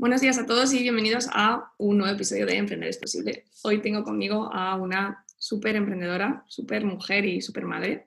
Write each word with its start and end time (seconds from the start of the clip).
Buenos 0.00 0.20
días 0.20 0.38
a 0.38 0.46
todos 0.46 0.72
y 0.74 0.82
bienvenidos 0.82 1.28
a 1.32 1.72
un 1.76 1.98
nuevo 1.98 2.14
episodio 2.14 2.46
de 2.46 2.54
Emprender 2.54 2.88
es 2.88 2.98
posible. 2.98 3.46
Hoy 3.64 3.82
tengo 3.82 4.04
conmigo 4.04 4.48
a 4.54 4.76
una 4.76 5.24
súper 5.36 5.74
emprendedora, 5.74 6.44
súper 6.46 6.84
mujer 6.84 7.24
y 7.24 7.40
súper 7.40 7.64
madre, 7.64 8.06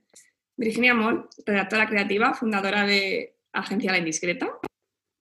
Virginia 0.55 0.93
Moll, 0.93 1.27
redactora 1.45 1.89
creativa, 1.89 2.33
fundadora 2.33 2.85
de 2.85 3.35
Agencia 3.51 3.91
La 3.91 3.97
Indiscreta 3.97 4.49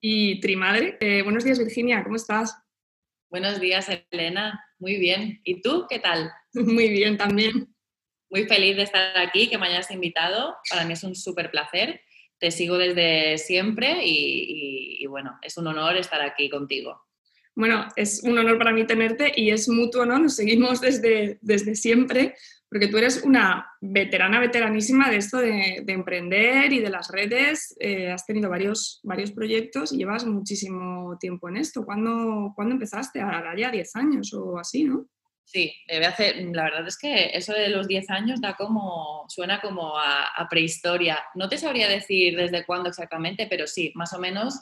y 0.00 0.38
Trimadre. 0.38 0.96
Eh, 1.00 1.22
buenos 1.22 1.42
días 1.42 1.58
Virginia, 1.58 2.04
¿cómo 2.04 2.14
estás? 2.14 2.56
Buenos 3.28 3.58
días 3.58 3.88
Elena, 4.12 4.64
muy 4.78 4.96
bien. 4.96 5.40
¿Y 5.42 5.62
tú 5.62 5.86
qué 5.90 5.98
tal? 5.98 6.30
Muy 6.54 6.88
bien 6.88 7.16
también. 7.16 7.74
Muy 8.30 8.44
feliz 8.44 8.76
de 8.76 8.84
estar 8.84 9.18
aquí, 9.18 9.48
que 9.48 9.58
me 9.58 9.66
hayas 9.66 9.90
invitado. 9.90 10.54
Para 10.70 10.84
mí 10.84 10.92
es 10.92 11.02
un 11.02 11.16
súper 11.16 11.50
placer 11.50 12.00
te 12.40 12.50
sigo 12.50 12.78
desde 12.78 13.38
siempre 13.38 14.00
y, 14.02 15.04
bueno, 15.06 15.38
es 15.42 15.56
un 15.58 15.66
honor 15.66 15.96
estar 15.96 16.22
aquí 16.22 16.48
contigo. 16.48 17.02
Bueno, 17.54 17.86
es 17.96 18.22
un 18.22 18.38
honor 18.38 18.56
para 18.58 18.72
mí 18.72 18.86
tenerte 18.86 19.32
y 19.36 19.50
es 19.50 19.68
mutuo, 19.68 20.06
¿no? 20.06 20.18
Nos 20.18 20.36
seguimos 20.36 20.80
desde, 20.80 21.38
desde 21.42 21.74
siempre, 21.74 22.34
porque 22.70 22.88
tú 22.88 22.96
eres 22.96 23.22
una 23.24 23.66
veterana, 23.82 24.40
veteranísima 24.40 25.10
de 25.10 25.16
esto 25.16 25.38
de, 25.38 25.84
emprender 25.86 26.72
y 26.72 26.78
de 26.78 26.88
las 26.88 27.08
redes. 27.08 27.76
Eh, 27.78 28.10
has 28.10 28.24
tenido 28.24 28.48
varios, 28.48 29.00
varios 29.02 29.32
proyectos 29.32 29.92
y 29.92 29.98
llevas 29.98 30.24
muchísimo 30.24 31.18
tiempo 31.18 31.48
en 31.50 31.58
esto. 31.58 31.84
¿Cuándo, 31.84 32.52
¿cuándo 32.56 32.72
empezaste? 32.72 33.20
Ahora 33.20 33.54
ya 33.54 33.70
10 33.70 33.96
años 33.96 34.32
o 34.32 34.58
así, 34.58 34.84
¿no? 34.84 35.06
Sí, 35.52 35.74
la 35.88 36.62
verdad 36.62 36.86
es 36.86 36.96
que 36.96 37.30
eso 37.34 37.52
de 37.52 37.70
los 37.70 37.88
10 37.88 38.08
años 38.10 38.40
da 38.40 38.54
como, 38.54 39.24
suena 39.28 39.60
como 39.60 39.98
a, 39.98 40.46
prehistoria. 40.48 41.18
No 41.34 41.48
te 41.48 41.58
sabría 41.58 41.88
decir 41.88 42.36
desde 42.36 42.64
cuándo 42.64 42.88
exactamente, 42.88 43.48
pero 43.50 43.66
sí, 43.66 43.90
más 43.96 44.12
o 44.12 44.20
menos. 44.20 44.60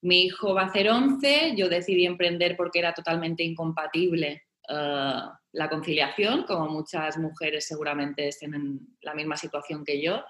Mi 0.00 0.22
hijo 0.22 0.54
va 0.54 0.62
a 0.62 0.66
hacer 0.66 0.88
11, 0.88 1.54
yo 1.54 1.68
decidí 1.68 2.06
emprender 2.06 2.56
porque 2.56 2.78
era 2.78 2.94
totalmente 2.94 3.42
incompatible 3.42 4.44
eh, 4.68 5.20
la 5.52 5.68
conciliación, 5.68 6.44
como 6.44 6.66
muchas 6.66 7.18
mujeres 7.18 7.66
seguramente 7.66 8.28
estén 8.28 8.54
en 8.54 8.80
la 9.02 9.12
misma 9.12 9.36
situación 9.36 9.84
que 9.84 10.00
yo. 10.00 10.24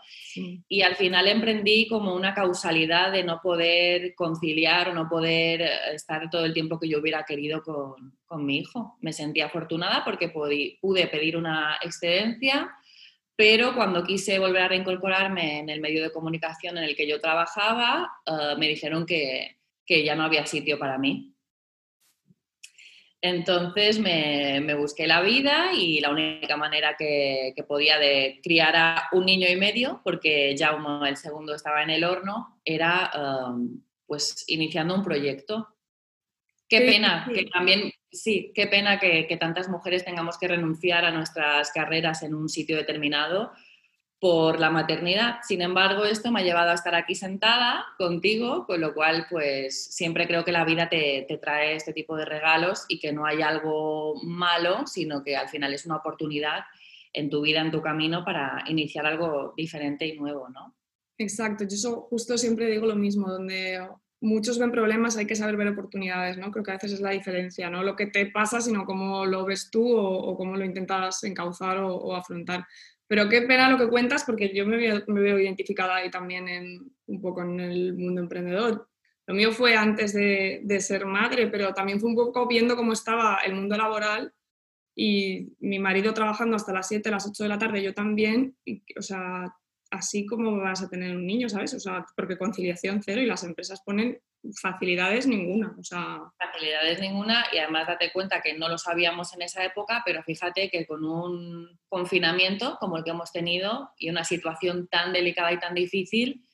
Y 0.68 0.82
al 0.82 0.96
final 0.96 1.28
emprendí 1.28 1.86
como 1.86 2.12
una 2.12 2.34
causalidad 2.34 3.12
de 3.12 3.22
no 3.22 3.40
poder 3.40 4.16
conciliar 4.16 4.88
o 4.88 4.94
no 4.94 5.08
poder 5.08 5.62
eh, 5.62 5.94
estar 5.94 6.28
todo 6.28 6.44
el 6.44 6.52
tiempo 6.52 6.80
que 6.80 6.88
yo 6.88 6.98
hubiera 6.98 7.22
querido 7.22 7.62
con, 7.62 8.18
con 8.32 8.46
mi 8.46 8.56
hijo. 8.56 8.96
Me 9.02 9.12
sentí 9.12 9.42
afortunada 9.42 10.02
porque 10.06 10.30
pude 10.30 11.06
pedir 11.08 11.36
una 11.36 11.76
excedencia, 11.82 12.70
pero 13.36 13.74
cuando 13.74 14.04
quise 14.04 14.38
volver 14.38 14.62
a 14.62 14.68
reincorporarme 14.68 15.58
en 15.58 15.68
el 15.68 15.82
medio 15.82 16.02
de 16.02 16.10
comunicación 16.10 16.78
en 16.78 16.84
el 16.84 16.96
que 16.96 17.06
yo 17.06 17.20
trabajaba, 17.20 18.10
eh, 18.24 18.56
me 18.58 18.68
dijeron 18.68 19.04
que, 19.04 19.58
ya 19.86 20.14
no 20.14 20.22
había 20.24 20.46
sitio 20.46 20.78
para 20.78 20.96
mí 20.96 21.34
entonces 23.24 24.00
me, 24.00 24.74
busqué 24.74 25.06
la 25.06 25.20
vida 25.20 25.72
y 25.74 26.00
la 26.00 26.10
única 26.10 26.56
manera 26.56 26.96
que, 26.98 27.54
podía 27.68 27.98
de 27.98 28.40
criar 28.42 28.74
a 28.74 29.08
un 29.12 29.26
niño 29.26 29.48
y 29.48 29.54
medio, 29.54 30.00
porque 30.02 30.56
ya 30.56 30.76
el 31.06 31.16
segundo 31.16 31.54
estaba 31.54 31.82
en 31.82 31.90
el 31.90 32.02
horno, 32.02 32.58
era 32.64 33.12
um, 33.14 33.80
pues 34.06 34.44
iniciando 34.48 34.94
un 34.94 35.04
proyecto. 35.04 35.68
Qué 36.78 36.86
pena 36.86 37.28
que 37.32 37.44
también, 37.44 37.92
sí, 38.10 38.50
qué 38.54 38.66
pena 38.66 38.98
que 38.98 39.36
tantas 39.38 39.68
mujeres 39.68 40.04
tengamos 40.04 40.38
que 40.38 40.48
renunciar 40.48 41.04
a 41.04 41.10
nuestras 41.10 41.70
carreras 41.70 42.22
en 42.22 42.34
un 42.34 42.48
sitio 42.48 42.76
determinado 42.76 43.52
por 44.22 44.60
la 44.60 44.70
maternidad. 44.70 45.40
Sin 45.42 45.62
embargo, 45.62 46.04
esto 46.04 46.30
me 46.30 46.38
ha 46.38 46.44
llevado 46.44 46.70
a 46.70 46.74
estar 46.74 46.94
aquí 46.94 47.16
sentada 47.16 47.84
contigo, 47.98 48.66
con 48.68 48.80
lo 48.80 48.94
cual, 48.94 49.26
pues 49.28 49.96
siempre 49.96 50.28
creo 50.28 50.44
que 50.44 50.52
la 50.52 50.64
vida 50.64 50.88
te, 50.88 51.26
trae 51.42 51.74
este 51.74 51.92
tipo 51.92 52.14
de 52.16 52.24
regalos 52.24 52.84
y 52.88 53.00
que 53.00 53.12
no 53.12 53.26
hay 53.26 53.42
algo 53.42 54.14
malo, 54.22 54.86
sino 54.86 55.24
que 55.24 55.36
al 55.36 55.48
final 55.48 55.74
es 55.74 55.86
una 55.86 55.96
oportunidad 55.96 56.60
en 57.12 57.30
tu 57.30 57.42
vida, 57.42 57.62
en 57.62 57.72
tu 57.72 57.82
camino, 57.82 58.24
para 58.24 58.62
iniciar 58.68 59.06
algo 59.06 59.54
diferente 59.56 60.06
y 60.06 60.16
nuevo, 60.16 60.48
¿no? 60.50 60.76
Exacto, 61.18 61.64
yo 61.64 61.74
eso 61.74 62.02
justo 62.02 62.38
siempre 62.38 62.70
digo 62.70 62.86
lo 62.86 62.94
mismo, 62.94 63.28
donde 63.28 63.84
muchos 64.22 64.58
ven 64.58 64.70
problemas, 64.70 65.18
hay 65.18 65.26
que 65.26 65.36
saber 65.36 65.56
ver 65.56 65.68
oportunidades, 65.68 66.38
¿no? 66.38 66.50
Creo 66.50 66.64
que 66.64 66.70
a 66.70 66.74
veces 66.74 66.92
es 66.92 67.00
la 67.00 67.10
diferencia, 67.10 67.68
no 67.68 67.82
lo 67.82 67.94
que 67.94 68.06
te 68.06 68.24
pasa, 68.26 68.62
sino 68.62 68.86
cómo 68.86 69.26
lo 69.26 69.44
ves 69.44 69.70
tú 69.70 69.94
o, 69.94 70.34
cómo 70.36 70.56
lo 70.56 70.64
intentas 70.64 71.22
encauzar 71.24 71.78
o 71.78 72.16
afrontar. 72.16 72.64
Pero 73.12 73.28
qué 73.28 73.42
pena 73.42 73.68
lo 73.68 73.76
que 73.76 73.90
cuentas 73.90 74.24
porque 74.24 74.54
yo 74.54 74.66
me 74.66 74.78
veo, 74.78 75.38
identificada 75.38 75.96
ahí 75.96 76.10
también 76.10 76.48
en, 76.48 76.90
un 77.04 77.20
poco 77.20 77.42
en 77.42 77.60
el 77.60 77.92
mundo 77.92 78.22
emprendedor. 78.22 78.88
Lo 79.26 79.34
mío 79.34 79.52
fue 79.52 79.76
antes 79.76 80.14
de, 80.14 80.64
ser 80.80 81.04
madre, 81.04 81.48
pero 81.48 81.74
también 81.74 82.00
fue 82.00 82.08
un 82.08 82.16
poco 82.16 82.48
viendo 82.48 82.74
cómo 82.74 82.94
estaba 82.94 83.40
el 83.44 83.54
mundo 83.54 83.76
laboral 83.76 84.32
y 84.96 85.52
mi 85.60 85.78
marido 85.78 86.14
trabajando 86.14 86.56
hasta 86.56 86.72
las 86.72 86.88
7, 86.88 87.10
las 87.10 87.26
8 87.26 87.42
de 87.42 87.48
la 87.50 87.58
tarde, 87.58 87.82
yo 87.82 87.92
también, 87.92 88.56
o 88.96 89.02
sea, 89.02 89.54
así 89.92 90.26
como 90.26 90.56
vas 90.56 90.82
a 90.82 90.88
tener 90.88 91.14
un 91.14 91.26
niño, 91.26 91.48
¿sabes? 91.48 91.74
O 91.74 91.80
sea, 91.80 92.04
porque 92.16 92.38
conciliación 92.38 93.02
cero 93.02 93.20
y 93.20 93.26
las 93.26 93.44
empresas 93.44 93.82
ponen 93.84 94.18
facilidades 94.60 95.26
ninguna. 95.26 95.76
Facilidades 96.38 97.00
ninguna 97.00 97.44
y 97.52 97.58
además 97.58 97.86
date 97.86 98.10
cuenta 98.12 98.40
que 98.40 98.56
no 98.56 98.68
lo 98.68 98.78
sabíamos 98.78 99.32
en 99.34 99.42
esa 99.42 99.64
época, 99.64 100.02
pero 100.04 100.22
fíjate 100.22 100.70
que 100.70 100.86
con 100.86 101.04
un 101.04 101.78
confinamiento 101.88 102.78
como 102.80 102.96
el 102.96 103.04
que 103.04 103.10
hemos 103.10 103.30
tenido 103.32 103.90
y 103.96 104.10
una 104.10 104.24
situación 104.24 104.88
tan 104.88 105.12
delicada 105.12 105.52
y 105.52 105.60
tan 105.60 105.74
difícil, 105.74 106.44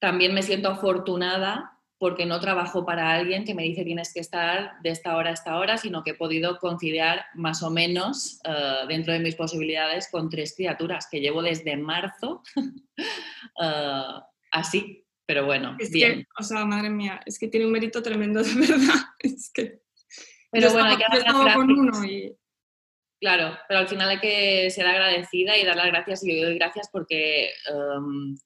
también 0.00 0.34
me 0.34 0.42
siento 0.42 0.68
afortunada 0.68 1.78
porque 2.02 2.26
no 2.26 2.40
trabajo 2.40 2.84
para 2.84 3.12
alguien 3.12 3.44
que 3.44 3.54
me 3.54 3.62
dice 3.62 3.84
tienes 3.84 4.12
que 4.12 4.18
estar 4.18 4.72
de 4.82 4.90
esta 4.90 5.16
hora 5.16 5.30
a 5.30 5.34
esta 5.34 5.56
hora, 5.56 5.78
sino 5.78 6.02
que 6.02 6.10
he 6.10 6.14
podido 6.14 6.58
conciliar 6.58 7.26
más 7.36 7.62
o 7.62 7.70
menos 7.70 8.40
eh, 8.44 8.86
dentro 8.88 9.12
de 9.12 9.20
mis 9.20 9.36
posibilidades 9.36 10.08
con 10.10 10.28
tres 10.28 10.52
criaturas 10.56 11.06
que 11.08 11.20
llevo 11.20 11.42
desde 11.42 11.76
marzo 11.76 12.42
eh, 13.62 14.02
así, 14.50 15.06
pero 15.24 15.46
bueno, 15.46 15.76
es 15.78 15.92
Que, 15.92 16.26
o 16.36 16.42
sea, 16.42 16.64
madre 16.64 16.90
mía, 16.90 17.20
es 17.24 17.38
que 17.38 17.46
tiene 17.46 17.66
un 17.66 17.72
mérito 17.72 18.02
tremendo, 18.02 18.42
de 18.42 18.52
verdad. 18.52 19.00
Es 19.20 19.52
que. 19.54 19.82
Pero 20.50 20.72
bueno, 20.72 20.88
hay 20.88 20.96
que 20.96 21.04
dar 21.04 21.54
con 21.54 21.70
uno 21.70 22.04
y... 22.04 22.36
Claro, 23.20 23.56
pero 23.68 23.78
al 23.78 23.86
final 23.86 24.08
hay 24.08 24.18
que 24.18 24.70
ser 24.70 24.88
agradecida 24.88 25.56
y 25.56 25.64
dar 25.64 25.76
las 25.76 25.86
gracias. 25.86 26.24
Y 26.24 26.40
yo 26.40 26.46
doy 26.46 26.56
gracias 26.56 26.88
porque 26.90 27.50
em, 27.70 28.36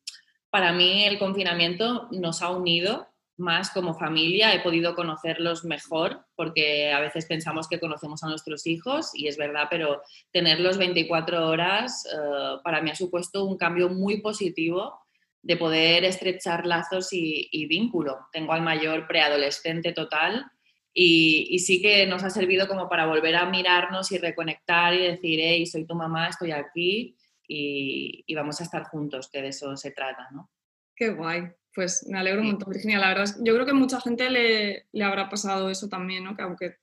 para 0.50 0.75
mí 0.75 1.06
el 1.06 1.19
confinamiento 1.19 2.09
nos 2.12 2.43
ha 2.43 2.50
unido 2.50 3.16
más 3.37 3.71
como 3.71 3.95
familia, 3.95 4.55
he 4.55 4.61
podido 4.61 4.95
conocerlos 4.95 5.65
mejor, 5.65 6.25
porque 6.35 6.93
a 6.93 7.01
veces 7.01 7.27
pensamos 7.27 7.69
que 7.69 7.81
conocemos 7.81 8.23
a 8.23 8.29
nuestros 8.29 8.67
hijos 8.67 9.11
y 9.15 9.29
es 9.29 9.37
verdad, 9.37 9.69
pero 9.71 10.03
tenerlos 10.33 10.79
24 10.79 11.47
horas 11.47 12.07
eh, 12.07 12.59
para 12.65 12.81
mí 12.81 12.91
ha 12.91 12.95
supuesto 12.95 13.45
un 13.45 13.57
cambio 13.57 13.89
muy 13.89 14.21
positivo 14.21 15.01
de 15.43 15.57
poder 15.57 16.05
estrechar 16.05 16.67
lazos 16.67 17.13
y, 17.13 17.67
vínculo. 17.67 18.19
Tengo 18.33 18.53
al 18.53 18.63
mayor 18.63 19.07
preadolescente 19.07 19.93
total 19.93 20.51
y, 20.93 21.59
sí 21.61 21.81
que 21.81 22.05
nos 22.07 22.25
ha 22.25 22.31
servido 22.31 22.67
como 22.67 22.89
para 22.89 23.07
volver 23.07 23.37
a 23.37 23.47
mirarnos 23.47 24.11
y 24.11 24.19
reconectar 24.19 24.95
y 24.95 25.03
decir, 25.03 25.39
hey, 25.41 25.65
soy 25.67 25.87
tu 25.87 25.95
mamá, 25.95 26.29
estoy 26.29 26.51
aquí 26.51 27.17
y, 27.47 28.35
vamos 28.35 28.61
a 28.61 28.65
estar 28.65 28.85
juntos, 28.85 29.29
que 29.31 29.41
de 29.41 29.49
eso 29.49 29.77
se 29.77 29.93
trata, 29.93 30.29
¿no? 30.33 30.51
Qué 30.97 31.11
guay. 31.11 31.43
Pues 31.77 32.07
me 32.09 32.19
alegro 32.19 32.41
un 32.41 32.47
montón, 32.49 32.73
Virginia. 32.73 32.99
La 32.99 33.09
verdad 33.09 33.25
es 33.25 33.35
que 33.35 33.41
yo 33.45 33.53
creo 33.53 33.67
que 33.67 33.75
mucha 33.75 34.01
gente 34.01 34.31
le, 34.31 34.87
le 34.91 35.05
habrá 35.05 35.29
pasado 35.29 35.69
eso 35.69 35.91
también, 35.91 36.25
¿no? 36.25 36.35
Que 36.35 36.43
aunque 36.43 36.77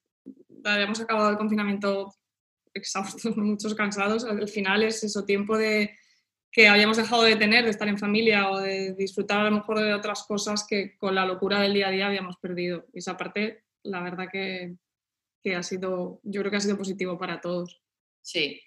hayamos 0.64 1.02
acabado 1.02 1.32
el 1.32 1.38
confinamiento 1.38 2.14
exhaustos, 2.76 3.36
muchos 3.38 3.74
cansados, 3.74 4.24
al 4.24 4.48
final 4.48 4.84
es 4.84 5.04
eso, 5.04 5.26
tiempo 5.26 5.58
de, 5.58 5.98
que 6.52 6.68
habíamos 6.68 6.98
dejado 6.98 7.24
de 7.24 7.36
tener, 7.36 7.64
de 7.64 7.72
estar 7.72 7.88
en 7.88 7.98
familia 7.98 8.52
o 8.52 8.60
de 8.60 8.94
disfrutar 8.94 9.40
a 9.40 9.50
lo 9.50 9.56
mejor 9.56 9.80
de 9.80 9.96
otras 9.96 10.24
cosas 10.28 10.64
que 10.70 10.96
con 10.98 11.16
la 11.16 11.26
locura 11.26 11.60
del 11.60 11.74
día 11.74 11.88
a 11.88 11.92
día 11.92 12.06
habíamos 12.06 12.38
perdido. 12.38 12.86
Y 12.94 13.00
esa 13.00 13.18
parte, 13.18 13.64
la 13.82 14.00
verdad 14.00 14.28
que, 14.32 14.76
que 15.44 15.56
ha 15.56 15.64
sido, 15.64 16.22
yo 16.22 16.42
creo 16.42 16.52
que 16.52 16.58
ha 16.58 16.62
sido 16.62 16.78
positivo 16.78 17.18
para 17.18 17.42
todos. 17.42 17.82
Sí. 18.22 18.62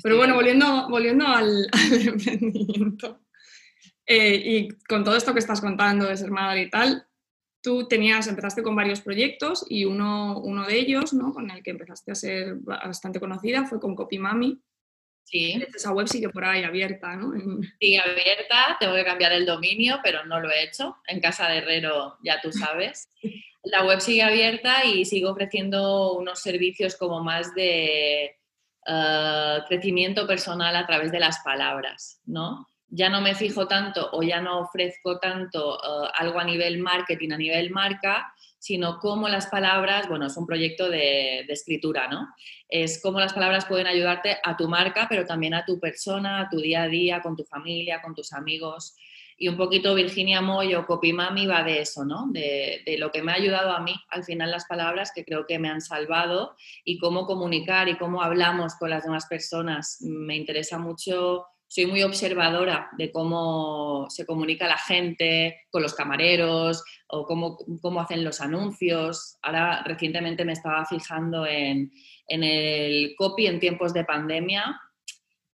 Pero 0.00 0.16
bueno, 0.16 0.36
volviendo, 0.36 0.88
volviendo 0.88 1.26
al, 1.26 1.68
emprendimiento. 2.06 3.25
Eh, 4.06 4.42
y 4.44 4.68
con 4.86 5.04
todo 5.04 5.16
esto 5.16 5.32
que 5.32 5.40
estás 5.40 5.60
contando 5.60 6.06
de 6.06 6.16
ser 6.16 6.30
madre 6.30 6.62
y 6.62 6.70
tal, 6.70 7.06
tú 7.60 7.88
tenías, 7.88 8.28
empezaste 8.28 8.62
con 8.62 8.76
varios 8.76 9.00
proyectos 9.00 9.66
y 9.68 9.84
uno, 9.84 10.38
uno 10.38 10.64
de 10.64 10.78
ellos, 10.78 11.12
¿no? 11.12 11.32
con 11.32 11.50
el 11.50 11.62
que 11.64 11.72
empezaste 11.72 12.12
a 12.12 12.14
ser 12.14 12.54
bastante 12.56 13.18
conocida, 13.18 13.66
fue 13.66 13.80
con 13.80 13.96
Copymami. 13.96 14.62
Sí. 15.24 15.60
Esa 15.74 15.90
web 15.90 16.06
sigue 16.06 16.28
por 16.28 16.44
ahí 16.44 16.62
abierta, 16.62 17.16
¿no? 17.16 17.32
Sigue 17.80 17.98
abierta, 17.98 18.76
tengo 18.78 18.94
que 18.94 19.04
cambiar 19.04 19.32
el 19.32 19.44
dominio, 19.44 19.98
pero 20.04 20.24
no 20.24 20.38
lo 20.38 20.48
he 20.48 20.62
hecho. 20.62 20.98
En 21.08 21.20
Casa 21.20 21.48
de 21.48 21.58
Herrero, 21.58 22.16
ya 22.22 22.40
tú 22.40 22.52
sabes. 22.52 23.10
La 23.64 23.84
web 23.84 24.00
sigue 24.00 24.22
abierta 24.22 24.84
y 24.84 25.04
sigo 25.04 25.32
ofreciendo 25.32 26.12
unos 26.12 26.38
servicios 26.38 26.94
como 26.94 27.24
más 27.24 27.52
de 27.56 28.36
eh, 28.86 29.58
crecimiento 29.66 30.24
personal 30.28 30.76
a 30.76 30.86
través 30.86 31.10
de 31.10 31.18
las 31.18 31.40
palabras, 31.40 32.20
¿no? 32.26 32.68
Ya 32.88 33.08
no 33.08 33.20
me 33.20 33.34
fijo 33.34 33.66
tanto 33.66 34.08
o 34.12 34.22
ya 34.22 34.40
no 34.40 34.60
ofrezco 34.60 35.18
tanto 35.18 35.78
eh, 35.78 36.10
algo 36.14 36.38
a 36.38 36.44
nivel 36.44 36.78
marketing, 36.78 37.32
a 37.32 37.38
nivel 37.38 37.70
marca, 37.70 38.32
sino 38.58 38.98
cómo 38.98 39.28
las 39.28 39.46
palabras, 39.46 40.08
bueno, 40.08 40.26
es 40.26 40.36
un 40.36 40.44
proyecto 40.44 40.88
de, 40.88 41.40
escritura, 41.42 42.08
¿no? 42.08 42.28
Es 42.68 43.00
cómo 43.00 43.20
las 43.20 43.32
palabras 43.32 43.66
pueden 43.66 43.86
ayudarte 43.86 44.38
a 44.42 44.56
tu 44.56 44.68
marca, 44.68 45.06
pero 45.08 45.24
también 45.24 45.54
a 45.54 45.64
tu 45.64 45.78
persona, 45.78 46.40
a 46.40 46.48
tu 46.48 46.58
día 46.58 46.82
a 46.82 46.88
día, 46.88 47.22
con 47.22 47.36
tu 47.36 47.44
familia, 47.44 48.02
con 48.02 48.14
tus 48.14 48.32
amigos. 48.32 48.96
Y 49.38 49.48
un 49.48 49.56
poquito 49.56 49.94
Virginia 49.94 50.40
Moyo, 50.40 50.86
Copimami 50.86 51.46
va 51.46 51.62
de 51.62 51.80
eso, 51.80 52.04
¿no? 52.04 52.26
De, 52.32 52.82
lo 52.98 53.12
que 53.12 53.22
me 53.22 53.32
ha 53.32 53.36
ayudado 53.36 53.70
a 53.70 53.80
mí, 53.80 53.94
al 54.08 54.24
final 54.24 54.50
las 54.50 54.64
palabras 54.64 55.12
que 55.14 55.24
creo 55.24 55.46
que 55.46 55.58
me 55.58 55.68
han 55.68 55.80
salvado 55.82 56.56
y 56.84 56.98
cómo 56.98 57.26
comunicar 57.26 57.88
y 57.88 57.96
cómo 57.96 58.22
hablamos 58.22 58.74
con 58.74 58.90
las 58.90 59.04
demás 59.04 59.26
personas. 59.26 59.98
Me 60.00 60.34
interesa 60.36 60.78
mucho, 60.78 61.44
soy 61.68 61.86
muy 61.86 62.02
observadora 62.02 62.88
de 62.96 63.10
cómo 63.10 64.06
se 64.08 64.24
comunica 64.24 64.68
la 64.68 64.78
gente 64.78 65.62
con 65.70 65.82
los 65.82 65.94
camareros 65.94 66.84
o 67.08 67.24
cómo, 67.26 67.58
cómo 67.80 68.00
hacen 68.00 68.24
los 68.24 68.40
anuncios. 68.40 69.38
Ahora 69.42 69.82
recientemente 69.84 70.44
me 70.44 70.52
estaba 70.52 70.84
fijando 70.86 71.46
en, 71.46 71.92
en 72.28 72.44
el 72.44 73.14
copy 73.16 73.46
en 73.46 73.60
tiempos 73.60 73.92
de 73.92 74.04
pandemia 74.04 74.80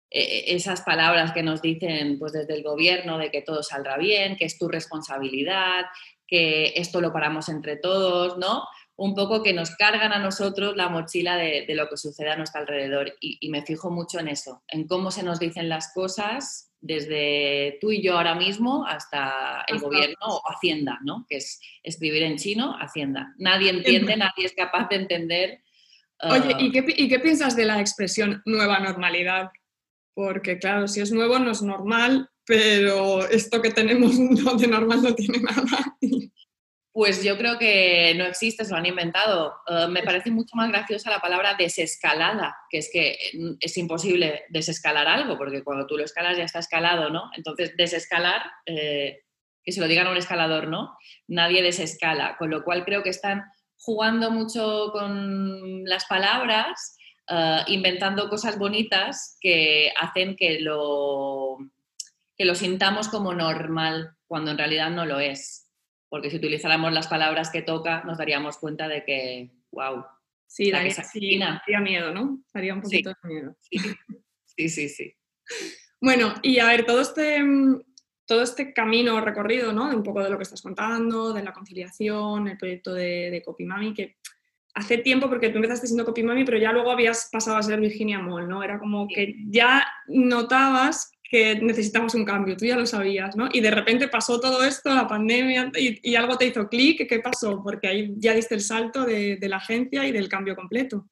e-, 0.09 0.56
esas 0.56 0.81
palabras 0.81 1.33
que 1.33 1.44
nos 1.44 1.62
dicen 1.62 2.18
pues 2.19 2.33
desde 2.33 2.56
el 2.56 2.63
gobierno 2.63 3.18
de 3.18 3.30
que 3.30 3.42
todo 3.42 3.63
saldrá 3.63 3.98
bien, 3.98 4.36
que 4.36 4.45
es 4.45 4.57
tu 4.57 4.68
responsabilidad, 4.68 5.86
que 6.27 6.74
esto 6.75 7.01
lo 7.01 7.13
paramos 7.13 7.50
entre 7.50 7.77
todos, 7.77 8.38
¿no? 8.38 8.63
Un 8.97 9.15
poco 9.15 9.44
que 9.44 9.53
nos 9.53 9.75
cargan 9.75 10.11
a 10.11 10.19
nosotros 10.19 10.75
la 10.75 10.89
mochila 10.89 11.38
de, 11.38 11.65
de 11.65 11.75
lo 11.75 11.88
que 11.88 11.97
sucede 11.97 12.31
a 12.31 12.35
nuestro 12.35 12.61
alrededor 12.61 13.13
y, 13.21 13.38
y, 13.39 13.49
me 13.49 13.61
fijo 13.61 13.91
mucho 13.91 14.19
en 14.19 14.27
eso, 14.27 14.63
en 14.67 14.88
cómo 14.88 15.11
se 15.11 15.23
nos 15.23 15.39
dicen 15.39 15.69
las 15.69 15.94
cosas 15.94 16.73
desde 16.81 17.77
tú 17.79 17.91
y 17.91 18.01
yo 18.01 18.17
ahora 18.17 18.35
mismo 18.35 18.85
hasta 18.85 19.63
el 19.67 19.79
gobierno 19.79 20.17
o 20.21 20.41
Hacienda, 20.49 20.99
¿no? 21.03 21.25
Que 21.29 21.38
es 21.38 21.59
escribir 21.83 22.23
en 22.23 22.38
chino, 22.38 22.75
Hacienda. 22.79 23.33
Nadie 23.38 23.69
entiende, 23.69 24.17
nadie 24.17 24.45
es 24.45 24.53
capaz 24.53 24.89
de 24.89 24.95
entender. 24.97 25.61
Uh... 26.23 26.33
Oye, 26.33 26.55
¿y 26.59 26.71
qué, 26.71 26.85
¿y 26.97 27.07
qué 27.07 27.19
piensas 27.19 27.55
de 27.55 27.65
la 27.65 27.79
expresión 27.79 28.41
nueva 28.45 28.79
normalidad? 28.79 29.51
porque 30.17 30.57
claro, 30.57 30.88
si 30.88 31.00
es 31.00 31.11
nuevo 31.11 31.38
no 31.38 31.51
es 31.51 31.61
normal, 31.61 32.27
pero 32.43 33.29
esto 33.29 33.61
que 33.61 33.69
tenemos 33.69 34.17
de 34.59 34.67
normal 34.67 35.03
no 35.03 35.13
tiene 35.13 35.38
nada. 35.41 35.95
Pues 36.97 37.23
yo 37.23 37.38
creo 37.38 37.59
que 37.59 38.15
no 38.17 38.25
existe, 38.25 38.65
se 38.65 38.71
lo 38.71 38.77
han 38.77 38.88
inventado. 38.88 39.57
Uh, 39.67 39.88
me 39.88 40.01
parece 40.01 40.31
mucho 40.31 40.55
más 40.55 40.67
graciosa 40.69 41.11
la 41.11 41.19
palabra 41.19 41.53
desescalada, 41.53 42.57
que 42.71 42.79
es 42.79 42.89
que 42.91 43.15
mm, 43.33 43.51
es 43.59 43.77
imposible 43.77 44.45
desescalar 44.49 45.07
algo, 45.07 45.38
porque 45.38 45.63
cuando 45.63 45.85
tú 45.85 45.95
lo 45.95 46.03
escalas 46.03 46.39
ya 46.39 46.45
está 46.45 46.57
escalado, 46.57 47.11
¿no? 47.11 47.29
Entonces, 47.38 47.77
desescalar, 47.77 48.41
eh, 48.65 49.19
que 49.63 49.71
se 49.71 49.79
lo 49.79 49.88
digan 49.88 50.07
a 50.07 50.09
un 50.09 50.17
escalador, 50.17 50.69
¿no? 50.69 50.97
Nadie 51.27 51.61
desescala, 51.61 52.35
con 52.35 52.49
lo 52.49 52.63
cual 52.63 52.83
creo 52.83 53.03
que 53.03 53.11
están 53.11 53.43
jugando 53.77 54.31
mucho 54.31 54.89
con 54.91 55.83
las 55.83 56.05
palabras 56.05 56.97
uh, 57.29 57.61
inventando 57.67 58.27
cosas 58.27 58.57
bonitas 58.57 59.38
que 59.39 59.93
hacen 60.00 60.35
que 60.35 60.61
lo 60.61 61.59
sintamos 62.55 63.07
como 63.07 63.35
normal, 63.35 64.15
cuando 64.25 64.50
en 64.50 64.57
realidad 64.57 64.89
no 64.89 65.05
lo 65.05 65.19
es. 65.19 65.66
Porque 66.09 66.30
si 66.30 66.38
utilizáramos 66.38 66.94
las 66.94 67.07
palabras 67.07 67.50
que 67.50 67.62
toca, 67.62 68.04
nos 68.04 68.18
daríamos 68.18 68.57
cuenta 68.57 68.88
de 68.88 69.04
que, 69.04 69.51
wow. 69.71 70.06
Sí, 70.45 70.71
daría, 70.71 70.94
sí, 70.94 71.38
daría 71.38 71.80
miedo, 71.81 72.13
¿no? 72.13 72.42
Daría 72.54 72.74
un 72.74 72.81
poquito 72.81 73.12
sí. 73.12 73.15
de 73.24 73.33
miedo. 73.33 73.56
Sí. 74.57 74.69
sí, 74.69 74.89
sí. 74.89 75.13
Bueno, 76.01 76.33
y 76.42 76.57
a 76.57 76.65
ver, 76.65 76.83
todo 76.83 77.00
este, 77.00 77.45
todo 78.25 78.42
este 78.42 78.74
camino 78.74 79.21
recorrido, 79.21 79.71
¿no? 79.71 79.88
Un 79.88 80.01
poco 80.01 80.24
de 80.24 80.31
lo 80.31 80.38
que 80.38 80.44
estás 80.44 80.63
contando, 80.63 81.31
de 81.31 81.44
la 81.44 81.54
conciliación, 81.54 82.48
el 82.48 82.57
proyecto 82.57 82.92
de, 82.95 83.30
de 83.30 83.44
Copimami, 83.44 83.94
que 83.94 84.18
hace 84.77 85.00
tiempo, 85.00 85.27
porque 85.27 85.50
tú 85.50 85.56
empezaste 85.56 85.88
siendo 85.88 86.06
copy 86.06 86.24
pero 86.45 86.57
ya 86.57 86.71
luego 86.71 86.92
habías 86.92 87.30
pasado 87.31 87.57
a 87.57 87.63
ser 87.63 87.80
Virginia 87.80 88.19
Moll, 88.19 88.48
¿no? 88.48 88.63
Era 88.63 88.77
como 88.77 89.07
que 89.07 89.33
ya 89.48 89.88
notabas 90.07 91.12
que 91.29 91.56
necesitamos 91.56 92.15
un 92.15 92.24
cambio, 92.24 92.56
tú 92.56 92.65
ya 92.65 92.77
lo 92.77 92.85
sabías, 92.85 93.35
¿no? 93.35 93.50
Y 93.51 93.59
de 93.59 93.71
repente 93.71 94.07
pasó 94.07 94.39
todo 94.39 94.63
esto, 94.63 94.94
la 94.94 95.07
pandemia, 95.07 95.71
y, 95.75 96.12
y 96.12 96.15
algo 96.15 96.38
te 96.38 96.45
hizo 96.45 96.69
clic, 96.69 97.07
¿qué 97.07 97.19
pasó? 97.19 97.62
Porque 97.62 97.88
ahí 97.88 98.13
ya 98.18 98.33
diste 98.33 98.56
el 98.56 98.62
salto 98.62 99.03
de, 99.03 99.35
de 99.35 99.50
la 99.50 99.57
agencia 99.57 100.06
y 100.06 100.12
del 100.12 100.29
cambio 100.29 100.56
completo. 100.56 101.06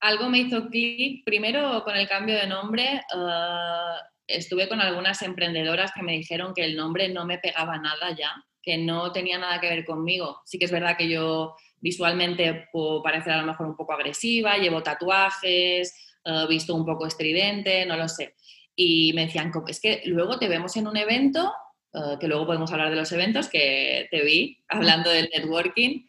Algo 0.00 0.28
me 0.28 0.40
hizo 0.40 0.68
clic, 0.68 1.24
primero 1.24 1.82
con 1.84 1.96
el 1.96 2.08
cambio 2.08 2.34
de 2.34 2.46
nombre, 2.46 3.00
uh, 3.14 3.96
estuve 4.26 4.68
con 4.68 4.80
algunas 4.80 5.22
emprendedoras 5.22 5.92
que 5.92 6.02
me 6.02 6.12
dijeron 6.12 6.52
que 6.54 6.64
el 6.64 6.76
nombre 6.76 7.08
no 7.08 7.24
me 7.24 7.38
pegaba 7.38 7.78
nada 7.78 8.14
ya, 8.14 8.34
que 8.62 8.76
no 8.76 9.12
tenía 9.12 9.38
nada 9.38 9.60
que 9.60 9.68
ver 9.68 9.84
conmigo. 9.84 10.40
Sí 10.44 10.58
que 10.58 10.64
es 10.64 10.72
verdad 10.72 10.96
que 10.96 11.08
yo 11.08 11.54
visualmente 11.76 12.66
puedo 12.72 13.02
parecer 13.02 13.32
a 13.34 13.40
lo 13.42 13.46
mejor 13.46 13.66
un 13.66 13.76
poco 13.76 13.92
agresiva, 13.92 14.58
llevo 14.58 14.82
tatuajes, 14.82 15.94
uh, 16.24 16.48
visto 16.48 16.74
un 16.74 16.84
poco 16.84 17.06
estridente, 17.06 17.86
no 17.86 17.96
lo 17.96 18.08
sé. 18.08 18.34
Y 18.76 19.12
me 19.12 19.26
decían, 19.26 19.52
es 19.68 19.80
que 19.80 20.02
luego 20.06 20.38
te 20.38 20.48
vemos 20.48 20.76
en 20.76 20.86
un 20.86 20.96
evento, 20.96 21.52
uh, 21.92 22.18
que 22.18 22.28
luego 22.28 22.46
podemos 22.46 22.72
hablar 22.72 22.90
de 22.90 22.96
los 22.96 23.12
eventos, 23.12 23.48
que 23.48 24.08
te 24.10 24.22
vi 24.22 24.58
hablando 24.68 25.10
del 25.10 25.30
networking, 25.32 26.06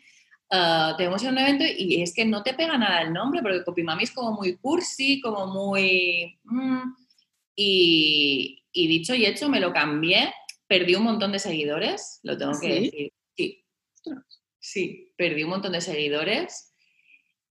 uh, 0.52 0.98
te 0.98 1.04
vemos 1.04 1.24
en 1.24 1.30
un 1.30 1.38
evento 1.38 1.64
y 1.66 2.02
es 2.02 2.14
que 2.14 2.26
no 2.26 2.44
te 2.44 2.54
pega 2.54 2.78
nada 2.78 3.02
el 3.02 3.14
nombre, 3.14 3.42
porque 3.42 3.64
Copimami 3.64 4.04
es 4.04 4.12
como 4.12 4.32
muy 4.32 4.58
cursi, 4.58 5.22
como 5.22 5.48
muy... 5.48 6.40
Mm, 6.44 6.94
y, 7.56 8.64
y, 8.72 8.88
dicho 8.88 9.16
y 9.16 9.26
hecho, 9.26 9.48
me 9.48 9.62
lo 9.62 9.72
cambié, 9.72 10.34
perdí 10.68 10.96
un 10.96 11.04
montón 11.04 11.32
de 11.32 11.40
seguidores, 11.40 12.20
lo 12.24 12.38
tengo 12.38 12.52
que 12.60 12.68
¿Sí? 12.68 12.84
decir. 12.84 13.14
Sí. 13.36 13.66
Sí, 14.60 15.14
perdí 15.16 15.44
un 15.44 15.52
montón 15.52 15.74
de 15.74 15.82
seguidores 15.82 16.74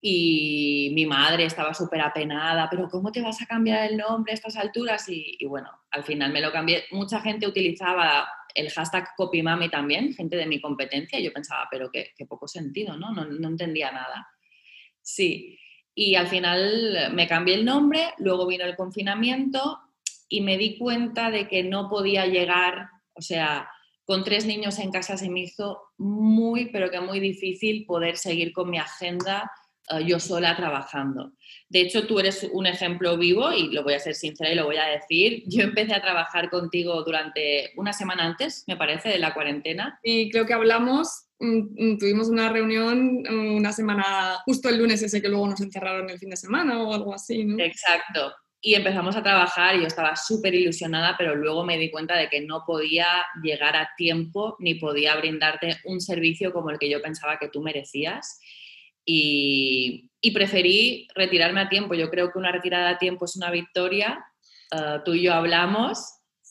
y 0.05 0.91
mi 0.95 1.07
madre 1.07 1.45
estaba 1.45 1.73
súper 1.73 2.01
apenada, 2.01 2.69
pero 2.69 2.89
¿cómo 2.89 3.13
te 3.13 3.23
vas 3.23 3.41
a 3.41 3.47
cambiar 3.47 3.89
el 3.89 3.97
nombre 3.97 4.33
a 4.33 4.35
estas 4.35 4.57
alturas? 4.57 5.09
Y, 5.09 5.37
y, 5.39 5.47
bueno, 5.47 5.71
al 5.93 6.03
final 6.03 6.33
me 6.33 6.41
lo 6.41 6.51
cambié. 6.51 6.85
Mucha 6.91 7.21
gente 7.21 7.47
utilizaba 7.47 8.29
el 8.53 8.69
hashtag 8.69 9.15
copymami 9.17 9.71
también, 9.71 10.13
gente 10.13 10.37
de 10.37 10.47
mi 10.47 10.61
competencia, 10.61 11.21
y 11.21 11.23
yo 11.23 11.33
pensaba, 11.33 11.69
pero 11.71 11.89
qué, 11.93 12.11
qué 12.17 12.27
poco 12.27 12.49
sentido, 12.49 12.97
¿no? 12.97 13.13
¿no? 13.13 13.25
No 13.25 13.49
entendía 13.49 13.93
nada. 13.93 14.27
Sí, 15.01 15.57
y 15.95 16.17
al 16.17 16.27
final 16.27 17.13
me 17.15 17.29
cambié 17.29 17.55
el 17.55 17.65
nombre, 17.65 18.13
luego 18.19 18.49
vino 18.49 18.65
el 18.65 18.75
confinamiento 18.75 19.79
y 20.29 20.41
me 20.41 20.59
di 20.59 20.79
cuenta 20.79 21.31
de 21.31 21.47
que 21.47 21.63
no 21.63 21.89
podía 21.89 22.27
llegar, 22.27 22.89
o 23.15 23.23
sea, 23.23 23.71
con 24.05 24.25
tres 24.25 24.47
niños 24.47 24.81
en 24.81 24.91
casa 24.91 25.17
se 25.17 25.31
me 25.31 25.41
hizo 25.41 25.81
muy, 25.97 26.71
pero 26.73 26.91
que 26.91 27.01
muy 27.01 27.21
difícil 27.21 27.87
poder 27.87 28.17
seguir 28.17 28.53
con 28.53 28.69
mi 28.69 28.79
agenda 28.79 29.49
yo 30.07 30.19
sola 30.19 30.57
trabajando. 30.57 31.33
De 31.69 31.81
hecho, 31.81 32.07
tú 32.07 32.19
eres 32.19 32.49
un 32.53 32.67
ejemplo 32.67 33.17
vivo 33.17 33.53
y 33.53 33.71
lo 33.71 33.83
voy 33.83 33.95
a 33.95 33.99
ser 33.99 34.15
sincera 34.15 34.53
y 34.53 34.55
lo 34.55 34.67
voy 34.67 34.77
a 34.77 34.87
decir. 34.87 35.43
Yo 35.47 35.63
empecé 35.63 35.95
a 35.95 36.03
trabajar 36.03 36.51
contigo 36.51 37.03
durante 37.03 37.73
una 37.77 37.93
semana 37.93 38.25
antes, 38.25 38.65
me 38.67 38.77
parece, 38.77 39.09
de 39.09 39.19
la 39.19 39.35
cuarentena. 39.35 39.99
Y 40.03 40.31
creo 40.31 40.47
que 40.47 40.55
hablamos, 40.55 41.27
mm, 41.41 41.99
tuvimos 41.99 42.29
una 42.29 42.49
reunión 42.51 43.23
una 43.29 43.73
semana, 43.73 44.39
justo 44.45 44.69
el 44.69 44.79
lunes 44.79 45.03
ese 45.03 45.21
que 45.21 45.29
luego 45.29 45.49
nos 45.49 45.61
encerraron 45.61 46.09
el 46.11 46.19
fin 46.19 46.31
de 46.31 46.37
semana 46.37 46.83
o 46.83 46.95
algo 46.95 47.15
así, 47.15 47.45
¿no? 47.45 47.63
Exacto 47.63 48.33
y 48.65 48.77
empezamos 48.77 49.17
a 49.17 49.25
trabajar 49.25 49.75
y 49.75 49.81
yo 49.81 49.89
estaba 49.89 50.15
súper 50.15 50.55
ilusionada, 50.55 51.17
pero 51.19 51.35
luego 51.35 51.65
me 51.65 51.77
di 51.77 51.91
cuenta 51.91 52.17
de 52.17 52.29
que 52.29 52.41
no 52.43 52.63
podía 52.65 53.09
llegar 53.43 53.75
a 53.75 53.91
tiempo 53.97 54.57
ni 54.61 54.77
podía 54.77 55.17
brindarte 55.17 55.79
un 55.85 56.01
servicio 56.01 56.53
como 56.53 56.71
el 56.71 56.79
que 56.79 56.89
yo 56.89 57.03
pensaba 57.03 57.41
que 57.41 57.49
tú 57.49 57.61
merecías. 57.61 58.39
Y, 59.05 60.11
y 60.21 60.31
preferí 60.31 61.09
retirarme 61.15 61.61
a 61.61 61.69
tiempo. 61.69 61.95
Yo 61.95 62.09
creo 62.09 62.33
que 62.33 62.39
una 62.39 62.53
retirada 62.53 62.91
a 62.91 62.99
tiempo 62.99 63.25
es 63.25 63.37
una 63.37 63.51
victoria. 63.51 64.25
Uh, 64.71 65.03
tú 65.05 65.15
y 65.15 65.23
yo 65.23 65.35
hablamos 65.35 65.99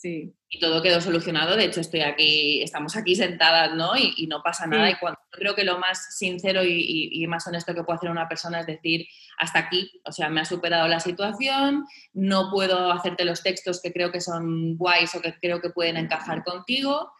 sí. 0.02 0.36
y 0.50 0.60
todo 0.60 0.82
quedó 0.82 1.00
solucionado. 1.00 1.56
De 1.56 1.66
hecho, 1.66 1.80
estoy 1.80 2.02
aquí, 2.02 2.62
estamos 2.62 2.98
aquí 2.98 3.16
sentadas, 3.16 3.74
¿no? 3.74 3.96
Y, 3.96 4.14
y 4.18 4.28
no 4.28 4.42
pasa 4.44 4.68
nada. 4.68 4.88
Sí. 4.88 4.94
Y 4.94 5.00
cuando, 5.00 5.20
yo 5.32 5.40
creo 5.40 5.56
que 5.56 5.64
lo 5.64 5.80
más 5.80 6.18
sincero 6.18 6.64
y, 6.64 7.10
y, 7.14 7.28
más 7.28 7.48
honesto 7.48 7.74
que 7.74 7.84
puede 7.84 7.98
hacer 7.98 8.10
una 8.10 8.28
persona 8.28 8.60
es 8.60 8.68
decir, 8.68 9.08
hasta 9.38 9.60
aquí, 9.60 9.90
o 10.06 10.12
sea, 10.12 10.30
me 10.30 10.42
ha 10.42 10.46
superado 10.46 10.88
la 10.88 11.00
situación, 11.00 11.86
no 12.14 12.52
puedo 12.52 12.92
hacerte 12.92 13.24
los 13.24 13.42
textos 13.42 13.82
que 13.82 13.94
creo 13.94 14.12
que 14.12 14.22
son 14.22 14.76
guays 14.76 15.16
o 15.16 15.22
que 15.22 15.34
creo 15.40 15.62
que 15.62 15.70
pueden 15.70 15.98
encajar 15.98 16.44
contigo. 16.44 17.12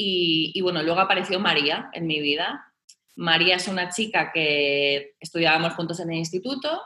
Y 0.00 0.60
bueno, 0.62 0.80
luego 0.84 1.00
apareció 1.00 1.40
María 1.40 1.90
en 1.92 2.06
mi 2.06 2.20
vida. 2.20 2.67
María 3.16 3.56
es 3.56 3.68
una 3.68 3.88
chica 3.88 4.30
que 4.32 5.14
estudiábamos 5.20 5.74
juntos 5.74 6.00
en 6.00 6.12
el 6.12 6.18
instituto, 6.18 6.80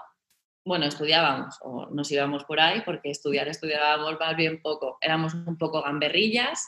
bueno, 0.65 0.87
estudiábamos 0.87 1.57
o 1.63 1.87
nos 1.91 2.11
íbamos 2.11 2.45
por 2.45 2.61
ahí, 2.61 2.83
porque 2.85 3.11
estudiar 3.11 3.49
estudiábamos 3.49 4.19
más 4.19 4.37
bien 4.37 4.63
poco, 4.63 4.99
éramos 5.01 5.35
un 5.35 5.59
poco 5.59 5.83
gamberrillas 5.83 6.65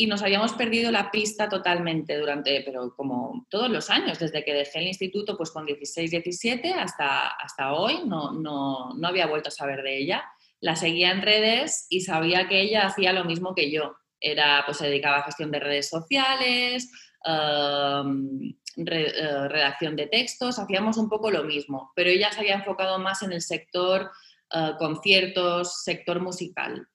y 0.00 0.06
nos 0.06 0.22
habíamos 0.22 0.54
perdido 0.54 0.90
la 0.90 1.10
pista 1.10 1.48
totalmente 1.48 2.16
durante, 2.16 2.62
pero 2.62 2.94
como 2.96 3.46
todos 3.50 3.68
los 3.68 3.90
años, 3.90 4.18
desde 4.18 4.42
que 4.42 4.54
dejé 4.54 4.78
el 4.78 4.86
instituto, 4.86 5.36
pues 5.36 5.50
con 5.50 5.66
16, 5.66 6.10
17 6.10 6.72
hasta, 6.72 7.28
hasta 7.28 7.74
hoy, 7.74 8.00
no, 8.06 8.32
no, 8.32 8.94
no 8.94 9.08
había 9.08 9.26
vuelto 9.26 9.48
a 9.48 9.52
saber 9.52 9.82
de 9.82 9.98
ella. 9.98 10.24
La 10.58 10.74
seguía 10.74 11.10
en 11.10 11.20
redes 11.20 11.86
y 11.90 12.00
sabía 12.00 12.48
que 12.48 12.62
ella 12.62 12.86
hacía 12.86 13.12
lo 13.12 13.24
mismo 13.24 13.54
que 13.54 13.70
yo. 13.70 13.94
Era, 14.18 14.62
pues 14.64 14.78
se 14.78 14.86
dedicaba 14.86 15.18
a 15.18 15.24
gestión 15.24 15.50
de 15.50 15.60
redes 15.60 15.90
sociales, 15.90 16.90
um, 17.26 18.54
eh, 18.76 19.48
redacción 19.48 19.96
de 19.96 20.06
textos, 20.06 20.58
hacíamos 20.58 20.96
un 20.96 21.08
poco 21.08 21.30
lo 21.30 21.44
mismo, 21.44 21.92
pero 21.94 22.10
ella 22.10 22.32
se 22.32 22.40
había 22.40 22.54
enfocado 22.54 22.98
más 22.98 23.22
en 23.22 23.32
el 23.32 23.42
sector 23.42 24.10
eh, 24.52 24.72
conciertos, 24.78 25.82
sector 25.82 26.20
musical. 26.20 26.86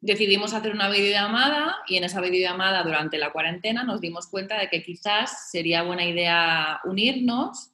Decidimos 0.00 0.54
hacer 0.54 0.72
una 0.72 0.88
videollamada 0.88 1.76
y 1.88 1.96
en 1.96 2.04
esa 2.04 2.20
videollamada 2.20 2.82
durante 2.82 3.18
la 3.18 3.32
cuarentena 3.32 3.82
nos 3.82 4.00
dimos 4.00 4.28
cuenta 4.28 4.58
de 4.58 4.68
que 4.68 4.82
quizás 4.82 5.50
sería 5.50 5.82
buena 5.82 6.04
idea 6.04 6.80
unirnos 6.84 7.72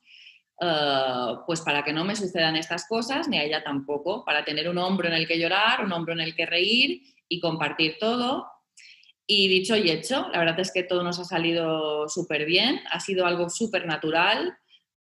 eh, 0.64 1.34
pues 1.44 1.60
para 1.60 1.82
que 1.82 1.92
no 1.92 2.04
me 2.04 2.14
sucedan 2.14 2.54
estas 2.54 2.86
cosas, 2.86 3.26
ni 3.26 3.36
a 3.36 3.42
ella 3.42 3.64
tampoco, 3.64 4.24
para 4.24 4.44
tener 4.44 4.68
un 4.68 4.78
hombro 4.78 5.08
en 5.08 5.14
el 5.14 5.26
que 5.26 5.38
llorar, 5.38 5.84
un 5.84 5.92
hombro 5.92 6.12
en 6.12 6.20
el 6.20 6.36
que 6.36 6.46
reír 6.46 7.02
y 7.28 7.40
compartir 7.40 7.96
todo. 7.98 8.46
Y 9.26 9.48
dicho 9.48 9.76
y 9.76 9.90
hecho, 9.90 10.28
la 10.32 10.38
verdad 10.40 10.60
es 10.60 10.72
que 10.72 10.82
todo 10.82 11.02
nos 11.02 11.18
ha 11.18 11.24
salido 11.24 12.08
súper 12.08 12.44
bien, 12.44 12.80
ha 12.90 13.00
sido 13.00 13.26
algo 13.26 13.48
súper 13.48 13.86
natural. 13.86 14.56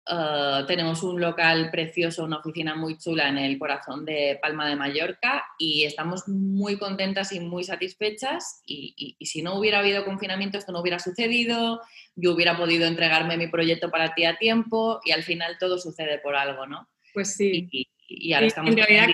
Eh, 0.08 0.64
tenemos 0.68 1.02
un 1.02 1.20
local 1.20 1.72
precioso, 1.72 2.24
una 2.24 2.38
oficina 2.38 2.76
muy 2.76 2.98
chula 2.98 3.28
en 3.28 3.40
el 3.40 3.58
corazón 3.58 4.06
de 4.06 4.38
Palma 4.40 4.70
de 4.70 4.76
Mallorca 4.76 5.44
y 5.58 5.84
estamos 5.84 6.28
muy 6.28 6.78
contentas 6.78 7.32
y 7.32 7.40
muy 7.40 7.64
satisfechas. 7.64 8.62
Y, 8.66 9.16
y, 9.18 9.26
si 9.26 9.42
no 9.42 9.58
hubiera 9.58 9.80
habido 9.80 10.06
confinamiento, 10.06 10.60
esto 10.60 10.72
no 10.72 10.82
hubiera 10.82 11.00
sucedido, 11.00 11.82
yo 12.16 12.34
hubiera 12.36 12.56
podido 12.56 12.86
entregarme 12.86 13.38
mi 13.38 13.48
proyecto 13.48 13.90
para 13.90 14.14
ti 14.14 14.26
a 14.26 14.38
tiempo 14.38 15.00
y 15.04 15.12
al 15.12 15.24
final 15.24 15.58
todo 15.60 15.80
sucede 15.80 16.20
por 16.20 16.36
algo, 16.36 16.68
¿no? 16.68 16.88
Pues 17.12 17.36
sí. 17.36 17.68
Y, 17.72 17.88
y 18.08 18.34
ahora 18.34 18.46
estamos... 18.46 18.70
En 18.70 18.78
realidad, 18.78 19.08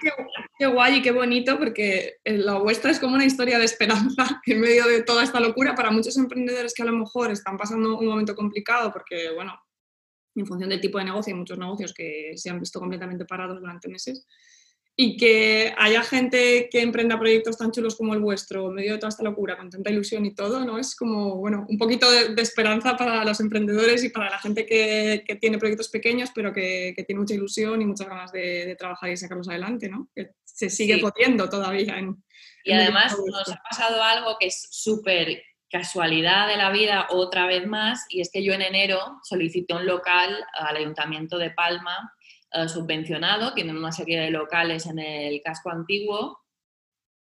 qué, 0.61 0.67
guay 0.67 0.97
y 0.97 1.01
qué 1.01 1.11
bonito, 1.11 1.57
porque 1.57 2.17
la 2.23 2.59
vuestra 2.59 2.91
es 2.91 2.99
como 2.99 3.15
una 3.15 3.25
historia 3.25 3.57
de 3.57 3.65
esperanza 3.65 4.41
en 4.45 4.61
medio 4.61 4.85
de 4.85 5.01
toda 5.01 5.23
esta 5.23 5.39
locura. 5.39 5.73
Para 5.73 5.89
muchos 5.89 6.17
emprendedores 6.17 6.73
que 6.75 6.83
a 6.83 6.85
lo 6.85 6.93
mejor 6.93 7.31
están 7.31 7.57
pasando 7.57 7.97
un 7.97 8.05
momento 8.05 8.35
complicado, 8.35 8.93
porque, 8.93 9.31
bueno, 9.33 9.59
en 10.35 10.45
función 10.45 10.69
del 10.69 10.79
tipo 10.79 10.99
de 10.99 11.05
negocio, 11.05 11.33
hay 11.33 11.39
muchos 11.39 11.57
negocios 11.57 11.93
que 11.93 12.33
se 12.35 12.51
han 12.51 12.59
visto 12.59 12.79
completamente 12.79 13.25
parados 13.25 13.59
durante 13.59 13.89
meses 13.89 14.27
y 14.95 15.17
que 15.17 15.73
haya 15.77 16.03
gente 16.03 16.69
que 16.71 16.81
emprenda 16.81 17.17
proyectos 17.17 17.57
tan 17.57 17.71
chulos 17.71 17.95
como 17.95 18.13
el 18.13 18.19
vuestro, 18.19 18.67
en 18.67 18.75
medio 18.75 18.93
de 18.93 18.99
toda 18.99 19.09
esta 19.09 19.23
locura, 19.23 19.57
con 19.57 19.69
tanta 19.69 19.89
ilusión 19.89 20.25
y 20.25 20.35
todo, 20.35 20.65
¿no? 20.65 20.77
Es 20.77 20.95
como, 20.95 21.37
bueno, 21.37 21.65
un 21.69 21.77
poquito 21.77 22.11
de, 22.11 22.41
esperanza 22.41 22.97
para 22.97 23.23
los 23.23 23.39
emprendedores 23.39 24.03
y 24.03 24.09
para 24.09 24.29
la 24.29 24.39
gente 24.39 24.65
que, 24.65 25.23
que 25.25 25.35
tiene 25.35 25.57
proyectos 25.57 25.89
pequeños, 25.89 26.29
pero 26.35 26.53
que, 26.53 26.93
que, 26.95 27.03
tiene 27.03 27.21
mucha 27.21 27.33
ilusión 27.33 27.81
y 27.81 27.85
muchas 27.85 28.09
ganas 28.09 28.31
de, 28.31 28.65
de, 28.65 28.75
trabajar 28.75 29.09
y 29.09 29.17
sacarlos 29.17 29.49
adelante, 29.49 29.89
¿no? 29.89 30.09
Que 30.13 30.31
se 30.43 30.69
sigue 30.69 30.95
sí. 30.95 31.01
pudiendo 31.01 31.49
todavía. 31.49 31.97
En, 31.97 32.23
y 32.63 32.71
en 32.71 32.81
además 32.81 33.15
nos 33.17 33.49
ha 33.49 33.61
pasado 33.69 34.03
algo 34.03 34.37
que 34.39 34.47
es 34.47 34.67
súper 34.71 35.41
casualidad 35.71 36.47
de 36.47 36.57
la 36.57 36.69
vida 36.69 37.07
otra 37.09 37.47
vez 37.47 37.65
más, 37.65 38.05
y 38.09 38.19
es 38.19 38.29
que 38.31 38.43
yo 38.43 38.53
en 38.53 38.61
enero 38.61 38.99
solicité 39.23 39.73
un 39.73 39.85
local 39.85 40.45
al 40.53 40.75
Ayuntamiento 40.75 41.37
de 41.37 41.51
Palma 41.51 42.11
uh, 42.53 42.67
subvencionado, 42.67 43.53
tienen 43.53 43.77
una 43.77 43.91
serie 43.91 44.19
de 44.19 44.31
locales 44.31 44.85
en 44.85 44.99
el 44.99 45.41
casco 45.41 45.69
antiguo 45.69 46.39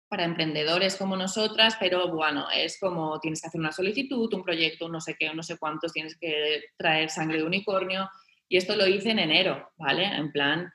para 0.08 0.24
emprendedores 0.24 0.96
como 0.96 1.16
nosotras, 1.16 1.76
pero 1.80 2.08
bueno, 2.08 2.46
es 2.54 2.78
como 2.78 3.18
tienes 3.20 3.40
que 3.40 3.48
hacer 3.48 3.60
una 3.60 3.72
solicitud, 3.72 4.32
un 4.32 4.44
proyecto, 4.44 4.88
no 4.88 5.00
sé 5.00 5.16
qué, 5.18 5.32
no 5.34 5.42
sé 5.42 5.58
cuántos, 5.58 5.92
tienes 5.92 6.16
que 6.16 6.62
traer 6.76 7.10
sangre 7.10 7.38
de 7.38 7.44
unicornio, 7.44 8.08
y 8.48 8.56
esto 8.56 8.76
lo 8.76 8.86
hice 8.86 9.10
en 9.10 9.18
enero, 9.18 9.72
¿vale? 9.76 10.04
En 10.04 10.30
plan, 10.30 10.72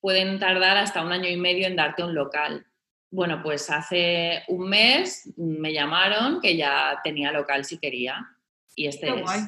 pueden 0.00 0.38
tardar 0.38 0.76
hasta 0.76 1.02
un 1.02 1.12
año 1.12 1.28
y 1.28 1.36
medio 1.36 1.66
en 1.66 1.76
darte 1.76 2.04
un 2.04 2.14
local. 2.14 2.66
Bueno, 3.10 3.42
pues 3.42 3.70
hace 3.70 4.44
un 4.48 4.68
mes 4.68 5.32
me 5.36 5.72
llamaron 5.72 6.40
que 6.40 6.56
ya 6.56 7.00
tenía 7.02 7.32
local 7.32 7.64
si 7.64 7.78
quería. 7.78 8.24
Y 8.76 8.86
este 8.86 9.08
Qué 9.08 9.14
es. 9.14 9.22
Guay. 9.22 9.40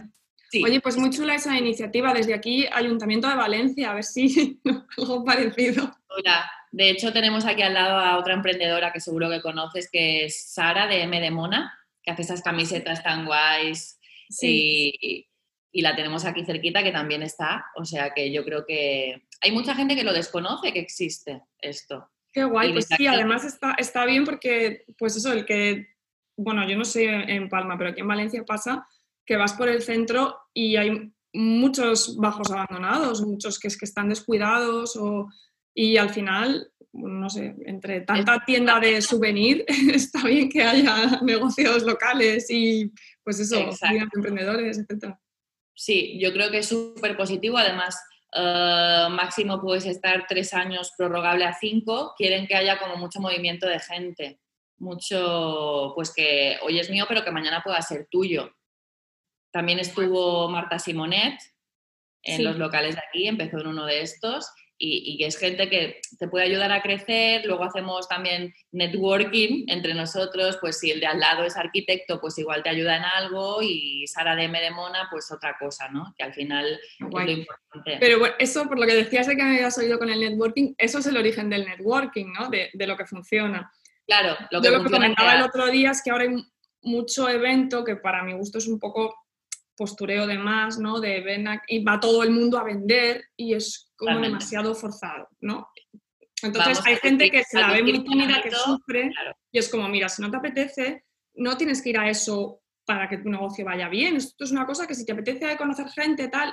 Sí. 0.52 0.62
Oye, 0.62 0.82
pues 0.82 0.98
muy 0.98 1.08
chula 1.08 1.34
esa 1.34 1.56
iniciativa. 1.56 2.12
Desde 2.12 2.34
aquí, 2.34 2.66
Ayuntamiento 2.70 3.26
de 3.26 3.36
Valencia, 3.36 3.90
a 3.90 3.94
ver 3.94 4.04
si 4.04 4.60
algo 4.98 5.24
parecido. 5.24 5.96
Hola. 6.08 6.50
De 6.70 6.90
hecho, 6.90 7.10
tenemos 7.10 7.46
aquí 7.46 7.62
al 7.62 7.72
lado 7.72 7.96
a 7.96 8.18
otra 8.18 8.34
emprendedora 8.34 8.92
que 8.92 9.00
seguro 9.00 9.30
que 9.30 9.40
conoces, 9.40 9.88
que 9.90 10.26
es 10.26 10.52
Sara 10.52 10.86
de 10.86 11.04
M 11.04 11.20
de 11.22 11.30
Mona, 11.30 11.72
que 12.02 12.10
hace 12.10 12.20
esas 12.20 12.42
camisetas 12.42 13.02
tan 13.02 13.24
guays. 13.24 13.98
Sí. 14.28 14.92
Y, 15.00 15.28
y 15.72 15.80
la 15.80 15.96
tenemos 15.96 16.26
aquí 16.26 16.44
cerquita, 16.44 16.82
que 16.82 16.92
también 16.92 17.22
está. 17.22 17.64
O 17.76 17.86
sea 17.86 18.10
que 18.10 18.30
yo 18.30 18.44
creo 18.44 18.66
que 18.66 19.22
hay 19.40 19.52
mucha 19.52 19.74
gente 19.74 19.96
que 19.96 20.04
lo 20.04 20.12
desconoce 20.12 20.74
que 20.74 20.80
existe 20.80 21.40
esto. 21.60 22.10
Qué 22.30 22.44
guay, 22.44 22.74
pues 22.74 22.88
sí, 22.94 23.06
además 23.06 23.46
está, 23.46 23.74
está 23.78 24.04
bien 24.04 24.26
porque, 24.26 24.84
pues 24.98 25.16
eso, 25.16 25.32
el 25.32 25.46
que, 25.46 25.88
bueno, 26.36 26.68
yo 26.68 26.76
no 26.76 26.84
sé 26.84 27.04
en 27.06 27.48
Palma, 27.48 27.78
pero 27.78 27.90
aquí 27.90 28.02
en 28.02 28.08
Valencia 28.08 28.44
pasa 28.44 28.86
que 29.24 29.36
vas 29.36 29.52
por 29.54 29.68
el 29.68 29.82
centro 29.82 30.36
y 30.52 30.76
hay 30.76 31.12
muchos 31.32 32.16
bajos 32.16 32.50
abandonados, 32.50 33.22
muchos 33.22 33.58
que 33.58 33.68
es 33.68 33.78
que 33.78 33.84
están 33.84 34.08
descuidados 34.08 34.96
o, 34.96 35.28
y 35.74 35.96
al 35.96 36.10
final, 36.10 36.70
no 36.92 37.30
sé, 37.30 37.54
entre 37.66 38.02
tanta 38.02 38.44
tienda 38.44 38.78
de 38.78 39.00
souvenir, 39.00 39.64
está 39.92 40.24
bien 40.24 40.48
que 40.48 40.62
haya 40.62 41.20
negocios 41.22 41.82
locales 41.84 42.50
y 42.50 42.92
pues 43.24 43.40
eso, 43.40 43.70
emprendedores, 44.14 44.78
etc. 44.78 45.14
Sí, 45.74 46.18
yo 46.20 46.32
creo 46.32 46.50
que 46.50 46.58
es 46.58 46.68
súper 46.68 47.16
positivo, 47.16 47.56
además 47.56 47.98
Uh, 48.34 49.10
máximo 49.10 49.60
puedes 49.60 49.84
estar 49.84 50.24
tres 50.26 50.54
años 50.54 50.94
prorrogable 50.96 51.44
a 51.44 51.52
cinco, 51.52 52.14
quieren 52.16 52.46
que 52.46 52.54
haya 52.54 52.78
como 52.78 52.96
mucho 52.96 53.20
movimiento 53.20 53.66
de 53.66 53.78
gente, 53.78 54.40
mucho, 54.78 55.92
pues 55.94 56.14
que 56.14 56.56
hoy 56.62 56.80
es 56.80 56.88
mío, 56.88 57.04
pero 57.06 57.22
que 57.22 57.30
mañana 57.30 57.60
pueda 57.62 57.82
ser 57.82 58.08
tuyo. 58.10 58.50
También 59.52 59.78
estuvo 59.78 60.48
Marta 60.48 60.78
Simonet 60.78 61.38
en 62.22 62.36
sí. 62.38 62.42
los 62.42 62.56
locales 62.56 62.94
de 62.94 63.02
aquí, 63.08 63.28
empezó 63.28 63.60
en 63.60 63.66
uno 63.66 63.86
de 63.86 64.02
estos 64.02 64.46
y, 64.84 65.24
es 65.24 65.38
gente 65.38 65.70
que 65.70 66.00
te 66.18 66.26
puede 66.26 66.46
ayudar 66.46 66.72
a 66.72 66.82
crecer. 66.82 67.46
Luego 67.46 67.64
hacemos 67.64 68.08
también 68.08 68.52
networking 68.72 69.64
entre 69.68 69.94
nosotros, 69.94 70.58
pues 70.60 70.80
si 70.80 70.90
el 70.90 70.98
de 70.98 71.06
al 71.06 71.20
lado 71.20 71.44
es 71.44 71.56
arquitecto, 71.56 72.20
pues 72.20 72.36
igual 72.38 72.62
te 72.64 72.70
ayuda 72.70 72.96
en 72.96 73.04
algo 73.04 73.62
y 73.62 74.04
Sara 74.08 74.34
de 74.34 74.48
Medemona, 74.48 75.06
pues 75.10 75.30
otra 75.30 75.56
cosa, 75.58 75.88
¿no? 75.88 76.12
Que 76.16 76.24
al 76.24 76.34
final 76.34 76.80
Guay. 76.98 77.24
es 77.24 77.32
lo 77.32 77.38
importante. 77.38 77.96
Pero 78.00 78.18
bueno, 78.18 78.34
eso, 78.40 78.66
por 78.66 78.78
lo 78.78 78.86
que 78.86 78.94
decías 78.94 79.28
de 79.28 79.36
que 79.36 79.44
me 79.44 79.54
habías 79.56 79.78
oído 79.78 79.98
con 79.98 80.10
el 80.10 80.18
networking, 80.18 80.74
eso 80.76 80.98
es 80.98 81.06
el 81.06 81.16
origen 81.16 81.48
del 81.48 81.64
networking, 81.64 82.32
¿no? 82.32 82.48
De, 82.48 82.70
de 82.72 82.86
lo 82.86 82.96
que 82.96 83.06
funciona. 83.06 83.70
Claro, 84.06 84.36
lo 84.50 84.60
que, 84.60 84.68
Yo 84.68 84.78
lo 84.78 84.84
que 84.84 84.90
comentaba 84.90 85.36
el 85.36 85.42
otro 85.42 85.68
día 85.68 85.92
es 85.92 86.02
que 86.02 86.10
ahora 86.10 86.24
hay 86.24 86.44
mucho 86.82 87.28
evento 87.28 87.84
que 87.84 87.94
para 87.94 88.24
mi 88.24 88.32
gusto 88.32 88.58
es 88.58 88.66
un 88.66 88.80
poco 88.80 89.14
postureo 89.76 90.26
de 90.26 90.38
más, 90.38 90.78
¿no? 90.78 91.00
De 91.00 91.20
ven 91.20 91.46
y 91.68 91.82
va 91.84 92.00
todo 92.00 92.22
el 92.22 92.30
mundo 92.30 92.58
a 92.58 92.64
vender 92.64 93.24
y 93.36 93.54
es 93.54 93.92
como 93.96 94.10
Realmente. 94.10 94.34
demasiado 94.34 94.74
forzado, 94.74 95.28
¿no? 95.40 95.68
Entonces 96.42 96.78
Vamos 96.78 96.86
hay 96.86 96.96
gente 96.96 97.30
que 97.30 97.44
se 97.44 97.60
la 97.60 97.72
ve 97.72 97.82
muy 97.82 98.04
tímida, 98.04 98.42
que 98.42 98.50
sufre 98.50 99.10
claro. 99.10 99.36
y 99.52 99.58
es 99.58 99.68
como, 99.68 99.88
mira, 99.88 100.08
si 100.08 100.22
no 100.22 100.30
te 100.30 100.36
apetece, 100.36 101.04
no 101.34 101.56
tienes 101.56 101.80
que 101.80 101.90
ir 101.90 101.98
a 101.98 102.10
eso 102.10 102.62
para 102.84 103.08
que 103.08 103.18
tu 103.18 103.28
negocio 103.28 103.64
vaya 103.64 103.88
bien. 103.88 104.16
Esto 104.16 104.44
es 104.44 104.50
una 104.50 104.66
cosa 104.66 104.86
que 104.86 104.94
si 104.94 105.04
te 105.04 105.12
apetece 105.12 105.56
conocer 105.56 105.88
gente, 105.88 106.28
tal, 106.28 106.52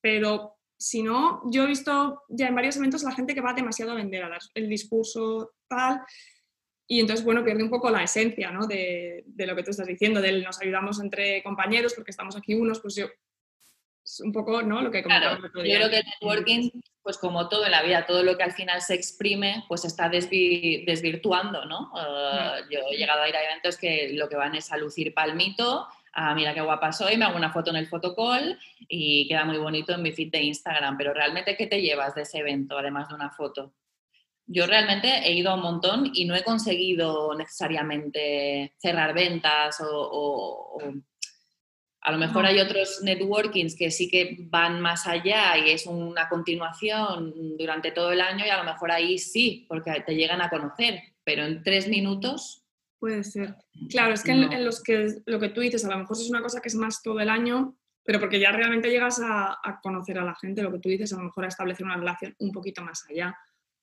pero 0.00 0.56
si 0.76 1.02
no, 1.02 1.42
yo 1.50 1.64
he 1.64 1.68
visto 1.68 2.22
ya 2.28 2.48
en 2.48 2.54
varios 2.54 2.76
eventos 2.76 3.02
la 3.02 3.12
gente 3.12 3.34
que 3.34 3.40
va 3.40 3.52
demasiado 3.52 3.92
a 3.92 3.96
vender, 3.96 4.24
a 4.24 4.30
dar 4.30 4.40
el 4.54 4.68
discurso, 4.68 5.52
tal, 5.68 6.00
y 6.92 6.98
entonces, 6.98 7.24
bueno, 7.24 7.44
pierde 7.44 7.62
un 7.62 7.70
poco 7.70 7.88
la 7.88 8.02
esencia 8.02 8.50
¿no? 8.50 8.66
de, 8.66 9.22
de, 9.24 9.46
lo 9.46 9.54
que 9.54 9.62
tú 9.62 9.70
estás 9.70 9.86
diciendo, 9.86 10.20
del 10.20 10.42
nos 10.42 10.60
ayudamos 10.60 10.98
entre 10.98 11.40
compañeros 11.44 11.94
porque 11.94 12.10
estamos 12.10 12.36
aquí 12.36 12.54
unos, 12.54 12.80
pues 12.80 12.96
yo, 12.96 13.06
es 14.04 14.18
un 14.18 14.32
poco 14.32 14.60
¿no? 14.62 14.82
lo 14.82 14.90
que 14.90 15.04
claro, 15.04 15.38
Yo 15.40 15.50
creo 15.62 15.88
que 15.88 15.98
el 15.98 16.04
networking, 16.04 16.70
pues 17.00 17.16
como 17.16 17.48
todo 17.48 17.64
en 17.64 17.70
la 17.70 17.84
vida, 17.84 18.06
todo 18.06 18.24
lo 18.24 18.36
que 18.36 18.42
al 18.42 18.50
final 18.50 18.82
se 18.82 18.94
exprime, 18.94 19.64
pues 19.68 19.84
está 19.84 20.08
desvi 20.08 20.84
desvirtuando, 20.84 21.64
¿no? 21.64 21.92
Uh, 21.92 22.68
yo 22.68 22.80
he 22.90 22.96
llegado 22.96 23.22
a 23.22 23.28
ir 23.28 23.36
a 23.36 23.44
eventos 23.44 23.76
que 23.76 24.10
lo 24.14 24.28
que 24.28 24.34
van 24.34 24.56
es 24.56 24.72
a 24.72 24.76
lucir 24.76 25.14
palmito, 25.14 25.86
a 26.12 26.34
mira 26.34 26.54
qué 26.54 26.60
guapa 26.60 26.90
soy, 26.90 27.16
me 27.16 27.24
hago 27.24 27.36
una 27.36 27.52
foto 27.52 27.70
en 27.70 27.76
el 27.76 27.86
fotocall 27.86 28.58
y 28.88 29.28
queda 29.28 29.44
muy 29.44 29.58
bonito 29.58 29.94
en 29.94 30.02
mi 30.02 30.10
feed 30.10 30.32
de 30.32 30.42
Instagram, 30.42 30.98
pero 30.98 31.14
realmente, 31.14 31.56
¿qué 31.56 31.68
te 31.68 31.80
llevas 31.80 32.16
de 32.16 32.22
ese 32.22 32.38
evento, 32.38 32.76
además 32.76 33.08
de 33.08 33.14
una 33.14 33.30
foto? 33.30 33.74
Yo 34.52 34.66
realmente 34.66 35.08
he 35.08 35.32
ido 35.32 35.50
a 35.50 35.54
un 35.54 35.62
montón 35.62 36.10
y 36.12 36.24
no 36.24 36.34
he 36.34 36.42
conseguido 36.42 37.32
necesariamente 37.36 38.74
cerrar 38.78 39.14
ventas 39.14 39.80
o, 39.80 39.86
o, 39.86 40.76
o 40.76 40.92
a 42.00 42.12
lo 42.12 42.18
mejor 42.18 42.42
no. 42.42 42.48
hay 42.48 42.58
otros 42.58 43.00
networkings 43.02 43.76
que 43.76 43.92
sí 43.92 44.08
que 44.08 44.38
van 44.40 44.80
más 44.80 45.06
allá 45.06 45.56
y 45.56 45.70
es 45.70 45.86
una 45.86 46.28
continuación 46.28 47.56
durante 47.56 47.92
todo 47.92 48.10
el 48.10 48.20
año 48.20 48.44
y 48.44 48.48
a 48.48 48.56
lo 48.56 48.64
mejor 48.64 48.90
ahí 48.90 49.18
sí, 49.18 49.66
porque 49.68 50.02
te 50.04 50.16
llegan 50.16 50.42
a 50.42 50.50
conocer, 50.50 51.00
pero 51.22 51.44
en 51.44 51.62
tres 51.62 51.86
minutos... 51.86 52.64
Puede 52.98 53.22
ser. 53.22 53.54
Claro, 53.88 54.14
es 54.14 54.24
que 54.24 54.34
no. 54.34 54.46
en, 54.46 54.52
en, 54.52 54.64
los 54.64 54.82
que 54.82 55.22
lo 55.26 55.38
que 55.38 55.50
tú 55.50 55.60
dices, 55.60 55.84
a 55.84 55.90
lo 55.90 55.98
mejor 55.98 56.16
es 56.16 56.28
una 56.28 56.42
cosa 56.42 56.60
que 56.60 56.68
es 56.68 56.74
más 56.74 57.02
todo 57.02 57.20
el 57.20 57.30
año, 57.30 57.76
pero 58.02 58.18
porque 58.18 58.40
ya 58.40 58.50
realmente 58.50 58.90
llegas 58.90 59.20
a, 59.20 59.58
a 59.62 59.80
conocer 59.80 60.18
a 60.18 60.24
la 60.24 60.34
gente, 60.34 60.62
lo 60.62 60.72
que 60.72 60.80
tú 60.80 60.88
dices, 60.88 61.12
a 61.12 61.16
lo 61.16 61.24
mejor 61.24 61.44
a 61.44 61.48
establecer 61.48 61.86
una 61.86 61.96
relación 61.96 62.34
un 62.40 62.50
poquito 62.50 62.82
más 62.82 63.06
allá 63.08 63.36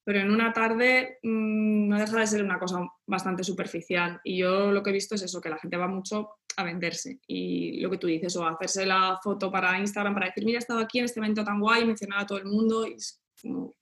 pero 0.07 0.21
en 0.21 0.31
una 0.31 0.53
tarde 0.53 1.19
mmm, 1.21 1.89
no 1.89 1.99
deja 1.99 2.17
de 2.17 2.27
ser 2.27 2.41
una 2.41 2.57
cosa 2.57 2.79
bastante 3.05 3.43
superficial. 3.43 4.21
Y 4.23 4.37
yo 4.37 4.71
lo 4.71 4.81
que 4.81 4.91
he 4.91 4.93
visto 4.93 5.15
es 5.15 5.21
eso, 5.21 5.41
que 5.41 5.49
la 5.49 5.57
gente 5.57 5.75
va 5.75 5.89
mucho 5.89 6.29
a 6.55 6.63
venderse. 6.63 7.19
Y 7.27 7.81
lo 7.81 7.89
que 7.89 7.97
tú 7.97 8.07
dices, 8.07 8.33
o 8.37 8.47
hacerse 8.47 8.85
la 8.85 9.19
foto 9.21 9.51
para 9.51 9.77
Instagram 9.77 10.13
para 10.13 10.27
decir, 10.27 10.45
mira, 10.45 10.59
he 10.59 10.59
estado 10.59 10.79
aquí 10.79 10.99
en 10.99 11.05
este 11.05 11.19
evento 11.19 11.43
tan 11.43 11.59
guay, 11.59 11.83
mencionar 11.83 12.21
a 12.21 12.25
todo 12.25 12.37
el 12.37 12.45
mundo, 12.45 12.87
y 12.87 12.93
es 12.93 13.21
como 13.41 13.75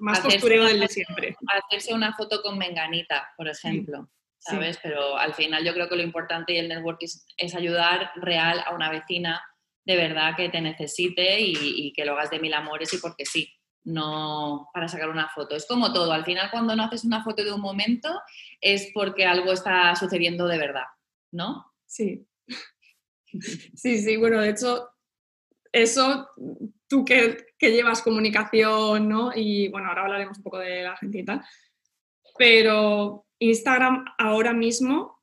más 0.00 0.18
postureo 0.18 0.64
del 0.64 0.80
de 0.80 0.88
siempre. 0.88 1.36
Hacerse 1.46 1.94
una 1.94 2.12
foto 2.12 2.42
con 2.42 2.58
Menganita, 2.58 3.28
por 3.36 3.46
ejemplo. 3.46 4.10
¿Sabes? 4.40 4.80
Pero 4.82 5.16
al 5.16 5.34
final 5.34 5.64
yo 5.64 5.74
creo 5.74 5.88
que 5.88 5.94
lo 5.94 6.02
importante 6.02 6.54
y 6.54 6.56
el 6.56 6.68
network 6.68 6.98
es, 7.02 7.54
ayudar 7.54 8.10
real 8.16 8.64
a 8.66 8.74
una 8.74 8.90
vecina 8.90 9.40
de 9.84 9.94
verdad 9.94 10.34
que 10.36 10.48
te 10.48 10.60
necesite 10.60 11.40
y, 11.40 11.54
y 11.56 11.92
que 11.92 12.04
lo 12.04 12.14
hagas 12.14 12.30
de 12.30 12.40
mil 12.40 12.54
amores 12.54 12.92
y 12.94 12.98
porque 12.98 13.24
sí, 13.24 13.48
no 13.88 14.68
para 14.72 14.86
sacar 14.86 15.08
una 15.08 15.28
foto. 15.28 15.56
Es 15.56 15.66
como 15.66 15.92
todo, 15.92 16.12
al 16.12 16.24
final 16.24 16.50
cuando 16.50 16.76
no 16.76 16.84
haces 16.84 17.04
una 17.04 17.24
foto 17.24 17.42
de 17.42 17.52
un 17.52 17.60
momento 17.60 18.20
es 18.60 18.90
porque 18.92 19.24
algo 19.24 19.52
está 19.52 19.96
sucediendo 19.96 20.46
de 20.46 20.58
verdad, 20.58 20.86
¿no? 21.32 21.72
Sí. 21.86 22.26
Sí, 23.74 23.98
sí, 23.98 24.16
bueno, 24.16 24.40
de 24.40 24.48
hecho, 24.48 24.88
eso, 25.70 26.30
tú 26.88 27.04
que, 27.04 27.44
llevas 27.60 28.00
comunicación, 28.00 29.06
¿no? 29.06 29.32
Y 29.34 29.68
bueno, 29.68 29.88
ahora 29.88 30.04
hablaremos 30.04 30.38
un 30.38 30.44
poco 30.44 30.58
de 30.58 30.84
la 30.84 30.96
gente 30.96 31.18
y 31.18 31.24
tal, 31.26 31.44
pero 32.38 33.26
Instagram 33.38 34.06
ahora 34.16 34.54
mismo 34.54 35.20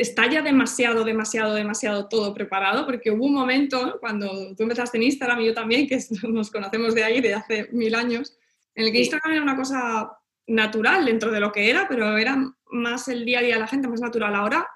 está 0.00 0.28
ya 0.30 0.40
demasiado, 0.40 1.04
demasiado, 1.04 1.54
demasiado 1.54 2.08
todo 2.08 2.32
preparado, 2.32 2.86
porque 2.86 3.10
hubo 3.10 3.26
un 3.26 3.34
momento 3.34 3.98
cuando 4.00 4.54
tú 4.56 4.62
empezaste 4.62 4.96
en 4.96 5.04
Instagram 5.04 5.40
y 5.40 5.46
yo 5.46 5.54
también, 5.54 5.86
que 5.86 5.98
nos 6.28 6.50
conocemos 6.50 6.94
de 6.94 7.04
ahí 7.04 7.20
de 7.20 7.34
hace 7.34 7.68
mil 7.72 7.94
años, 7.94 8.36
en 8.74 8.86
el 8.86 8.92
que 8.92 9.00
Instagram 9.00 9.32
era 9.32 9.42
una 9.42 9.56
cosa 9.56 10.10
natural 10.46 11.04
dentro 11.04 11.30
de 11.30 11.40
lo 11.40 11.52
que 11.52 11.68
era, 11.68 11.86
pero 11.88 12.16
era 12.16 12.36
más 12.70 13.08
el 13.08 13.24
día 13.24 13.40
a 13.40 13.42
día 13.42 13.54
de 13.54 13.60
la 13.60 13.66
gente, 13.66 13.88
más 13.88 14.00
natural. 14.00 14.34
Ahora 14.34 14.66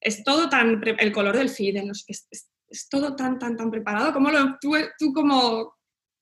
es 0.00 0.22
todo 0.22 0.48
tan, 0.48 0.80
el 0.98 1.12
color 1.12 1.36
del 1.36 1.48
feed, 1.48 1.76
es, 1.76 2.26
es, 2.30 2.88
todo 2.88 3.16
tan, 3.16 3.38
tan, 3.38 3.56
tan 3.56 3.70
preparado. 3.70 4.12
¿Cómo 4.12 4.30
lo, 4.30 4.58
tú, 4.60 4.74
tú 4.98 5.12
como 5.12 5.74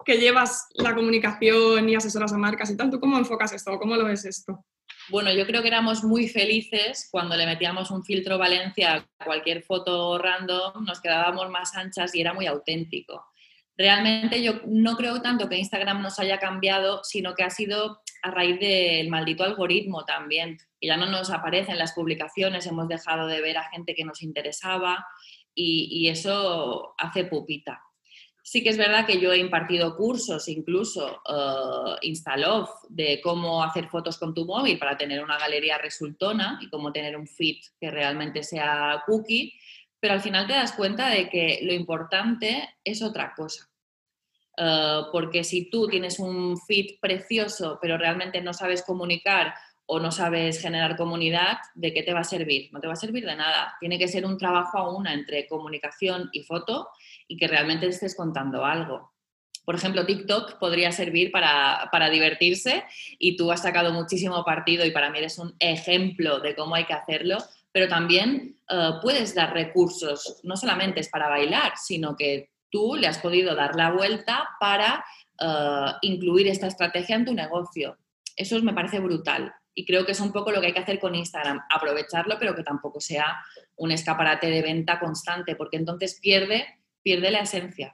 que 0.05 0.19
llevas 0.19 0.69
la 0.75 0.95
comunicación 0.95 1.89
y 1.89 1.95
asesoras 1.95 2.33
a 2.33 2.39
marcas 2.39 2.71
y 2.71 2.77
tal, 2.77 2.91
¿tú 2.91 3.01
cómo 3.01 3.19
enfocas 3.19 3.53
esto? 3.53 3.79
¿Cómo 3.79 3.97
lo 3.97 4.05
ves 4.05 4.25
esto? 4.25 4.65
Bueno, 5.09 5.33
yo 5.33 5.47
creo 5.47 5.63
que 5.63 5.69
éramos 5.69 6.05
muy 6.05 6.29
felices 6.29 7.09
cuando 7.11 7.37
le 7.37 7.47
metíamos 7.47 7.91
un 7.91 8.05
filtro 8.05 8.39
Valencia 8.39 9.07
a 9.19 9.25
cualquier 9.25 9.63
foto 9.63 10.19
random, 10.19 10.85
nos 10.85 11.01
quedábamos 11.01 11.51
más 11.51 11.75
anchas 11.75 12.15
y 12.15 12.21
era 12.21 12.33
muy 12.33 12.47
auténtico. 12.47 13.27
Realmente 13.77 14.43
yo 14.43 14.61
no 14.67 14.97
creo 14.97 15.21
tanto 15.23 15.49
que 15.49 15.57
Instagram 15.57 16.03
nos 16.03 16.19
haya 16.19 16.39
cambiado, 16.39 17.03
sino 17.03 17.35
que 17.35 17.43
ha 17.43 17.51
sido 17.51 18.03
a 18.23 18.31
raíz 18.31 18.61
del 18.61 19.09
maldito 19.09 19.43
algoritmo 19.43 20.05
también, 20.05 20.59
que 20.81 20.89
ya 20.89 20.97
no 20.97 21.07
nos 21.07 21.31
aparecen 21.31 21.79
las 21.79 21.93
publicaciones, 21.93 22.67
hemos 22.67 22.89
dejado 22.89 23.27
de 23.27 23.41
ver 23.41 23.57
a 23.57 23.71
gente 23.71 23.95
que 23.95 24.05
nos 24.05 24.23
interesaba 24.23 25.07
y, 25.55 25.89
y 25.91 26.09
eso 26.09 26.95
hace 26.99 27.25
pupita. 27.25 27.83
Sí 28.51 28.65
que 28.65 28.71
es 28.71 28.77
verdad 28.77 29.07
que 29.07 29.21
yo 29.21 29.33
he 29.33 29.39
impartido 29.39 29.97
cursos, 29.97 30.49
incluso 30.49 31.23
uh, 31.25 31.95
de 32.89 33.21
cómo 33.23 33.63
hacer 33.63 33.87
fotos 33.87 34.19
con 34.19 34.35
tu 34.35 34.45
móvil 34.45 34.77
para 34.77 34.99
tener 34.99 35.23
una 35.23 35.39
galería 35.39 35.79
resultona 35.79 36.59
y 36.61 36.69
cómo 36.69 36.91
tener 36.91 37.17
un 37.17 37.29
feed 37.29 37.59
que 37.81 37.93
realmente 37.93 38.43
sea 38.43 39.05
cookie, 39.07 39.53
pero 40.01 40.15
al 40.15 40.21
final 40.21 40.49
te 40.49 40.55
das 40.55 40.73
cuenta 40.73 41.11
de 41.11 41.29
que 41.29 41.61
lo 41.63 41.73
importante 41.73 42.69
es 42.83 43.03
otra 43.03 43.35
cosa. 43.37 43.71
Uh, 44.59 45.13
porque 45.13 45.45
si 45.45 45.71
tú 45.71 45.87
tienes 45.87 46.19
un 46.19 46.59
feed 46.59 46.99
precioso, 47.01 47.79
pero 47.81 47.97
realmente 47.99 48.41
no 48.41 48.53
sabes 48.53 48.83
comunicar 48.83 49.55
o 49.93 49.99
no 49.99 50.13
sabes 50.13 50.63
generar 50.63 50.97
comunidad, 50.97 51.59
¿de 51.75 51.93
qué 51.93 52.05
te 52.05 52.15
va 52.15 52.21
a 52.21 52.25
servir? 52.25 52.69
No 52.73 52.79
te 52.79 52.87
va 52.87 52.93
a 52.93 52.97
servir 52.97 53.27
de 53.27 53.35
nada. 53.35 53.75
Tiene 53.81 53.99
que 53.99 54.07
ser 54.07 54.25
un 54.25 54.39
trabajo 54.39 54.79
a 54.79 54.97
una 54.97 55.13
entre 55.13 55.49
comunicación 55.49 56.31
y 56.33 56.45
foto 56.45 56.91
y 57.27 57.37
que 57.37 57.49
realmente 57.49 57.89
estés 57.89 58.15
contando 58.15 58.65
algo. 58.65 59.13
Por 59.65 59.75
ejemplo, 59.75 60.07
TikTok 60.07 60.61
podría 60.61 60.93
servir 60.93 61.33
para, 61.33 62.09
divertirse 62.09 62.85
y 63.19 63.37
tú 63.37 63.51
has 63.51 63.63
sacado 63.63 63.93
muchísimo 63.93 64.45
partido 64.45 64.87
y 64.87 64.93
para 64.93 65.11
mí 65.11 65.19
eres 65.19 65.39
un 65.39 65.57
ejemplo 65.59 66.39
de 66.39 66.55
cómo 66.55 66.77
hay 66.77 66.85
que 66.85 66.95
hacerlo, 66.95 67.39
pero 67.73 67.89
también 67.89 68.61
eh, 68.71 68.91
puedes 69.03 69.35
dar 69.35 69.53
recursos, 69.53 70.39
no 70.45 70.57
solamente 70.57 71.01
es 71.01 71.09
para 71.09 71.29
bailar, 71.29 71.73
sino 71.75 72.17
que 72.17 72.51
tú 72.71 72.95
le 72.95 73.09
has 73.09 73.19
podido 73.19 73.57
dar 73.57 73.75
la 73.75 73.91
vuelta 73.91 74.51
para 74.61 75.05
eh, 75.41 75.93
incluir 76.03 76.47
esta 76.47 76.69
estrategia 76.69 77.17
en 77.17 77.25
tu 77.25 77.35
negocio. 77.35 77.99
Eso 78.37 78.63
me 78.63 78.73
parece 78.73 79.01
brutal 79.01 79.53
y 79.75 79.85
creo 79.85 80.05
que 80.05 80.13
es 80.13 80.21
un 80.21 80.33
poco 80.33 80.51
lo 80.51 80.61
que 80.61 80.69
hay 80.69 80.73
que 80.73 80.81
hacer 80.81 80.99
con 80.99 81.15
Instagram, 81.15 81.61
aprovecharlo, 81.71 82.37
pero 82.39 82.55
que 82.55 82.63
tampoco 82.63 83.01
sea 83.01 83.39
un 83.77 83.91
escaparate 83.91 84.49
de 84.49 84.63
venta 84.63 84.99
constante, 84.99 85.57
porque 85.57 85.77
entonces 85.77 86.19
pierde 86.21 86.81
pierde 87.03 87.31
la 87.31 87.41
esencia. 87.41 87.93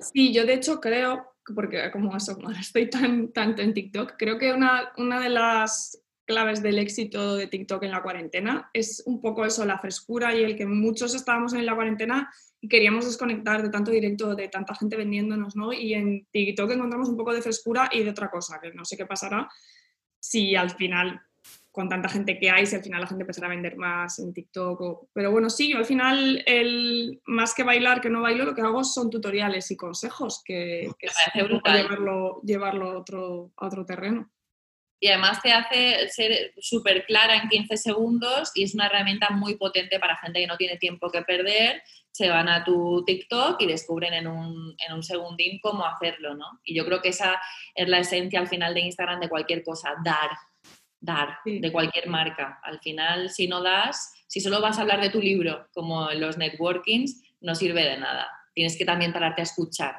Sí, 0.00 0.32
yo 0.32 0.46
de 0.46 0.54
hecho 0.54 0.80
creo, 0.80 1.34
porque 1.54 1.90
como 1.90 2.16
eso, 2.16 2.38
estoy 2.60 2.90
tan 2.90 3.32
tanto 3.32 3.62
en 3.62 3.74
TikTok, 3.74 4.14
creo 4.18 4.38
que 4.38 4.52
una, 4.52 4.92
una 4.96 5.20
de 5.20 5.28
las 5.28 5.98
claves 6.24 6.62
del 6.62 6.78
éxito 6.78 7.36
de 7.36 7.48
TikTok 7.48 7.82
en 7.82 7.90
la 7.90 8.02
cuarentena 8.02 8.70
es 8.72 9.02
un 9.06 9.20
poco 9.20 9.44
eso, 9.44 9.64
la 9.64 9.78
frescura 9.78 10.34
y 10.34 10.44
el 10.44 10.56
que 10.56 10.66
muchos 10.66 11.14
estábamos 11.14 11.52
en 11.52 11.66
la 11.66 11.74
cuarentena 11.74 12.32
y 12.60 12.68
queríamos 12.68 13.04
desconectar 13.04 13.60
de 13.60 13.70
tanto 13.70 13.90
directo, 13.90 14.34
de 14.36 14.48
tanta 14.48 14.74
gente 14.74 14.96
vendiéndonos, 14.96 15.56
¿no? 15.56 15.72
Y 15.72 15.94
en 15.94 16.26
TikTok 16.30 16.70
encontramos 16.70 17.08
un 17.08 17.16
poco 17.16 17.34
de 17.34 17.42
frescura 17.42 17.90
y 17.92 18.04
de 18.04 18.10
otra 18.10 18.30
cosa, 18.30 18.60
que 18.62 18.72
no 18.72 18.84
sé 18.84 18.96
qué 18.96 19.04
pasará 19.04 19.48
si 20.22 20.54
al 20.54 20.70
final 20.70 21.20
con 21.72 21.88
tanta 21.88 22.08
gente 22.08 22.38
que 22.38 22.50
hay, 22.50 22.66
si 22.66 22.76
al 22.76 22.82
final 22.82 23.00
la 23.00 23.06
gente 23.06 23.22
empezará 23.22 23.46
a 23.46 23.50
vender 23.50 23.76
más 23.76 24.18
en 24.18 24.34
TikTok. 24.34 25.08
Pero 25.12 25.30
bueno, 25.30 25.48
sí, 25.48 25.70
yo 25.70 25.78
al 25.78 25.86
final, 25.86 26.42
el, 26.46 27.20
más 27.24 27.54
que 27.54 27.62
bailar, 27.62 28.02
que 28.02 28.10
no 28.10 28.20
bailo, 28.20 28.44
lo 28.44 28.54
que 28.54 28.60
hago 28.60 28.84
son 28.84 29.08
tutoriales 29.08 29.70
y 29.70 29.76
consejos 29.76 30.42
que, 30.44 30.90
que 30.98 31.08
llevarlo, 31.34 32.42
llevarlo 32.42 32.90
a, 32.90 32.98
otro, 32.98 33.52
a 33.56 33.66
otro 33.66 33.86
terreno. 33.86 34.30
Y 35.02 35.08
además 35.08 35.42
te 35.42 35.52
hace 35.52 36.08
ser 36.10 36.54
súper 36.60 37.04
clara 37.06 37.34
en 37.34 37.48
15 37.48 37.76
segundos 37.76 38.52
y 38.54 38.62
es 38.62 38.72
una 38.72 38.86
herramienta 38.86 39.30
muy 39.30 39.56
potente 39.56 39.98
para 39.98 40.16
gente 40.18 40.38
que 40.38 40.46
no 40.46 40.56
tiene 40.56 40.76
tiempo 40.76 41.10
que 41.10 41.22
perder. 41.22 41.82
Se 42.12 42.28
van 42.28 42.48
a 42.48 42.62
tu 42.62 43.02
TikTok 43.04 43.60
y 43.60 43.66
descubren 43.66 44.14
en 44.14 44.28
un, 44.28 44.76
en 44.78 44.94
un 44.94 45.02
segundín 45.02 45.58
cómo 45.60 45.84
hacerlo, 45.84 46.36
¿no? 46.36 46.60
Y 46.62 46.76
yo 46.76 46.84
creo 46.86 47.02
que 47.02 47.08
esa 47.08 47.40
es 47.74 47.88
la 47.88 47.98
esencia 47.98 48.38
al 48.38 48.46
final 48.46 48.74
de 48.74 48.82
Instagram 48.82 49.18
de 49.18 49.28
cualquier 49.28 49.64
cosa, 49.64 49.92
dar, 50.04 50.30
dar 51.00 51.38
de 51.44 51.72
cualquier 51.72 52.06
marca. 52.06 52.60
Al 52.62 52.78
final, 52.78 53.28
si 53.28 53.48
no 53.48 53.60
das, 53.60 54.14
si 54.28 54.40
solo 54.40 54.60
vas 54.60 54.78
a 54.78 54.82
hablar 54.82 55.00
de 55.00 55.10
tu 55.10 55.20
libro, 55.20 55.66
como 55.74 56.12
los 56.12 56.38
networkings, 56.38 57.20
no 57.40 57.56
sirve 57.56 57.82
de 57.82 57.96
nada. 57.96 58.30
Tienes 58.54 58.78
que 58.78 58.84
también 58.84 59.12
pararte 59.12 59.42
a 59.42 59.50
escuchar. 59.50 59.96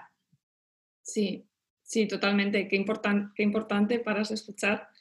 Sí, 1.02 1.46
sí, 1.82 2.08
totalmente. 2.08 2.70
Qué, 2.70 2.78
importan, 2.78 3.34
qué 3.36 3.44
importante 3.44 4.00
paras 4.00 4.32
a 4.32 4.36
escuchar. 4.36 4.93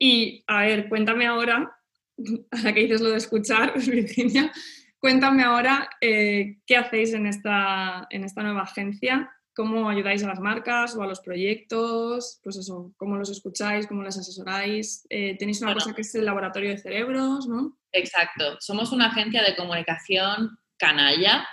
Y, 0.00 0.42
a 0.48 0.62
ver, 0.62 0.88
cuéntame 0.88 1.26
ahora, 1.26 1.78
a 2.50 2.62
la 2.62 2.72
que 2.72 2.80
dices 2.80 3.00
lo 3.00 3.10
de 3.10 3.18
escuchar, 3.18 3.74
Virginia, 3.86 4.50
cuéntame 4.98 5.44
ahora 5.44 5.88
eh, 6.00 6.58
qué 6.66 6.76
hacéis 6.76 7.12
en 7.12 7.26
esta, 7.26 8.08
en 8.10 8.24
esta 8.24 8.42
nueva 8.42 8.62
agencia 8.62 9.30
cómo 9.54 9.90
ayudáis 9.90 10.22
a 10.24 10.28
las 10.28 10.40
marcas 10.40 10.96
o 10.96 11.02
a 11.02 11.06
los 11.06 11.20
proyectos, 11.20 12.40
pues 12.42 12.56
eso, 12.56 12.94
cómo 12.96 13.16
los 13.16 13.28
escucháis, 13.28 13.86
cómo 13.86 14.02
les 14.02 14.16
asesoráis. 14.16 15.06
Eh, 15.10 15.36
tenéis 15.38 15.60
una 15.60 15.74
cosa 15.74 15.92
que 15.92 16.00
es 16.00 16.14
el 16.14 16.24
laboratorio 16.24 16.70
de 16.70 16.78
cerebros, 16.78 17.46
¿no? 17.46 17.76
Exacto, 17.92 18.56
somos 18.60 18.90
una 18.92 19.08
agencia 19.08 19.42
de 19.42 19.56
comunicación 19.56 20.58
canalla. 20.78 21.46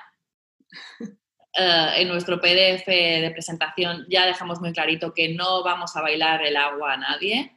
Eh, 1.60 2.02
en 2.02 2.08
nuestro 2.08 2.40
PDF 2.40 2.86
de 2.86 3.32
presentación 3.32 4.06
ya 4.10 4.28
dejamos 4.28 4.60
muy 4.60 4.74
clarito 4.74 5.12
que 5.12 5.34
no 5.34 5.64
vamos 5.64 5.96
a 5.96 6.04
bailar 6.04 6.46
el 6.46 6.56
agua 6.56 6.94
a 6.94 6.98
nadie. 6.98 7.57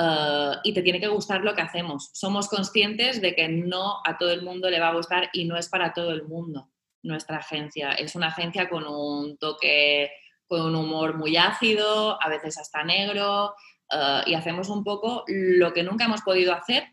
Eh, 0.00 0.52
y 0.62 0.72
te 0.72 0.82
tiene 0.82 1.00
que 1.00 1.08
gustar 1.08 1.42
lo 1.42 1.54
que 1.54 1.62
hacemos. 1.62 2.10
Somos 2.12 2.48
conscientes 2.48 3.20
de 3.20 3.34
que 3.34 3.48
no 3.48 3.96
a 4.04 4.16
todo 4.16 4.30
el 4.30 4.42
mundo 4.42 4.70
le 4.70 4.78
va 4.78 4.88
a 4.88 4.94
gustar 4.94 5.28
y 5.32 5.44
no 5.44 5.56
es 5.56 5.68
para 5.68 5.92
todo 5.92 6.12
el 6.12 6.24
mundo 6.24 6.70
nuestra 7.02 7.38
agencia. 7.38 7.92
Es 7.92 8.14
una 8.14 8.28
agencia 8.28 8.68
con 8.68 8.86
un 8.86 9.38
toque, 9.38 10.10
con 10.46 10.60
un 10.60 10.76
humor 10.76 11.16
muy 11.16 11.36
ácido, 11.36 12.22
a 12.22 12.28
veces 12.28 12.58
hasta 12.58 12.84
negro, 12.84 13.54
eh, 13.90 14.22
y 14.26 14.34
hacemos 14.34 14.68
un 14.68 14.84
poco 14.84 15.24
lo 15.26 15.72
que 15.72 15.82
nunca 15.82 16.04
hemos 16.04 16.22
podido 16.22 16.52
hacer. 16.52 16.84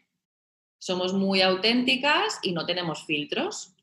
Somos 0.80 1.14
muy 1.14 1.42
auténticas 1.42 2.40
y 2.42 2.54
no 2.54 2.66
tenemos 2.66 3.06
filtros. 3.06 3.76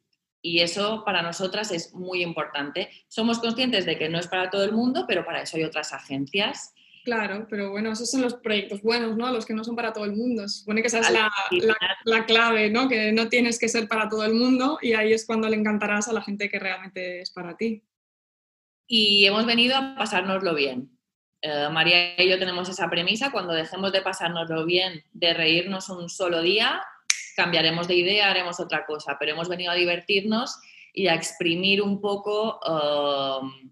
Y 0.45 0.61
eso 0.61 1.05
para 1.05 1.23
nosotras 1.23 1.71
es 1.71 1.95
muy 1.95 2.23
importante. 2.23 2.91
Somos 3.07 3.39
conscientes 3.39 3.87
de 3.87 3.97
que 3.97 4.09
no 4.09 4.19
es 4.19 4.27
para 4.27 4.51
todo 4.51 4.65
el 4.65 4.73
mundo, 4.73 5.05
pero 5.07 5.25
para 5.25 5.43
eso 5.43 5.57
hay 5.57 5.63
otras 5.63 5.93
agencias 5.93 6.75
Claro, 7.05 7.49
pero 7.51 7.71
bueno, 7.71 7.91
esos 7.91 8.09
son 8.09 8.23
los 8.23 8.35
proyectos 8.35 8.81
buenos, 8.81 9.17
¿no? 9.17 9.33
Los 9.33 9.45
que 9.45 9.55
no 9.55 9.65
son 9.65 9.75
para 9.75 9.93
todo 9.93 10.05
el 10.05 10.13
mundo. 10.13 10.47
Se 10.49 10.61
supone 10.61 10.83
que 10.83 10.87
esa 10.87 11.01
es 11.01 11.11
la, 12.05 12.27
clave, 12.27 12.71
¿no? 12.71 12.89
Que 12.89 13.11
no 13.11 13.29
tienes 13.29 13.59
que 13.59 13.69
ser 13.69 13.89
para 13.89 14.09
todo 14.09 14.25
el 14.25 14.35
mundo 14.35 14.79
y 14.81 14.93
ahí 14.93 15.13
es 15.13 15.27
cuando 15.27 15.49
le 15.49 15.57
encantarás 15.57 16.07
a 16.09 16.13
la 16.13 16.23
gente 16.23 16.49
que 16.49 16.61
realmente 16.61 17.21
es 17.21 17.33
para 17.33 17.57
ti. 17.57 17.83
Y 18.87 19.25
hemos 19.25 19.47
venido 19.47 19.77
a 19.77 19.97
pasárnoslo 19.97 20.55
bien. 20.55 20.97
Eh, 21.41 21.69
María 21.73 22.23
y 22.23 22.29
yo 22.29 22.39
tenemos 22.39 22.69
esa 22.69 22.89
premisa, 22.89 23.33
cuando 23.33 23.53
dejemos 23.53 23.93
de 23.93 24.03
pasárnoslo 24.03 24.65
bien, 24.65 25.03
de 25.13 25.35
reírnos 25.35 25.89
un 25.89 26.09
solo 26.09 26.41
día, 26.41 26.81
cambiaremos 27.35 27.89
de 27.89 27.97
idea, 27.97 28.31
haremos 28.31 28.61
otra 28.61 28.87
cosa, 28.87 29.17
pero 29.19 29.33
hemos 29.33 29.49
venido 29.49 29.73
a 29.73 29.75
divertirnos 29.75 30.61
y 30.93 31.09
a 31.09 31.15
exprimir 31.15 31.83
un 31.83 32.01
poco 32.01 32.61
um, 32.61 33.72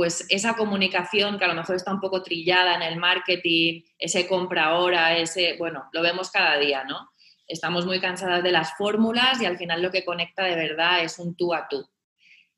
pues 0.00 0.24
esa 0.30 0.56
comunicación 0.56 1.38
que 1.38 1.44
a 1.44 1.48
lo 1.48 1.54
mejor 1.54 1.76
está 1.76 1.92
un 1.92 2.00
poco 2.00 2.22
trillada 2.22 2.74
en 2.74 2.80
el 2.80 2.96
marketing, 2.96 3.82
ese 3.98 4.26
compra 4.26 4.68
ahora, 4.68 5.18
ese, 5.18 5.56
bueno, 5.58 5.90
lo 5.92 6.00
vemos 6.00 6.30
cada 6.30 6.56
día, 6.56 6.84
¿no? 6.84 7.10
Estamos 7.46 7.84
muy 7.84 8.00
cansadas 8.00 8.42
de 8.42 8.50
las 8.50 8.72
fórmulas 8.78 9.42
y 9.42 9.44
al 9.44 9.58
final 9.58 9.82
lo 9.82 9.90
que 9.90 10.06
conecta 10.06 10.44
de 10.44 10.56
verdad 10.56 11.04
es 11.04 11.18
un 11.18 11.36
tú 11.36 11.52
a 11.52 11.68
tú. 11.68 11.86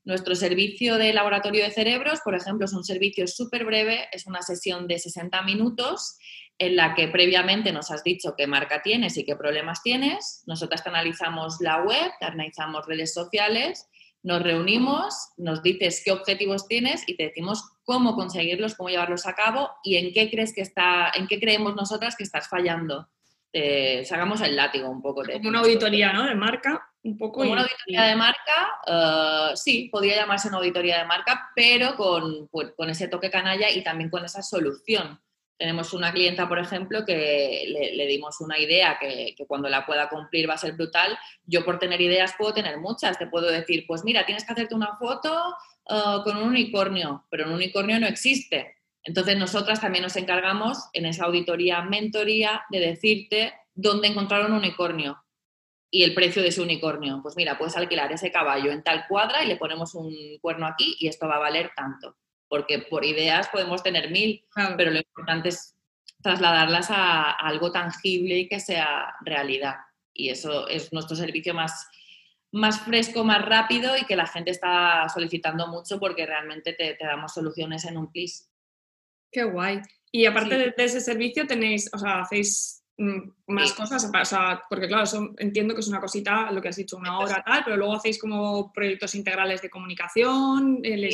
Nuestro 0.05 0.37
servicio 0.37 0.98
de 0.98 1.12
laboratorio 1.12 1.64
de 1.64 1.72
cerebros, 1.72 2.20
por 2.24 2.37
ejemplo, 2.37 2.66
es 2.66 2.74
un 2.74 2.85
servicio 2.85 3.26
súper 3.26 3.64
breve, 3.64 4.09
es 4.12 4.28
una 4.28 4.42
sesión 4.42 4.87
de 4.87 5.00
60 5.00 5.42
minutos 5.42 6.18
en 6.59 6.76
la 6.76 6.94
que 6.94 7.09
previamente 7.09 7.72
nos 7.72 7.90
has 7.90 8.05
dicho 8.05 8.35
qué 8.38 8.46
marca 8.46 8.83
tienes 8.83 9.16
y 9.16 9.24
qué 9.24 9.35
problemas 9.35 9.83
tienes. 9.83 10.44
Nosotras 10.46 10.85
te 10.85 10.90
analizamos 10.90 11.57
la 11.59 11.83
web, 11.83 12.12
te 12.20 12.26
analizamos 12.26 12.87
redes 12.87 13.12
sociales, 13.12 13.88
nos 14.22 14.42
reunimos, 14.42 15.30
nos 15.37 15.62
dices 15.62 16.02
qué 16.04 16.12
objetivos 16.12 16.68
tienes 16.68 17.02
y 17.06 17.16
te 17.16 17.24
decimos 17.24 17.72
cómo 17.85 18.14
conseguirlos, 18.14 18.74
cómo 18.74 18.88
llevarlos 18.88 19.26
a 19.26 19.35
cabo 19.35 19.70
y 19.82 19.96
en 19.96 20.12
qué 20.12 20.30
crees 20.30 20.54
que 20.54 20.61
está, 20.61 21.11
en 21.14 21.26
qué 21.26 21.40
creemos 21.40 21.74
nosotras 21.74 22.14
que 22.16 22.22
estás 22.22 22.48
fallando. 22.48 23.08
sacamos 24.04 24.40
el 24.40 24.56
látigo 24.56 24.88
un 24.88 25.02
poco. 25.02 25.24
De, 25.24 25.35
Como 25.35 25.48
una 25.48 25.61
auditoría, 25.61 26.12
¿no? 26.12 26.26
De 26.26 26.35
marca, 26.35 26.88
un 27.02 27.18
poco. 27.18 27.40
Como 27.40 27.52
una 27.52 27.62
auditoría 27.62 28.02
de 28.02 28.16
marca, 28.16 28.80
eh, 28.87 29.56
sí, 29.56 29.88
podría 29.90 30.16
llamarse 30.16 30.48
una 30.48 30.58
auditoría 30.58 30.98
de 30.98 31.04
marca, 31.04 31.50
pero 31.54 31.96
con, 31.96 32.48
pues, 32.48 32.72
con 32.76 32.90
ese 32.90 33.08
toque 33.08 33.30
canalla 33.30 33.70
y 33.70 33.82
también 33.82 34.08
con 34.08 34.24
esa 34.24 34.42
solución 34.42 35.20
tenemos 35.58 35.92
una 35.92 36.12
clienta, 36.12 36.48
por 36.48 36.58
ejemplo, 36.58 37.04
que 37.04 37.92
le, 37.94 38.06
dimos 38.06 38.40
una 38.40 38.58
idea 38.58 38.98
que, 39.00 39.34
cuando 39.46 39.68
la 39.68 39.86
pueda 39.86 40.08
cumplir 40.08 40.48
va 40.48 40.54
a 40.54 40.58
ser 40.58 40.72
brutal. 40.72 41.16
Yo 41.44 41.64
por 41.64 41.78
tener 41.78 42.00
ideas 42.00 42.34
puedo 42.36 42.52
tener 42.52 42.78
muchas. 42.78 43.18
Te 43.18 43.26
puedo 43.26 43.50
decir, 43.50 43.84
pues 43.86 44.02
mira, 44.04 44.26
tienes 44.26 44.44
que 44.44 44.52
hacerte 44.52 44.74
una 44.74 44.96
foto 44.96 45.54
uh, 45.88 46.22
con 46.24 46.36
un 46.36 46.48
unicornio, 46.48 47.26
pero 47.30 47.46
un 47.46 47.52
unicornio 47.52 48.00
no 48.00 48.06
existe. 48.06 48.76
Entonces 49.04 49.36
nosotras 49.36 49.80
también 49.80 50.02
nos 50.02 50.16
encargamos 50.16 50.78
en 50.92 51.06
esa 51.06 51.26
auditoría, 51.26 51.82
mentoría, 51.82 52.62
de 52.70 52.80
decirte 52.80 53.54
dónde 53.74 54.08
encontrar 54.08 54.44
un 54.44 54.52
unicornio 54.52 55.22
y 55.90 56.04
el 56.04 56.14
precio 56.14 56.42
de 56.42 56.48
ese 56.48 56.62
unicornio. 56.62 57.20
Pues 57.22 57.36
mira, 57.36 57.58
puedes 57.58 57.76
alquilar 57.76 58.10
ese 58.12 58.32
caballo 58.32 58.72
en 58.72 58.82
tal 58.82 59.06
cuadra 59.08 59.44
y 59.44 59.48
le 59.48 59.56
ponemos 59.56 59.94
un 59.94 60.12
cuerno 60.40 60.66
aquí 60.66 60.96
y 60.98 61.08
esto 61.08 61.28
va 61.28 61.36
a 61.36 61.40
valer 61.40 61.70
tanto 61.76 62.16
porque 62.52 62.80
por 62.80 63.02
ideas 63.02 63.48
podemos 63.48 63.82
tener 63.82 64.10
mil, 64.10 64.44
pero 64.76 64.90
lo 64.90 64.98
importante 64.98 65.48
es 65.48 65.74
trasladarlas 66.22 66.90
a, 66.90 67.30
algo 67.30 67.72
tangible 67.72 68.40
y 68.40 68.46
que 68.46 68.60
sea 68.60 69.16
realidad. 69.22 69.76
Y 70.12 70.28
eso 70.28 70.68
es 70.68 70.92
nuestro 70.92 71.16
servicio 71.16 71.54
más, 71.54 71.88
más 72.52 72.80
fresco, 72.80 73.24
más 73.24 73.42
rápido 73.42 73.96
y 73.96 74.04
que 74.04 74.16
la 74.16 74.26
gente 74.26 74.50
está 74.50 75.08
solicitando 75.08 75.66
mucho 75.66 75.98
porque 75.98 76.26
realmente 76.26 76.74
te, 76.74 76.94
damos 77.00 77.32
soluciones 77.32 77.86
en 77.86 77.96
un 77.96 78.12
plis. 78.12 78.50
Qué 79.30 79.44
guay. 79.44 79.80
Y 80.10 80.26
aparte 80.26 80.58
de, 80.58 80.74
ese 80.76 81.00
servicio 81.00 81.46
tenéis, 81.46 81.88
o 81.94 81.96
sea, 81.96 82.20
hacéis 82.20 82.82
Mm, 82.98 83.33
más 83.46 83.72
cosas, 83.72 84.11
porque 84.68 84.87
claro, 84.87 85.05
entiendo 85.38 85.74
que 85.74 85.81
es 85.81 85.88
una 85.88 86.00
cosita, 86.00 86.50
lo 86.50 86.61
que 86.61 86.68
has 86.68 86.76
dicho, 86.76 86.96
una 86.96 87.18
hora 87.18 87.42
tal, 87.44 87.62
pero 87.64 87.76
luego 87.76 87.94
hacéis 87.94 88.20
como 88.20 88.70
proyectos 88.72 89.14
integrales 89.14 89.62
de 89.62 89.70
comunicación, 89.70 90.81
eh, 90.85 91.09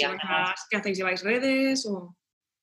¿qué 0.69 0.77
hacéis? 0.77 0.99
¿Lleváis 0.99 1.23
redes? 1.23 1.87
O? 1.87 2.17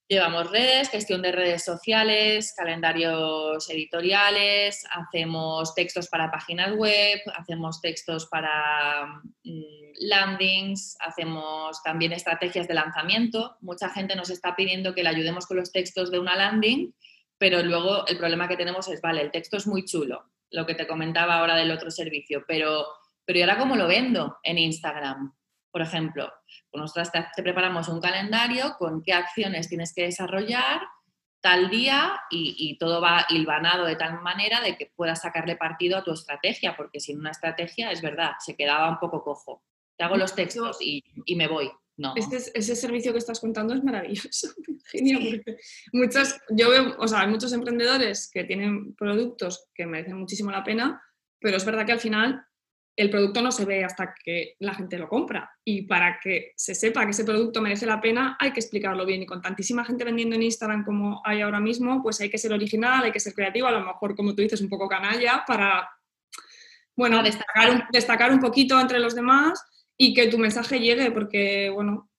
Llevamos 0.08 0.52
redes, 0.52 0.90
gestión 0.90 1.22
de 1.22 1.32
redes 1.32 1.64
sociales, 1.64 2.54
calendarios 2.56 3.68
editoriales, 3.70 4.86
hacemos 4.92 5.74
textos 5.74 6.10
para 6.10 6.30
páginas 6.30 6.76
web, 6.76 7.20
hacemos 7.36 7.82
textos 7.82 8.28
para 8.28 9.08
mm, 9.44 9.94
landings, 10.02 10.98
hacemos 11.00 11.82
también 11.84 12.12
estrategias 12.12 12.68
de 12.68 12.76
lanzamiento. 12.76 13.56
Mucha 13.62 13.90
gente 13.90 14.16
nos 14.16 14.30
está 14.30 14.56
pidiendo 14.56 14.94
que 14.94 15.04
le 15.04 15.10
ayudemos 15.10 15.48
con 15.48 15.58
los 15.58 15.72
textos 15.72 16.12
de 16.12 16.20
una 16.20 16.36
landing 16.36 16.94
pero 17.38 17.62
luego 17.64 18.08
el 18.08 18.18
problema 18.18 18.48
que 18.48 18.58
tenemos 18.58 18.88
es, 18.88 19.02
vale, 19.02 19.22
el 19.22 19.32
texto 19.32 19.58
es 19.58 19.68
muy 19.68 19.86
chulo, 19.86 20.32
lo 20.52 20.66
que 20.66 20.76
te 20.76 20.88
comentaba 20.88 21.36
ahora 21.36 21.56
del 21.56 21.72
otro 21.72 21.92
servicio, 21.92 22.44
pero, 22.48 22.86
pero 23.26 23.40
¿y 23.40 23.42
ahora 23.42 23.58
cómo 23.58 23.76
lo 23.76 23.88
vendo 23.88 24.38
en 24.44 24.58
Instagram? 24.58 25.36
Por 25.72 25.82
ejemplo, 25.82 26.32
nosotras 26.74 27.12
te, 27.12 27.44
preparamos 27.44 27.90
un 27.90 28.00
calendario 28.00 28.76
con 28.78 29.04
qué 29.04 29.14
acciones 29.14 29.68
tienes 29.68 29.94
que 29.94 30.04
desarrollar 30.04 30.82
tal 31.42 31.70
día 31.70 32.20
y, 32.32 32.56
y, 32.58 32.78
todo 32.80 33.02
va 33.02 33.28
hilvanado 33.30 33.86
de 33.86 33.96
tal 33.96 34.20
manera 34.22 34.62
de 34.62 34.78
que 34.78 34.92
puedas 34.96 35.22
sacarle 35.22 35.56
partido 35.56 35.98
a 35.98 36.04
tu 36.04 36.12
estrategia, 36.12 36.76
porque 36.76 37.00
sin 37.00 37.20
una 37.20 37.32
estrategia, 37.32 37.92
es 37.92 38.02
verdad, 38.02 38.32
se 38.40 38.56
quedaba 38.56 38.90
un 38.90 38.98
poco 38.98 39.24
cojo. 39.24 39.62
Te 39.96 40.04
hago 40.06 40.18
los 40.18 40.34
textos 40.34 40.78
y, 40.82 41.04
y 41.26 41.36
me 41.36 41.48
voy. 41.48 41.70
No. 41.98 42.14
ese 42.18 42.76
servicio 42.76 43.14
que 43.14 43.20
estás 43.20 43.40
contando 43.40 43.74
es 43.74 43.84
maravilloso, 43.84 44.50
porque 44.66 45.58
muchas, 45.94 46.38
yo 46.50 46.70
veo, 46.70 46.96
o 46.98 47.08
sea, 47.08 47.22
hay 47.22 47.28
muchos 47.28 47.54
emprendedores 47.54 48.30
que 48.30 48.44
tienen 48.44 48.94
productos 48.96 49.70
que 49.74 49.86
merecen 49.86 50.18
muchísimo 50.18 50.52
la 50.52 50.64
pena, 50.64 51.02
pero 51.40 51.56
es 51.56 51.64
verdad 51.64 51.86
que 51.86 51.94
al 51.94 52.00
final 52.00 52.46
el 52.98 53.10
producto 53.10 53.42
no 53.42 53.52
se 53.52 53.66
ve 53.66 53.84
hasta 53.84 54.16
que 54.24 54.56
la 54.60 54.74
gente 54.74 54.98
lo 54.98 55.10
compra. 55.10 55.52
Y 55.66 55.84
para 55.84 56.20
que 56.22 56.54
se 56.56 56.74
sepa 56.74 57.04
que 57.04 57.12
ese 57.12 57.26
producto 57.26 57.62
merece 57.62 57.86
la 57.86 58.00
pena, 58.00 58.38
hay 58.40 58.52
que 58.52 58.62
explicarlo 58.62 59.06
bien. 59.06 59.22
Y 59.22 59.26
con 59.26 59.42
tantísima 59.42 59.84
gente 59.84 60.06
vendiendo 60.06 60.36
en 60.36 60.44
Instagram 60.44 60.86
como 60.86 61.22
hay 61.26 61.42
ahora 61.42 61.60
mismo, 61.60 62.02
pues 62.02 62.22
hay 62.22 62.30
que 62.30 62.38
ser 62.38 62.54
original, 62.54 63.04
hay 63.04 63.12
que 63.12 63.20
ser 63.20 63.34
creativo, 63.34 63.68
a 63.68 63.72
lo 63.72 63.82
mejor, 63.82 64.16
como 64.16 64.34
tú 64.34 64.42
dices, 64.42 64.62
un 64.62 64.70
poco 64.70 64.88
canalla 64.88 65.44
para, 65.46 65.90
bueno, 66.96 67.22
destacar 67.22 67.72
un, 67.72 67.84
destacar 67.92 68.32
un 68.32 68.40
poquito 68.40 68.80
entre 68.80 69.00
los 69.00 69.14
demás 69.14 69.62
y 69.98 70.14
que 70.14 70.28
tu 70.28 70.38
mensaje 70.38 70.80
llegue, 70.80 71.12
porque, 71.12 71.70
bueno, 71.70 72.10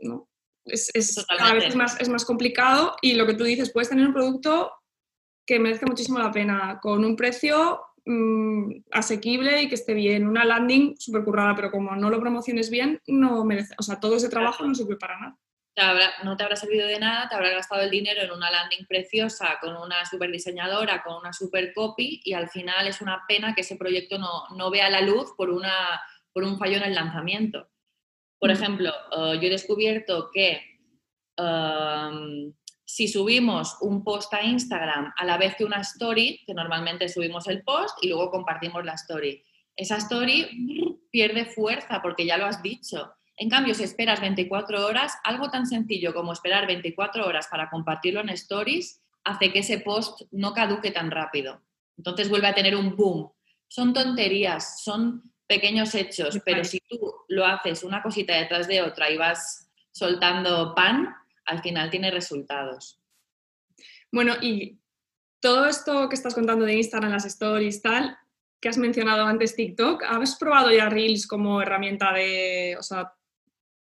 no, 0.00 0.28
es, 0.64 0.90
es 0.94 1.24
cada 1.26 1.54
vez 1.54 1.74
más, 1.74 2.00
es 2.00 2.08
más 2.08 2.24
complicado 2.24 2.96
y 3.00 3.14
lo 3.14 3.26
que 3.26 3.34
tú 3.34 3.44
dices, 3.44 3.72
puedes 3.72 3.88
tener 3.88 4.06
un 4.06 4.12
producto 4.12 4.72
que 5.46 5.58
merezca 5.58 5.86
muchísimo 5.86 6.18
la 6.18 6.30
pena, 6.30 6.78
con 6.80 7.04
un 7.04 7.16
precio 7.16 7.82
mm, 8.04 8.82
asequible 8.92 9.62
y 9.62 9.68
que 9.68 9.74
esté 9.74 9.94
bien, 9.94 10.26
una 10.26 10.44
landing 10.44 10.94
súper 10.98 11.24
currada, 11.24 11.54
pero 11.56 11.70
como 11.70 11.96
no 11.96 12.10
lo 12.10 12.20
promociones 12.20 12.70
bien, 12.70 13.00
no 13.06 13.44
merece, 13.44 13.74
o 13.78 13.82
sea, 13.82 13.98
todo 13.98 14.16
ese 14.16 14.28
trabajo 14.28 14.64
no 14.64 14.74
sirve 14.74 14.96
para 14.96 15.18
nada. 15.18 15.36
no 16.22 16.36
te 16.36 16.44
habrá 16.44 16.54
servido 16.54 16.86
de 16.86 17.00
nada, 17.00 17.28
te 17.28 17.34
habrá 17.34 17.50
gastado 17.50 17.82
el 17.82 17.90
dinero 17.90 18.22
en 18.22 18.30
una 18.30 18.50
landing 18.50 18.86
preciosa, 18.86 19.58
con 19.60 19.76
una 19.76 20.04
super 20.04 20.30
diseñadora, 20.30 21.02
con 21.02 21.16
una 21.16 21.32
super 21.32 21.72
copy 21.74 22.20
y 22.24 22.34
al 22.34 22.48
final 22.48 22.86
es 22.86 23.00
una 23.00 23.24
pena 23.26 23.54
que 23.54 23.62
ese 23.62 23.76
proyecto 23.76 24.18
no, 24.18 24.44
no 24.56 24.70
vea 24.70 24.88
la 24.90 25.00
luz 25.00 25.32
por 25.36 25.50
una 25.50 26.00
por 26.32 26.44
un 26.44 26.58
fallo 26.58 26.76
en 26.76 26.84
el 26.84 26.94
lanzamiento. 26.94 27.68
Por 28.38 28.50
ejemplo, 28.50 28.90
eh, 28.90 29.38
yo 29.40 29.46
he 29.46 29.50
descubierto 29.50 30.30
que 30.32 30.60
em, 31.36 32.52
si 32.84 33.08
subimos 33.08 33.76
un 33.80 34.04
post 34.04 34.34
a 34.34 34.42
Instagram 34.42 35.12
a 35.16 35.24
la 35.24 35.38
vez 35.38 35.54
que 35.56 35.64
una 35.64 35.80
story, 35.80 36.42
que 36.46 36.52
normalmente 36.52 37.08
subimos 37.08 37.48
el 37.48 37.62
post 37.62 37.96
y 38.02 38.08
luego 38.08 38.30
compartimos 38.30 38.84
la 38.84 38.94
story, 38.94 39.42
esa 39.76 39.96
story 39.96 41.00
pierde 41.10 41.46
fuerza 41.46 42.02
porque 42.02 42.26
ya 42.26 42.36
lo 42.36 42.46
has 42.46 42.62
dicho. 42.62 43.12
En 43.36 43.48
cambio, 43.48 43.74
si 43.74 43.84
esperas 43.84 44.20
24 44.20 44.86
horas, 44.86 45.14
algo 45.24 45.50
tan 45.50 45.66
sencillo 45.66 46.12
como 46.12 46.32
esperar 46.32 46.66
24 46.66 47.26
horas 47.26 47.48
para 47.50 47.70
compartirlo 47.70 48.20
en 48.20 48.28
stories 48.30 49.02
hace 49.24 49.52
que 49.52 49.60
ese 49.60 49.78
post 49.78 50.22
no 50.30 50.52
caduque 50.52 50.90
tan 50.90 51.10
rápido. 51.10 51.62
Entonces 51.96 52.28
vuelve 52.28 52.48
a 52.48 52.54
tener 52.54 52.76
un 52.76 52.96
boom. 52.96 53.32
Son 53.68 53.92
tonterías, 53.92 54.82
son 54.82 55.31
pequeños 55.52 55.94
hechos, 55.94 56.40
pero 56.46 56.64
si 56.64 56.80
tú 56.88 56.98
lo 57.28 57.44
haces 57.44 57.82
una 57.84 58.02
cosita 58.02 58.34
detrás 58.34 58.66
de 58.66 58.80
otra 58.80 59.10
y 59.10 59.18
vas 59.18 59.70
soltando 59.90 60.74
pan, 60.74 61.14
al 61.44 61.60
final 61.60 61.90
tiene 61.90 62.10
resultados. 62.10 62.98
Bueno, 64.10 64.32
y 64.40 64.80
todo 65.42 65.66
esto 65.66 66.08
que 66.08 66.14
estás 66.14 66.34
contando 66.34 66.64
de 66.64 66.76
Instagram, 66.76 67.12
las 67.12 67.26
stories, 67.26 67.82
tal, 67.82 68.16
que 68.62 68.70
has 68.70 68.78
mencionado 68.78 69.26
antes 69.26 69.54
TikTok, 69.54 70.04
¿has 70.04 70.36
probado 70.36 70.70
ya 70.70 70.88
Reels 70.88 71.26
como 71.26 71.60
herramienta 71.60 72.14
de, 72.14 72.76
o 72.78 72.82
sea, 72.82 73.12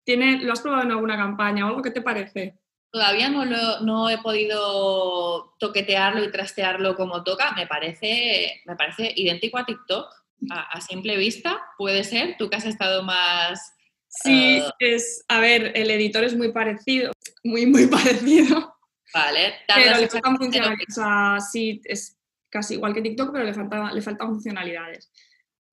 ¿tiene, 0.04 0.42
¿lo 0.42 0.54
has 0.54 0.62
probado 0.62 0.82
en 0.82 0.92
alguna 0.92 1.16
campaña 1.16 1.66
o 1.66 1.70
algo 1.70 1.84
que 1.84 1.92
te 1.92 2.02
parece? 2.02 2.58
Todavía 2.92 3.30
no, 3.30 3.46
no 3.46 4.10
he 4.10 4.18
podido 4.18 5.54
toquetearlo 5.60 6.24
y 6.24 6.32
trastearlo 6.32 6.96
como 6.96 7.24
toca. 7.24 7.52
Me 7.54 7.68
parece, 7.68 8.64
me 8.66 8.76
parece 8.76 9.14
idéntico 9.16 9.60
a 9.60 9.66
TikTok 9.66 10.22
a, 10.50 10.82
simple 10.82 11.18
vista, 11.18 11.62
puede 11.78 12.04
ser, 12.04 12.36
tú 12.38 12.50
que 12.50 12.58
has 12.58 12.66
estado 12.66 13.04
más... 13.04 13.74
Sí, 14.08 14.58
eh, 14.58 14.70
es, 14.80 15.24
a 15.30 15.40
ver, 15.40 15.72
el 15.76 15.90
editor 15.90 16.24
es 16.24 16.36
muy 16.36 16.52
parecido, 16.52 17.12
muy, 17.44 17.66
muy 17.66 17.88
parecido. 17.88 18.76
Vale, 19.14 19.56
pero 19.68 20.00
le 20.00 20.10
faltan 20.10 20.38
funcionalidades, 20.38 20.98
o 20.98 21.02
sea, 21.02 21.38
sí, 21.40 21.82
es 21.86 22.18
casi 22.50 22.76
igual 22.76 22.94
que 22.94 23.02
TikTok, 23.02 23.32
pero 23.32 23.46
le, 23.46 23.54
falta, 23.54 23.92
le 23.92 24.02
faltan 24.02 24.28
funcionalidades. 24.30 25.12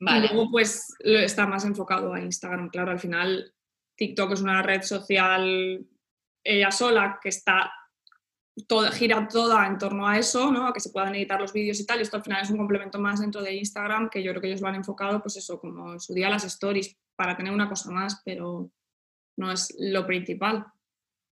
Vale. 0.01 0.27
Y 0.27 0.29
luego, 0.29 0.51
pues, 0.51 0.95
está 1.01 1.47
más 1.47 1.65
enfocado 1.65 2.15
a 2.15 2.21
Instagram. 2.21 2.71
Claro, 2.71 2.93
al 2.93 3.01
final, 3.01 3.53
TikTok 3.97 4.33
es 4.33 4.41
una 4.41 4.63
red 4.63 4.83
social 4.83 5.85
ella 6.49 6.71
sola 6.71 7.19
que 7.23 7.29
está 7.29 7.73
gira 8.93 9.29
toda 9.29 9.67
en 9.67 9.79
torno 9.79 10.07
a 10.07 10.19
eso, 10.19 10.51
¿no? 10.51 10.67
A 10.67 10.73
que 10.73 10.81
se 10.81 10.91
puedan 10.91 11.15
editar 11.15 11.41
los 11.41 11.53
vídeos 11.53 11.81
y 11.81 11.87
tal. 11.87 12.01
Esto 12.01 12.17
al 12.17 12.25
final 12.25 12.43
es 12.43 12.51
un 12.51 12.59
complemento 12.59 12.99
más 12.99 13.21
dentro 13.21 13.43
de 13.43 13.55
Instagram, 13.55 14.09
que 14.11 14.23
yo 14.23 14.33
creo 14.33 14.41
que 14.41 14.49
ellos 14.49 14.61
lo 14.61 14.69
han 14.69 14.75
enfocado, 14.75 15.21
pues 15.23 15.37
eso, 15.37 15.59
como 15.61 15.93
en 15.93 16.01
su 16.01 16.15
día 16.15 16.31
las 16.31 16.45
stories, 16.45 16.97
para 17.17 17.37
tener 17.37 17.53
una 17.53 17.69
cosa 17.69 17.91
más, 17.91 18.23
pero 18.25 18.71
no 19.37 19.53
es 19.53 19.75
lo 19.79 20.07
principal. 20.07 20.67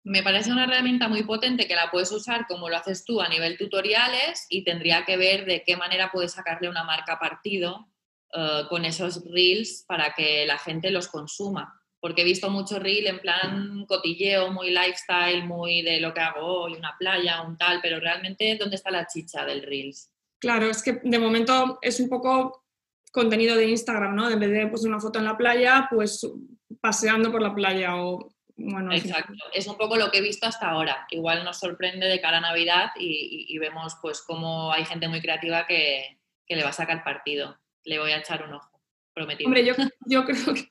Me 0.03 0.21
parece 0.21 0.51
una 0.51 0.65
herramienta 0.65 1.07
muy 1.07 1.23
potente 1.23 1.67
que 1.67 1.75
la 1.75 1.89
puedes 1.89 2.11
usar 2.11 2.45
como 2.47 2.69
lo 2.69 2.77
haces 2.77 3.05
tú 3.05 3.21
a 3.21 3.27
nivel 3.27 3.57
tutoriales 3.57 4.45
y 4.49 4.63
tendría 4.63 5.03
que 5.03 5.17
ver 5.17 5.45
de 5.45 5.63
qué 5.65 5.77
manera 5.77 6.11
puedes 6.11 6.33
sacarle 6.33 6.69
una 6.69 6.83
marca 6.83 7.17
partido 7.17 7.87
eh, 8.33 8.63
con 8.69 8.85
esos 8.85 9.23
reels 9.31 9.83
para 9.87 10.13
que 10.13 10.45
la 10.45 10.59
gente 10.59 10.91
los 10.91 11.07
consuma 11.07 11.81
porque 12.05 12.21
he 12.21 12.25
visto 12.25 12.51
mucho 12.51 12.77
reel 12.77 13.07
en 13.07 13.19
plan 13.19 13.83
cotilleo, 13.87 14.51
muy 14.51 14.69
lifestyle, 14.69 15.43
muy 15.43 15.81
de 15.81 15.99
lo 15.99 16.13
que 16.13 16.19
hago 16.19 16.45
hoy, 16.45 16.73
una 16.73 16.95
playa, 16.99 17.41
un 17.41 17.57
tal, 17.57 17.79
pero 17.81 17.99
realmente, 17.99 18.55
¿dónde 18.59 18.75
está 18.75 18.91
la 18.91 19.07
chicha 19.07 19.43
del 19.43 19.63
reels? 19.63 20.11
Claro, 20.37 20.69
es 20.69 20.83
que 20.83 21.01
de 21.03 21.17
momento 21.17 21.79
es 21.81 21.99
un 21.99 22.07
poco 22.07 22.63
contenido 23.11 23.55
de 23.55 23.69
Instagram, 23.69 24.15
¿no? 24.15 24.29
En 24.29 24.39
vez 24.39 24.51
de 24.51 24.67
pues, 24.67 24.83
una 24.83 24.99
foto 24.99 25.17
en 25.17 25.25
la 25.25 25.35
playa, 25.35 25.87
pues 25.89 26.31
paseando 26.79 27.31
por 27.31 27.41
la 27.41 27.55
playa 27.55 27.95
o... 27.95 28.31
Bueno, 28.55 28.93
Exacto, 28.93 29.33
es 29.51 29.65
un 29.65 29.75
poco 29.75 29.97
lo 29.97 30.11
que 30.11 30.19
he 30.19 30.21
visto 30.21 30.45
hasta 30.45 30.69
ahora. 30.69 31.07
Igual 31.09 31.43
nos 31.43 31.57
sorprende 31.57 32.05
de 32.05 32.21
cara 32.21 32.37
a 32.37 32.41
Navidad 32.41 32.91
y, 32.99 33.57
vemos 33.57 33.97
pues 33.99 34.21
cómo 34.21 34.71
hay 34.71 34.85
gente 34.85 35.07
muy 35.07 35.21
creativa 35.21 35.65
que, 35.65 36.19
le 36.47 36.63
va 36.63 36.69
a 36.69 36.73
sacar 36.73 37.03
partido. 37.03 37.57
Le 37.83 37.97
voy 37.97 38.11
a 38.11 38.19
echar 38.19 38.45
un 38.45 38.53
ojo, 38.53 38.79
prometido. 39.11 39.47
Hombre, 39.47 39.65
yo, 39.65 39.73
yo 40.05 40.23
creo 40.25 40.53
que 40.53 40.69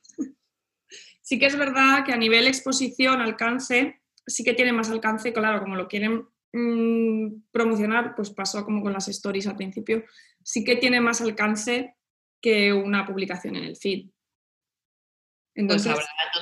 Sí 1.25 1.39
que 1.39 1.47
es 1.47 1.57
verdad 1.57 2.05
que 2.05 2.13
a 2.13 2.17
nivel 2.17 2.45
exposición, 2.45 3.19
alcance, 3.19 3.99
sí 4.27 4.43
que 4.43 4.53
tiene 4.53 4.71
más 4.71 4.91
alcance, 4.91 5.33
claro, 5.33 5.59
como 5.59 5.75
lo 5.75 5.87
quieren 5.87 6.27
mm, 6.53 7.49
promocionar, 7.51 8.13
pues 8.15 8.29
pasó 8.29 8.63
como 8.63 8.83
con 8.83 8.93
las 8.93 9.07
stories 9.07 9.47
al 9.47 9.55
principio, 9.55 10.03
sí 10.43 10.63
que 10.63 10.75
tiene 10.75 11.01
más 11.01 11.21
alcance 11.21 11.95
que 12.39 12.71
una 12.71 13.07
publicación 13.07 13.55
en 13.55 13.63
el 13.63 13.75
feed. 13.75 14.05
Pues 15.55 15.87
entonces, 15.87 15.93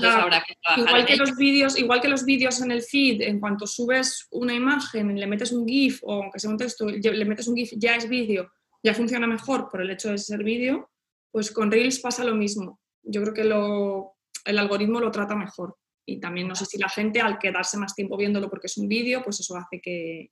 habrá, 0.01 0.43
que 0.43 0.81
igual 0.81 1.05
que 1.05 1.15
los 1.15 1.37
vídeos, 1.37 1.79
igual 1.79 2.01
que 2.01 2.09
los 2.09 2.25
vídeos 2.25 2.59
en 2.59 2.71
el 2.71 2.81
feed, 2.81 3.21
en 3.21 3.39
cuanto 3.39 3.65
subes 3.65 4.27
una 4.31 4.53
imagen, 4.53 5.17
le 5.17 5.27
metes 5.27 5.53
un 5.53 5.65
GIF 5.65 6.01
o 6.03 6.23
aunque 6.23 6.39
sea 6.39 6.49
un 6.49 6.57
texto, 6.57 6.87
le 6.89 7.25
metes 7.25 7.47
un 7.47 7.55
GIF, 7.55 7.71
ya 7.77 7.95
es 7.95 8.09
vídeo, 8.09 8.51
ya 8.83 8.93
funciona 8.93 9.27
mejor 9.27 9.69
por 9.69 9.81
el 9.81 9.91
hecho 9.91 10.11
de 10.11 10.17
ser 10.17 10.43
vídeo, 10.43 10.91
pues 11.31 11.51
con 11.51 11.71
Reels 11.71 11.99
pasa 11.99 12.25
lo 12.25 12.35
mismo. 12.35 12.81
Yo 13.01 13.21
creo 13.21 13.33
que 13.33 13.45
lo 13.45 14.12
el 14.45 14.57
algoritmo 14.57 14.99
lo 14.99 15.11
trata 15.11 15.35
mejor. 15.35 15.77
Y 16.05 16.19
también 16.19 16.47
no 16.47 16.55
sé 16.55 16.65
si 16.65 16.77
la 16.77 16.89
gente 16.89 17.21
al 17.21 17.39
quedarse 17.39 17.77
más 17.77 17.95
tiempo 17.95 18.17
viéndolo 18.17 18.49
porque 18.49 18.67
es 18.67 18.77
un 18.77 18.87
vídeo, 18.87 19.23
pues 19.23 19.39
eso 19.39 19.55
hace 19.55 19.79
que, 19.81 20.31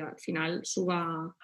al 0.00 0.18
final 0.18 0.60
suba. 0.64 1.34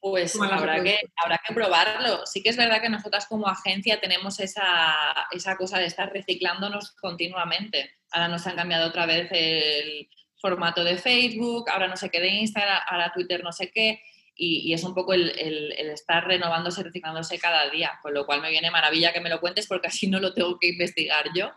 Pues 0.00 0.38
habrá, 0.38 0.82
que, 0.82 1.00
habrá 1.16 1.40
que 1.46 1.54
probarlo. 1.54 2.26
Sí 2.26 2.42
que 2.42 2.50
es 2.50 2.58
verdad 2.58 2.82
que 2.82 2.90
nosotras 2.90 3.26
como 3.26 3.46
agencia 3.46 4.00
tenemos 4.00 4.38
esa, 4.38 4.94
esa 5.30 5.56
cosa 5.56 5.78
de 5.78 5.86
estar 5.86 6.12
reciclándonos 6.12 6.92
continuamente. 6.92 7.90
Ahora 8.12 8.28
nos 8.28 8.46
han 8.46 8.56
cambiado 8.56 8.88
otra 8.88 9.06
vez 9.06 9.28
el 9.32 10.08
formato 10.42 10.84
de 10.84 10.98
Facebook, 10.98 11.70
ahora 11.70 11.88
no 11.88 11.96
sé 11.96 12.10
qué 12.10 12.20
de 12.20 12.28
Instagram, 12.28 12.82
ahora 12.86 13.12
Twitter 13.14 13.42
no 13.42 13.50
sé 13.50 13.70
qué 13.70 14.02
y, 14.36 14.72
es 14.72 14.82
un 14.84 14.94
poco 14.94 15.12
el, 15.12 15.72
estar 15.72 16.26
renovándose, 16.26 16.82
reciclándose 16.82 17.38
cada 17.38 17.68
día, 17.70 17.98
con 18.02 18.14
lo 18.14 18.26
cual 18.26 18.40
me 18.40 18.50
viene 18.50 18.70
maravilla 18.70 19.12
que 19.12 19.20
me 19.20 19.30
lo 19.30 19.40
cuentes 19.40 19.66
porque 19.66 19.88
así 19.88 20.08
no 20.08 20.20
lo 20.20 20.34
tengo 20.34 20.58
que 20.58 20.68
investigar 20.68 21.26
yo. 21.34 21.50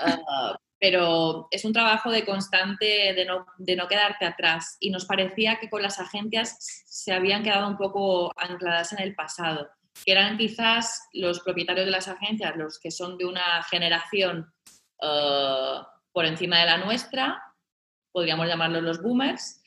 Ah, 0.00 0.58
pero 0.80 1.48
es 1.50 1.64
un 1.64 1.72
trabajo 1.72 2.10
de 2.10 2.24
constante, 2.24 3.12
de 3.12 3.24
no, 3.24 3.46
de 3.58 3.74
no 3.74 3.88
quedarte 3.88 4.24
atrás 4.24 4.76
y 4.78 4.90
nos 4.90 5.06
parecía 5.06 5.58
que 5.58 5.68
con 5.68 5.82
las 5.82 5.98
agencias 5.98 6.56
se 6.86 7.12
habían 7.12 7.42
quedado 7.42 7.66
un 7.66 7.76
poco 7.76 8.32
ancladas 8.36 8.92
en 8.92 9.00
el 9.00 9.14
pasado, 9.14 9.68
que 10.04 10.12
eran 10.12 10.38
quizás 10.38 11.08
los 11.12 11.40
propietarios 11.40 11.86
de 11.86 11.90
las 11.90 12.06
agencias, 12.06 12.56
los 12.56 12.78
que 12.78 12.92
son 12.92 13.18
de 13.18 13.24
una 13.24 13.62
generación 13.64 14.52
ah, 15.02 15.88
por 16.12 16.24
encima 16.26 16.60
de 16.60 16.66
la 16.66 16.78
nuestra, 16.78 17.42
podríamos 18.12 18.46
llamarlos 18.46 18.82
los 18.82 19.02
boomers, 19.02 19.60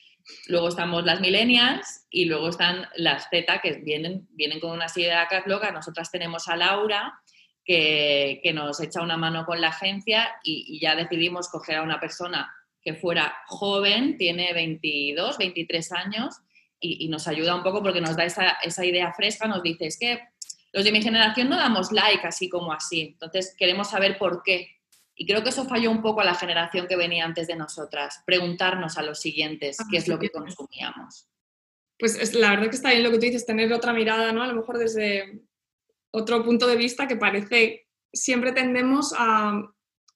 Luego 0.46 0.68
estamos 0.68 1.04
las 1.04 1.20
millennials 1.20 2.06
y 2.10 2.26
luego 2.26 2.48
están 2.48 2.86
las 2.96 3.28
Z 3.30 3.60
que 3.60 3.74
vienen, 3.74 4.26
vienen 4.30 4.60
con 4.60 4.70
una 4.70 4.88
serie 4.88 5.10
de 5.10 5.16
vacas 5.16 5.46
locas. 5.46 5.72
Nosotras 5.72 6.10
tenemos 6.10 6.48
a 6.48 6.56
Laura 6.56 7.20
que, 7.64 8.52
nos 8.54 8.80
echa 8.80 9.02
una 9.02 9.16
mano 9.16 9.44
con 9.44 9.60
la 9.60 9.68
agencia 9.68 10.34
y, 10.42 10.80
ya 10.80 10.94
decidimos 10.94 11.48
coger 11.48 11.76
a 11.76 11.82
una 11.82 12.00
persona 12.00 12.52
que 12.82 12.94
fuera 12.94 13.34
joven, 13.46 14.16
tiene 14.16 14.52
22, 14.52 15.38
23 15.38 15.92
años 15.92 16.36
y, 16.80 17.08
nos 17.08 17.28
ayuda 17.28 17.54
un 17.54 17.62
poco 17.62 17.82
porque 17.82 18.00
nos 18.00 18.16
da 18.16 18.24
esa, 18.24 18.50
esa 18.62 18.84
idea 18.84 19.12
fresca, 19.12 19.46
nos 19.46 19.62
dice, 19.62 19.86
es 19.86 19.98
que 19.98 20.20
los 20.72 20.84
de 20.84 20.92
mi 20.92 21.02
generación 21.02 21.48
no 21.48 21.56
damos 21.56 21.92
like 21.92 22.26
así 22.26 22.48
como 22.48 22.72
así, 22.72 23.00
entonces 23.12 23.54
queremos 23.56 23.90
saber 23.90 24.18
por 24.18 24.42
qué. 24.42 24.68
Y 25.14 25.26
creo 25.26 25.42
que 25.42 25.50
eso 25.50 25.64
falló 25.64 25.90
un 25.90 26.02
poco 26.02 26.20
a 26.20 26.24
la 26.24 26.34
generación 26.34 26.86
que 26.86 26.96
venía 26.96 27.24
antes 27.24 27.46
de 27.46 27.56
nosotras, 27.56 28.22
preguntarnos 28.24 28.96
a 28.96 29.02
los 29.02 29.20
siguientes 29.20 29.78
ah, 29.80 29.84
qué 29.90 29.98
es 29.98 30.08
lo 30.08 30.18
que 30.18 30.30
consumíamos. 30.30 31.28
Pues 31.98 32.16
es, 32.16 32.34
la 32.34 32.50
verdad 32.50 32.70
que 32.70 32.76
está 32.76 32.90
bien 32.90 33.02
lo 33.02 33.10
que 33.10 33.18
tú 33.18 33.26
dices, 33.26 33.46
tener 33.46 33.72
otra 33.72 33.92
mirada, 33.92 34.32
¿no? 34.32 34.42
A 34.42 34.46
lo 34.46 34.54
mejor 34.54 34.78
desde 34.78 35.42
otro 36.10 36.44
punto 36.44 36.66
de 36.66 36.76
vista 36.76 37.06
que 37.06 37.16
parece, 37.16 37.86
siempre 38.12 38.52
tendemos 38.52 39.14
a, 39.16 39.62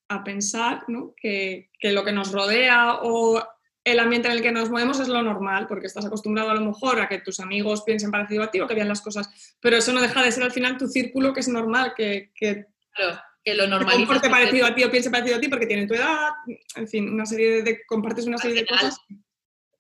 a 0.08 0.24
pensar 0.24 0.84
¿no? 0.88 1.14
que, 1.16 1.70
que, 1.78 1.92
lo 1.92 2.04
que 2.04 2.12
nos 2.12 2.32
rodea 2.32 3.00
o 3.02 3.42
el 3.84 4.00
ambiente 4.00 4.28
en 4.28 4.34
el 4.34 4.42
que 4.42 4.52
nos 4.52 4.68
movemos 4.68 4.98
es 4.98 5.08
lo 5.08 5.22
normal, 5.22 5.66
porque 5.68 5.86
estás 5.86 6.04
acostumbrado 6.04 6.50
a 6.50 6.54
lo 6.54 6.60
mejor 6.60 7.00
a 7.00 7.08
que 7.08 7.20
tus 7.20 7.38
amigos 7.38 7.82
piensen 7.84 8.10
parecido 8.10 8.42
a 8.42 8.50
ti 8.50 8.60
o 8.60 8.66
que 8.66 8.74
vean 8.74 8.88
las 8.88 9.00
cosas, 9.00 9.56
pero 9.60 9.76
eso 9.76 9.92
no 9.92 10.00
deja 10.00 10.22
de 10.22 10.32
ser 10.32 10.42
al 10.42 10.52
final 10.52 10.76
tu 10.76 10.88
círculo, 10.88 11.32
que 11.32 11.40
es 11.40 11.48
normal, 11.48 11.94
que, 11.96 12.32
que 12.34 12.66
claro 12.92 13.20
que 13.46 13.54
lo 13.54 13.68
normaliza. 13.68 14.12
Porque 14.12 14.28
parecido 14.28 14.66
a 14.66 14.74
ti 14.74 14.82
o 14.82 14.90
piense 14.90 15.08
parecido 15.08 15.36
a 15.36 15.40
ti 15.40 15.48
porque 15.48 15.66
tienen 15.66 15.86
tu 15.86 15.94
edad, 15.94 16.32
en 16.74 16.88
fin, 16.88 17.08
una 17.08 17.24
serie 17.24 17.62
de, 17.62 17.86
compartes 17.86 18.26
una 18.26 18.38
serie 18.38 18.62
de 18.62 18.66
cosas. 18.66 18.98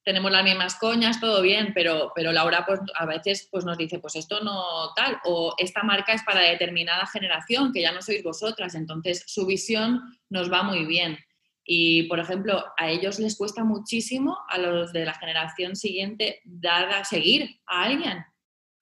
Tenemos 0.04 0.30
las 0.30 0.44
mismas 0.44 0.76
coñas, 0.76 1.18
todo 1.18 1.42
bien, 1.42 1.72
pero, 1.74 2.12
pero 2.14 2.30
Laura 2.30 2.64
pues, 2.64 2.78
a 2.94 3.06
veces 3.06 3.48
pues, 3.50 3.64
nos 3.64 3.76
dice, 3.76 3.98
pues 3.98 4.14
esto 4.14 4.38
no 4.40 4.94
tal, 4.94 5.18
o 5.24 5.52
esta 5.58 5.82
marca 5.82 6.12
es 6.12 6.22
para 6.22 6.42
determinada 6.42 7.08
generación, 7.08 7.72
que 7.72 7.82
ya 7.82 7.90
no 7.90 8.02
sois 8.02 8.22
vosotras, 8.22 8.76
entonces 8.76 9.24
su 9.26 9.46
visión 9.46 10.00
nos 10.30 10.50
va 10.50 10.62
muy 10.62 10.84
bien. 10.84 11.18
Y, 11.64 12.04
por 12.04 12.20
ejemplo, 12.20 12.64
a 12.78 12.88
ellos 12.88 13.18
les 13.18 13.34
cuesta 13.34 13.64
muchísimo, 13.64 14.38
a 14.48 14.58
los 14.58 14.92
de 14.92 15.06
la 15.06 15.14
generación 15.14 15.74
siguiente, 15.74 16.40
dar 16.44 16.88
a 16.90 17.04
seguir 17.04 17.60
a 17.66 17.82
alguien. 17.82 18.24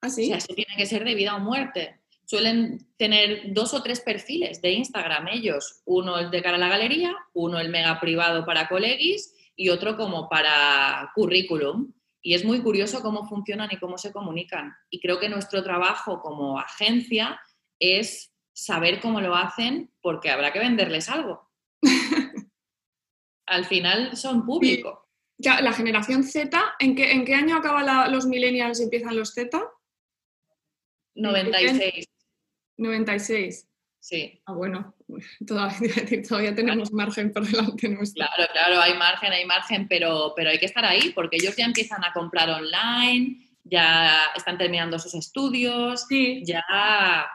¿Ah, 0.02 0.10
sí? 0.10 0.24
O 0.24 0.26
sea, 0.26 0.36
eso 0.36 0.54
tiene 0.54 0.76
que 0.76 0.84
ser 0.84 1.04
de 1.04 1.14
vida 1.14 1.34
o 1.36 1.40
muerte 1.40 2.03
suelen 2.26 2.86
tener 2.96 3.52
dos 3.52 3.74
o 3.74 3.82
tres 3.82 4.00
perfiles 4.00 4.60
de 4.62 4.72
Instagram 4.72 5.28
ellos, 5.28 5.82
uno 5.84 6.18
el 6.18 6.30
de 6.30 6.42
cara 6.42 6.56
a 6.56 6.60
la 6.60 6.68
galería, 6.68 7.14
uno 7.32 7.58
el 7.58 7.68
mega 7.68 8.00
privado 8.00 8.44
para 8.44 8.68
colegis 8.68 9.34
y 9.56 9.68
otro 9.68 9.96
como 9.96 10.28
para 10.28 11.10
currículum. 11.14 11.92
Y 12.22 12.34
es 12.34 12.44
muy 12.44 12.62
curioso 12.62 13.02
cómo 13.02 13.28
funcionan 13.28 13.68
y 13.70 13.76
cómo 13.76 13.98
se 13.98 14.12
comunican. 14.12 14.74
Y 14.88 15.00
creo 15.00 15.20
que 15.20 15.28
nuestro 15.28 15.62
trabajo 15.62 16.20
como 16.20 16.58
agencia 16.58 17.38
es 17.78 18.32
saber 18.54 19.00
cómo 19.00 19.20
lo 19.20 19.34
hacen 19.34 19.92
porque 20.00 20.30
habrá 20.30 20.52
que 20.52 20.60
venderles 20.60 21.10
algo. 21.10 21.50
Al 23.46 23.66
final 23.66 24.16
son 24.16 24.46
público. 24.46 25.06
Ya, 25.36 25.60
la 25.60 25.72
generación 25.72 26.24
Z, 26.24 26.76
¿en 26.78 26.94
qué, 26.94 27.12
¿en 27.12 27.24
qué 27.26 27.34
año 27.34 27.56
acaban 27.56 28.10
los 28.10 28.24
millennials 28.26 28.80
y 28.80 28.84
empiezan 28.84 29.16
los 29.16 29.34
Z? 29.34 29.60
96. 31.16 32.06
96. 32.76 33.68
Sí. 34.04 34.38
Ah, 34.44 34.52
bueno, 34.52 34.94
todavía, 35.46 36.54
tenemos 36.54 36.92
margen 36.92 37.32
por 37.32 37.46
delante 37.46 37.88
nuestro. 37.88 38.26
Claro, 38.26 38.52
claro, 38.52 38.80
hay 38.82 38.98
margen, 38.98 39.32
hay 39.32 39.46
margen, 39.46 39.88
pero, 39.88 40.34
pero 40.36 40.50
hay 40.50 40.58
que 40.58 40.66
estar 40.66 40.84
ahí 40.84 41.10
porque 41.14 41.36
ellos 41.36 41.56
ya 41.56 41.64
empiezan 41.64 42.04
a 42.04 42.12
comprar 42.12 42.50
online, 42.50 43.48
ya 43.62 44.26
están 44.36 44.58
terminando 44.58 44.98
sus 44.98 45.14
estudios, 45.14 46.06
ya 46.42 47.26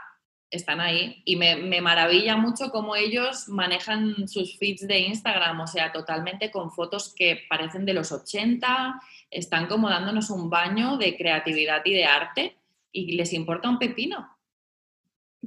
están 0.51 0.79
ahí. 0.79 1.23
Y 1.25 1.37
me, 1.37 1.55
me, 1.55 1.81
maravilla 1.81 2.37
mucho 2.37 2.69
cómo 2.69 2.95
ellos 2.95 3.47
manejan 3.47 4.27
sus 4.27 4.57
feeds 4.59 4.87
de 4.87 4.99
Instagram, 4.99 5.59
o 5.61 5.67
sea, 5.67 5.91
totalmente 5.91 6.51
con 6.51 6.71
fotos 6.71 7.13
que 7.15 7.45
parecen 7.49 7.83
de 7.85 7.95
los 7.95 8.11
80, 8.11 9.01
están 9.31 9.65
como 9.65 9.89
dándonos 9.89 10.29
un 10.29 10.51
baño 10.51 10.97
de 10.97 11.17
creatividad 11.17 11.81
y 11.85 11.93
de 11.93 12.05
arte 12.05 12.57
y 12.91 13.13
les 13.13 13.33
importa 13.33 13.69
un 13.69 13.79
pepino. 13.79 14.38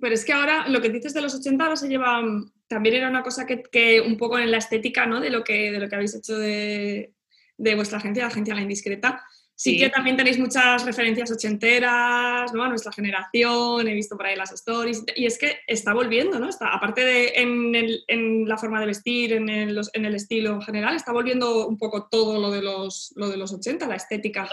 Pero 0.03 0.17
es 0.17 0.25
que 0.25 0.33
ahora 0.33 0.69
lo 0.69 0.81
que 0.83 0.89
dices 0.89 1.15
de 1.15 1.21
los 1.21 1.33
80 1.33 1.63
ahora 1.63 1.77
se 1.77 1.87
lleva, 1.87 2.21
mm, 2.21 2.51
también 2.67 2.97
era 2.97 3.09
una 3.09 3.23
cosa 3.23 3.47
que, 3.47 4.01
un 4.01 4.17
poco 4.17 4.37
en 4.37 4.51
la 4.51 4.59
estética 4.59 5.07
¿no? 5.07 5.21
de, 5.21 5.31
lo 5.31 5.45
que, 5.45 5.71
de 5.71 5.79
lo 5.79 5.89
que 5.89 5.95
habéis 5.95 6.17
hecho 6.17 6.37
de, 6.37 7.15
vuestra 7.57 7.99
agencia, 7.99 8.25
la 8.25 8.29
agencia 8.29 8.57
La 8.57 8.63
Indiscreta, 8.63 9.23
Sí, 9.63 9.79
que 9.79 9.91
también 9.91 10.17
tenéis 10.17 10.41
muchas 10.41 10.85
referencias 10.85 11.31
ochenteras, 11.31 12.53
¿no? 12.53 12.65
A 12.65 12.69
nuestra 12.69 12.91
generación, 12.91 13.87
he 13.87 13.95
visto 13.95 14.17
por 14.17 14.27
ahí 14.27 14.35
las 14.35 14.51
stories, 14.51 15.05
y 15.15 15.25
es 15.25 15.39
que 15.39 15.61
está 15.69 15.95
volviendo, 15.95 16.41
¿no? 16.41 16.49
Está, 16.49 16.75
aparte 16.75 17.05
de 17.05 17.33
en, 17.37 18.49
la 18.49 18.59
forma 18.59 18.81
de 18.81 18.87
vestir, 18.87 19.35
en 19.35 19.49
el, 19.49 19.81
en 19.93 20.05
el, 20.05 20.17
estilo 20.17 20.51
en 20.55 20.63
general, 20.63 20.97
está 20.97 21.13
volviendo 21.13 21.69
un 21.69 21.79
poco 21.79 22.09
todo 22.11 22.41
lo 22.41 22.51
de 22.51 22.61
los, 22.61 23.13
lo 23.15 23.29
de 23.29 23.37
los 23.37 23.53
80, 23.53 23.87
la 23.87 23.95
estética. 23.95 24.49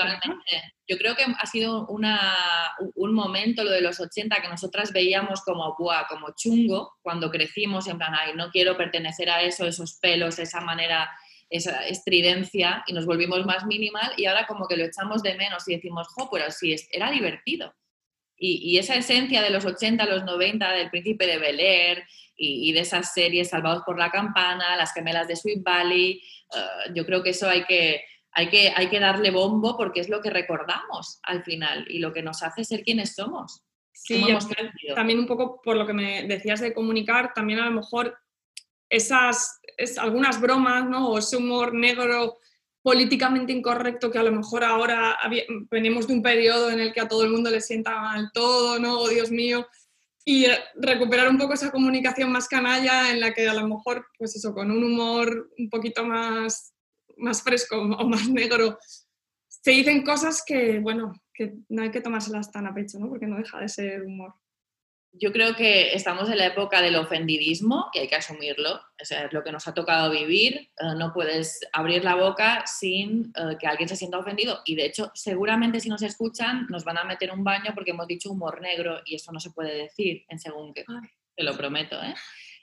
Yo 0.88 0.98
creo 1.00 1.16
que 1.16 1.24
ha 1.24 1.46
sido 1.48 1.88
una, 1.88 2.36
un 2.94 3.12
momento, 3.12 3.64
lo 3.64 3.72
de 3.72 3.82
los 3.82 4.00
80, 4.00 4.44
que 4.44 4.48
nosotras 4.48 4.94
veíamos 4.94 5.42
como, 5.42 5.76
como 5.76 6.36
chungo 6.36 6.98
cuando 7.02 7.32
crecimos, 7.32 7.88
en 7.88 7.98
plan, 7.98 8.14
ay, 8.14 8.34
no 8.36 8.52
quiero 8.52 8.78
pertenecer 8.78 9.32
a 9.32 9.42
eso, 9.42 9.66
esos 9.66 9.98
pelos, 10.00 10.38
esa 10.38 10.62
manera 10.62 11.10
esa 11.50 11.88
estridencia 11.88 12.84
y 12.88 12.94
nos 12.94 13.06
volvimos 13.06 13.46
más 13.46 13.66
minimal 13.66 14.14
y 14.18 14.26
ahora 14.26 14.46
como 14.46 14.68
que 14.68 14.78
lo 14.78 14.86
echamos 14.86 15.24
de 15.24 15.36
menos 15.36 15.68
y 15.68 15.76
decimos, 15.76 16.08
jo, 16.10 16.30
pero 16.32 16.52
sí, 16.52 16.76
era 16.92 17.12
divertido. 17.12 17.74
Y, 18.42 18.78
esa 18.78 18.96
esencia 18.96 19.42
de 19.42 19.50
los 19.50 19.66
80, 19.66 20.06
los 20.06 20.24
90, 20.24 20.72
del 20.72 20.90
príncipe 20.90 21.28
de 21.28 21.40
Bel 21.40 21.60
Air 21.60 22.06
y, 22.38 22.72
de 22.72 22.80
esas 22.80 23.14
series 23.14 23.50
Salvados 23.50 23.84
por 23.86 24.00
la 24.00 24.12
Campana, 24.12 24.78
las 24.78 24.94
gemelas 24.94 25.28
de 25.28 25.36
Sweet 25.36 25.62
Valley, 25.62 26.22
eh, 26.56 26.92
yo 26.96 27.06
creo 27.06 27.22
que 27.22 27.32
eso 27.32 27.50
hay 27.50 27.66
que, 27.66 28.02
hay, 28.32 28.48
que, 28.48 28.72
hay 28.74 28.88
que 28.88 29.02
darle 29.02 29.32
bombo 29.32 29.76
porque 29.76 30.00
es 30.00 30.08
lo 30.08 30.22
que 30.22 30.30
recordamos 30.30 31.20
al 31.24 31.44
final 31.44 31.86
y 31.90 32.00
lo 32.00 32.14
que 32.14 32.24
nos 32.24 32.42
hace 32.42 32.64
ser 32.64 32.84
quienes 32.84 33.14
somos. 33.14 33.66
Sí, 33.92 34.26
también 34.96 35.20
un 35.20 35.28
poco 35.28 35.62
por 35.62 35.76
lo 35.76 35.86
que 35.86 35.92
me 35.92 36.24
decías 36.24 36.62
de 36.62 36.74
comunicar, 36.74 37.34
también 37.34 37.60
a 37.60 37.66
lo 37.66 37.72
mejor 37.72 38.18
esas, 38.90 39.59
es, 39.80 39.98
algunas 39.98 40.40
bromas, 40.40 40.88
¿no? 40.88 41.10
O 41.10 41.18
ese 41.18 41.38
humor 41.38 41.74
negro 41.74 42.38
políticamente 42.82 43.52
incorrecto 43.52 44.10
que 44.10 44.18
a 44.18 44.24
lo 44.24 44.32
mejor 44.32 44.64
ahora 44.64 45.18
venimos 45.70 46.08
de 46.08 46.14
un 46.14 46.22
periodo 46.22 46.72
en 46.72 46.80
el 46.80 46.94
que 46.94 47.02
a 47.02 47.08
todo 47.08 47.24
el 47.24 47.32
mundo 47.32 47.50
le 47.50 47.62
sienta 47.62 48.00
mal 48.00 48.32
todo, 48.34 48.80
¿no? 48.80 49.00
Oh, 49.00 49.10
Dios 49.10 49.32
mío. 49.32 49.68
Y 50.26 50.46
recuperar 50.76 51.30
un 51.30 51.38
poco 51.38 51.54
esa 51.54 51.72
comunicación 51.72 52.32
más 52.32 52.48
canalla 52.48 53.12
en 53.12 53.20
la 53.20 53.34
que 53.34 53.48
a 53.48 53.54
lo 53.54 53.68
mejor, 53.68 54.08
pues 54.18 54.36
eso, 54.36 54.54
con 54.54 54.72
un 54.72 54.84
humor 54.84 55.50
un 55.58 55.70
poquito 55.70 56.06
más, 56.06 56.74
más 57.18 57.42
fresco 57.42 57.78
o 57.82 58.08
más 58.08 58.28
negro, 58.30 58.78
se 59.48 59.72
dicen 59.72 60.04
cosas 60.04 60.44
que, 60.46 60.80
bueno, 60.80 61.14
que 61.34 61.56
no 61.70 61.82
hay 61.82 61.92
que 61.92 62.02
tomárselas 62.02 62.52
tan 62.52 62.68
a 62.68 62.74
pecho, 62.74 63.00
¿no? 63.00 63.10
Porque 63.10 63.28
no 63.28 63.38
deja 63.38 63.60
de 63.60 63.70
ser 63.70 64.04
humor 64.04 64.34
yo 65.12 65.32
creo 65.32 65.56
que 65.56 65.94
estamos 65.94 66.30
en 66.30 66.38
la 66.38 66.46
época 66.48 66.82
del 66.82 66.96
ofendidismo 66.96 67.90
y 67.94 68.00
hay 68.00 68.08
que 68.08 68.16
asumirlo. 68.16 68.80
es 68.98 69.12
lo 69.32 69.44
que 69.44 69.52
nos 69.52 69.68
ha 69.68 69.74
tocado 69.74 70.12
vivir. 70.12 70.72
Eh, 70.80 70.96
no 70.98 71.12
puedes 71.14 71.60
abrir 71.74 72.04
la 72.04 72.16
boca 72.16 72.64
sin 72.68 73.34
eh, 73.36 73.58
que 73.60 73.68
alguien 73.68 73.90
se 73.90 73.96
sienta 73.96 74.20
ofendido. 74.20 74.62
Y 74.66 74.76
de 74.76 74.86
hecho, 74.86 75.12
seguramente 75.16 75.80
si 75.80 75.90
nos 75.90 76.02
escuchan, 76.04 76.68
nos 76.70 76.84
van 76.84 76.98
a 76.98 77.04
meter 77.04 77.32
un 77.32 77.44
baño 77.44 77.72
porque 77.74 77.92
hemos 77.92 78.08
dicho 78.08 78.32
humor 78.32 78.62
negro 78.62 79.02
y 79.06 79.16
eso 79.16 79.32
no 79.32 79.40
se 79.40 79.52
puede 79.52 79.76
decir 79.76 80.26
en 80.30 80.40
según 80.40 80.74
qué. 80.74 80.86
Te 81.36 81.44
lo 81.44 81.58
prometo, 81.58 82.02
¿eh? 82.02 82.14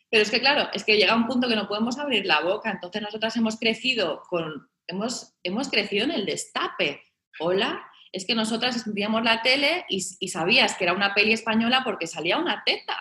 Pero 0.09 0.23
es 0.23 0.31
que, 0.31 0.41
claro, 0.41 0.69
es 0.73 0.85
que 0.85 0.97
llega 0.97 1.17
un 1.17 1.27
punto 1.27 1.49
que 1.49 1.57
no 1.57 1.67
podemos 1.67 1.99
abrir 1.99 2.27
la 2.27 2.41
boca. 2.41 2.71
Entonces, 2.71 3.03
nosotras 3.03 3.37
hemos 3.37 3.59
crecido 3.59 4.23
con. 4.29 4.71
Hemos, 4.87 5.35
hemos 5.43 5.69
crecido 5.69 6.05
en 6.05 6.13
el 6.13 6.27
destape. 6.27 7.03
Hola, 7.41 7.85
es 8.17 8.25
que 8.25 8.35
nosotras 8.35 8.75
estudiamos 8.77 9.23
la 9.23 9.43
tele 9.43 9.85
y, 9.91 10.01
sabías 10.01 10.75
que 10.75 10.85
era 10.85 10.95
una 10.95 11.15
peli 11.15 11.35
española 11.35 11.83
porque 11.85 12.07
salía 12.07 12.39
una 12.39 12.63
teta. 12.65 12.97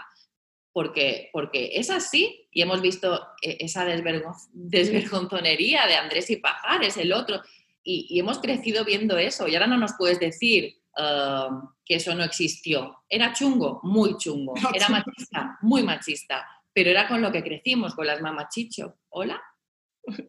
Porque, 0.73 1.30
porque 1.32 1.69
es 1.75 1.89
así 1.89 2.49
y 2.51 2.62
hemos 2.62 2.82
visto 2.82 3.25
eh, 3.41 3.56
esa 3.62 3.86
desvergonzonería 3.86 5.88
de 5.88 5.95
Andrés 5.95 6.30
y 6.32 6.36
Pajares, 6.36 6.97
el 6.97 7.13
otro, 7.13 7.41
y, 7.82 8.19
hemos 8.19 8.39
crecido 8.39 8.84
viendo 8.84 9.17
eso 9.17 9.47
y 9.47 9.56
ahora 9.56 9.67
no 9.67 9.78
nos 9.78 9.93
puedes 9.97 10.19
decir 10.19 10.82
um, 10.97 11.69
que 11.86 11.95
eso 11.95 12.13
no 12.13 12.25
existió. 12.25 12.97
Era 13.08 13.32
chungo, 13.32 13.80
muy 13.84 14.17
chungo, 14.17 14.54
era 14.73 14.89
machista, 14.89 15.58
muy 15.62 15.82
machista, 15.82 16.45
pero 16.73 16.89
era 16.89 17.08
con 17.08 17.21
lo 17.21 17.32
que 17.32 17.41
crecimos, 17.41 17.95
con 17.95 18.06
las 18.06 18.21
mamachicho. 18.21 18.97
¿Hola? 19.08 19.41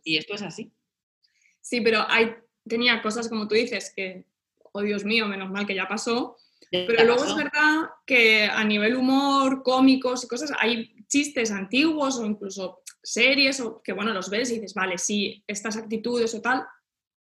Y 0.04 0.16
esto 0.16 0.34
es 0.34 0.42
así. 0.42 0.70
Sí, 1.60 1.80
pero 1.80 2.06
hay, 2.08 2.36
tenía 2.68 3.02
cosas 3.02 3.28
como 3.28 3.48
tú 3.48 3.56
dices 3.56 3.92
que 3.96 4.26
oh 4.76 4.82
Dios 4.82 5.04
mío, 5.04 5.26
menos 5.26 5.50
mal 5.50 5.66
que 5.66 5.74
ya 5.74 5.88
pasó. 5.88 6.36
Pero 6.70 7.04
luego 7.04 7.24
es 7.24 7.34
verdad 7.34 7.90
que 8.04 8.44
a 8.44 8.64
nivel 8.64 8.96
humor, 8.96 9.62
cómicos 9.62 10.24
y 10.24 10.28
cosas, 10.28 10.52
hay 10.58 10.94
chistes 11.08 11.50
antiguos 11.50 12.18
o 12.18 12.26
incluso 12.26 12.80
series 13.02 13.60
o 13.60 13.80
que, 13.82 13.92
bueno, 13.92 14.12
los 14.12 14.28
ves 14.28 14.50
y 14.50 14.54
dices, 14.54 14.74
vale, 14.74 14.98
sí, 14.98 15.42
estas 15.46 15.76
actitudes 15.76 16.34
o 16.34 16.40
tal, 16.40 16.64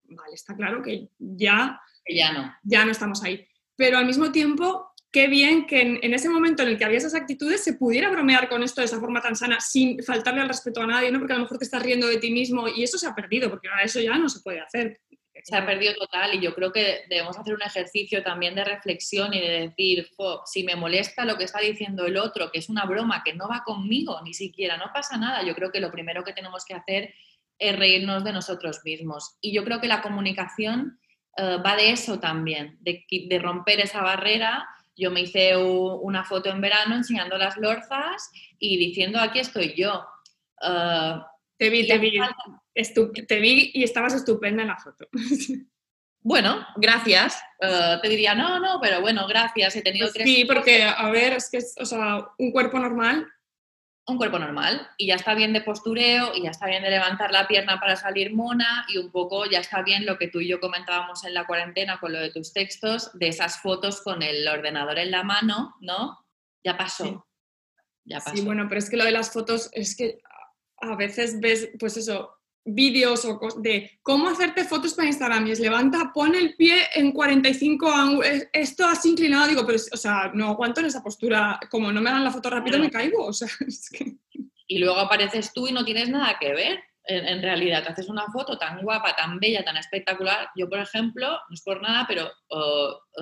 vale, 0.05 0.33
está 0.33 0.55
claro 0.55 0.81
que 0.81 1.09
ya, 1.19 1.79
ya, 2.07 2.31
no. 2.31 2.53
ya 2.63 2.85
no 2.85 2.91
estamos 2.91 3.21
ahí. 3.23 3.45
Pero 3.75 3.97
al 3.97 4.05
mismo 4.05 4.31
tiempo, 4.31 4.93
qué 5.11 5.27
bien 5.27 5.67
que 5.67 5.81
en, 5.81 6.13
ese 6.13 6.29
momento 6.29 6.63
en 6.63 6.69
el 6.69 6.77
que 6.77 6.85
había 6.85 6.97
esas 6.97 7.15
actitudes 7.15 7.63
se 7.63 7.73
pudiera 7.73 8.09
bromear 8.09 8.47
con 8.47 8.63
esto 8.63 8.81
de 8.81 8.85
esa 8.85 8.99
forma 8.99 9.21
tan 9.21 9.35
sana 9.35 9.59
sin 9.59 10.01
faltarle 10.03 10.41
al 10.41 10.47
respeto 10.47 10.81
a 10.81 10.87
nadie, 10.87 11.11
¿no? 11.11 11.19
Porque 11.19 11.33
a 11.33 11.37
lo 11.37 11.43
mejor 11.43 11.57
te 11.57 11.65
estás 11.65 11.83
riendo 11.83 12.07
de 12.07 12.17
ti 12.17 12.31
mismo 12.31 12.67
y 12.67 12.83
eso 12.83 12.97
se 12.97 13.07
ha 13.07 13.13
perdido, 13.13 13.49
porque 13.49 13.67
ahora 13.67 13.83
eso 13.83 13.99
ya 13.99 14.17
no 14.17 14.29
se 14.29 14.39
puede 14.39 14.61
hacer 14.61 15.01
se 15.43 15.57
ha 15.57 15.65
perdido 15.65 15.93
total 15.95 16.33
y 16.33 16.39
yo 16.39 16.55
creo 16.55 16.71
que 16.71 17.01
debemos 17.09 17.37
hacer 17.37 17.53
un 17.53 17.61
ejercicio 17.61 18.23
también 18.23 18.55
de 18.55 18.63
reflexión 18.63 19.33
y 19.33 19.41
de 19.41 19.67
decir, 19.67 20.09
si 20.45 20.63
me 20.63 20.75
molesta 20.75 21.25
lo 21.25 21.37
que 21.37 21.43
está 21.43 21.59
diciendo 21.59 22.05
el 22.05 22.17
otro, 22.17 22.49
que 22.49 22.59
es 22.59 22.69
una 22.69 22.85
broma, 22.85 23.23
que 23.23 23.33
no 23.33 23.49
va 23.49 23.63
conmigo 23.65 24.21
ni 24.23 24.33
siquiera, 24.33 24.77
no 24.77 24.91
pasa 24.93 25.17
nada, 25.17 25.43
yo 25.43 25.53
creo 25.53 25.71
que 25.71 25.81
lo 25.81 25.91
primero 25.91 26.23
que 26.23 26.33
tenemos 26.33 26.63
que 26.63 26.73
hacer 26.73 27.13
es 27.59 27.77
reírnos 27.77 28.23
de 28.23 28.31
nosotros 28.31 28.81
mismos. 28.85 29.37
Y 29.41 29.53
yo 29.53 29.65
creo 29.65 29.81
que 29.81 29.87
la 29.87 30.01
comunicación 30.01 30.99
eh, 31.37 31.57
va 31.63 31.75
de 31.75 31.91
eso 31.91 32.19
también, 32.19 32.77
de, 32.79 33.05
romper 33.39 33.81
esa 33.81 34.01
barrera. 34.01 34.67
Yo 34.95 35.11
me 35.11 35.21
hice 35.21 35.57
una 35.57 36.23
foto 36.23 36.49
en 36.49 36.61
verano 36.61 36.95
enseñando 36.95 37.37
las 37.37 37.57
lorzas 37.57 38.31
y 38.59 38.77
diciendo, 38.77 39.19
aquí 39.19 39.39
estoy 39.39 39.73
yo. 39.75 40.05
Uh, 40.61 41.19
te 41.57 41.69
vi, 41.69 41.87
te 41.87 41.97
vi 41.97 42.19
te 42.73 43.39
vi 43.39 43.71
y 43.73 43.83
estabas 43.83 44.13
estupenda 44.13 44.61
en 44.61 44.67
la 44.69 44.77
foto. 44.77 45.07
Bueno, 46.23 46.65
gracias. 46.77 47.37
Eh, 47.59 47.97
te 48.01 48.07
diría, 48.07 48.33
no, 48.33 48.57
no, 48.57 48.79
pero 48.81 49.01
bueno, 49.01 49.27
gracias. 49.27 49.75
He 49.75 49.81
tenido 49.81 50.09
tres. 50.11 50.25
Sí, 50.25 50.45
porque, 50.45 50.83
a 50.83 51.09
ver, 51.09 51.33
es 51.33 51.49
que 51.49 51.57
es, 51.57 51.75
o 51.77 51.85
sea, 51.85 52.29
un 52.37 52.51
cuerpo 52.51 52.79
normal. 52.79 53.27
Un 54.05 54.17
cuerpo 54.17 54.39
normal. 54.39 54.89
Y 54.97 55.07
ya 55.07 55.15
está 55.15 55.33
bien 55.35 55.51
de 55.51 55.61
postureo, 55.61 56.33
y 56.33 56.43
ya 56.43 56.51
está 56.51 56.67
bien 56.67 56.81
de 56.81 56.89
levantar 56.89 57.31
la 57.31 57.47
pierna 57.47 57.77
para 57.79 57.97
salir 57.97 58.33
mona, 58.33 58.85
y 58.87 58.97
un 58.97 59.11
poco 59.11 59.45
ya 59.49 59.59
está 59.59 59.81
bien 59.81 60.05
lo 60.05 60.17
que 60.17 60.29
tú 60.29 60.39
y 60.39 60.47
yo 60.47 60.61
comentábamos 60.61 61.25
en 61.25 61.33
la 61.33 61.45
cuarentena 61.45 61.99
con 61.99 62.13
lo 62.13 62.19
de 62.19 62.31
tus 62.31 62.53
textos, 62.53 63.11
de 63.13 63.27
esas 63.27 63.59
fotos 63.59 64.01
con 64.01 64.23
el 64.23 64.47
ordenador 64.47 64.99
en 64.99 65.11
la 65.11 65.23
mano, 65.23 65.75
¿no? 65.81 66.25
Ya 66.63 66.77
pasó. 66.77 67.27
Ya 68.05 68.19
pasó. 68.19 68.35
Sí, 68.35 68.43
bueno, 68.43 68.67
pero 68.69 68.79
es 68.79 68.89
que 68.89 68.97
lo 68.97 69.03
de 69.03 69.11
las 69.11 69.31
fotos 69.31 69.69
es 69.73 69.95
que 69.95 70.21
a 70.77 70.95
veces 70.95 71.39
ves, 71.41 71.69
pues 71.79 71.97
eso, 71.97 72.42
vídeos 72.65 73.25
o 73.25 73.39
de 73.57 73.99
cómo 74.01 74.29
hacerte 74.29 74.63
fotos 74.63 74.93
para 74.93 75.07
Instagram 75.07 75.47
y 75.47 75.51
es 75.51 75.59
levanta, 75.59 76.11
pone 76.13 76.39
el 76.39 76.55
pie 76.55 76.87
en 76.95 77.11
45 77.11 77.91
ángulos, 77.91 78.27
esto 78.53 78.85
así 78.85 79.09
inclinado, 79.11 79.47
digo, 79.47 79.65
pero, 79.65 79.79
o 79.91 79.97
sea, 79.97 80.31
no 80.33 80.49
aguanto 80.49 80.79
en 80.79 80.87
esa 80.87 81.03
postura, 81.03 81.59
como 81.69 81.91
no 81.91 82.01
me 82.01 82.09
dan 82.09 82.23
la 82.23 82.31
foto 82.31 82.49
rápido 82.49 82.79
me 82.79 82.89
caigo, 82.89 83.25
o 83.25 83.33
sea, 83.33 83.47
es 83.67 83.89
que... 83.89 84.15
Y 84.65 84.79
luego 84.79 84.97
apareces 84.97 85.51
tú 85.53 85.67
y 85.67 85.73
no 85.73 85.83
tienes 85.83 86.09
nada 86.09 86.37
que 86.39 86.53
ver, 86.53 86.79
en, 87.05 87.41
realidad, 87.41 87.83
te 87.83 87.89
haces 87.89 88.07
una 88.07 88.25
foto 88.31 88.57
tan 88.57 88.81
guapa, 88.81 89.13
tan 89.13 89.37
bella, 89.37 89.63
tan 89.63 89.75
espectacular, 89.75 90.49
yo, 90.55 90.69
por 90.69 90.79
ejemplo, 90.79 91.27
no 91.27 91.53
es 91.53 91.61
por 91.61 91.81
nada, 91.81 92.05
pero 92.07 92.31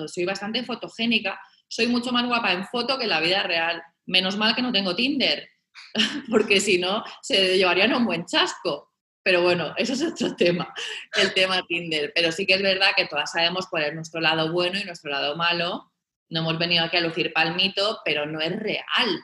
soy 0.06 0.24
bastante 0.24 0.62
fotogénica, 0.62 1.40
soy 1.66 1.88
mucho 1.88 2.12
más 2.12 2.24
guapa 2.26 2.52
en 2.52 2.64
foto 2.66 2.96
que 2.96 3.04
en 3.04 3.10
la 3.10 3.20
vida 3.20 3.42
real, 3.42 3.82
menos 4.06 4.36
mal 4.36 4.54
que 4.54 4.62
no 4.62 4.72
tengo 4.72 4.94
Tinder, 4.94 5.48
porque 6.30 6.60
si 6.60 6.78
no, 6.78 7.02
se 7.22 7.56
llevarían 7.56 7.94
un 7.94 8.04
buen 8.04 8.24
chasco, 8.24 8.91
pero 9.22 9.42
bueno, 9.42 9.74
eso 9.76 9.92
es 9.92 10.02
otro 10.02 10.34
tema, 10.36 10.72
el 11.20 11.32
tema 11.34 11.64
Tinder. 11.66 12.12
Pero 12.14 12.32
sí 12.32 12.46
que 12.46 12.54
es 12.54 12.62
verdad 12.62 12.90
que 12.96 13.06
todas 13.06 13.32
sabemos 13.32 13.66
cuál 13.68 13.84
es 13.84 13.94
nuestro 13.94 14.20
lado 14.20 14.52
bueno 14.52 14.78
y 14.78 14.84
nuestro 14.84 15.10
lado 15.10 15.36
malo. 15.36 15.92
No 16.28 16.40
hemos 16.40 16.58
venido 16.58 16.84
aquí 16.84 16.96
a 16.96 17.02
lucir 17.02 17.32
palmito, 17.32 18.00
pero 18.04 18.26
no 18.26 18.40
es 18.40 18.58
real. 18.58 19.20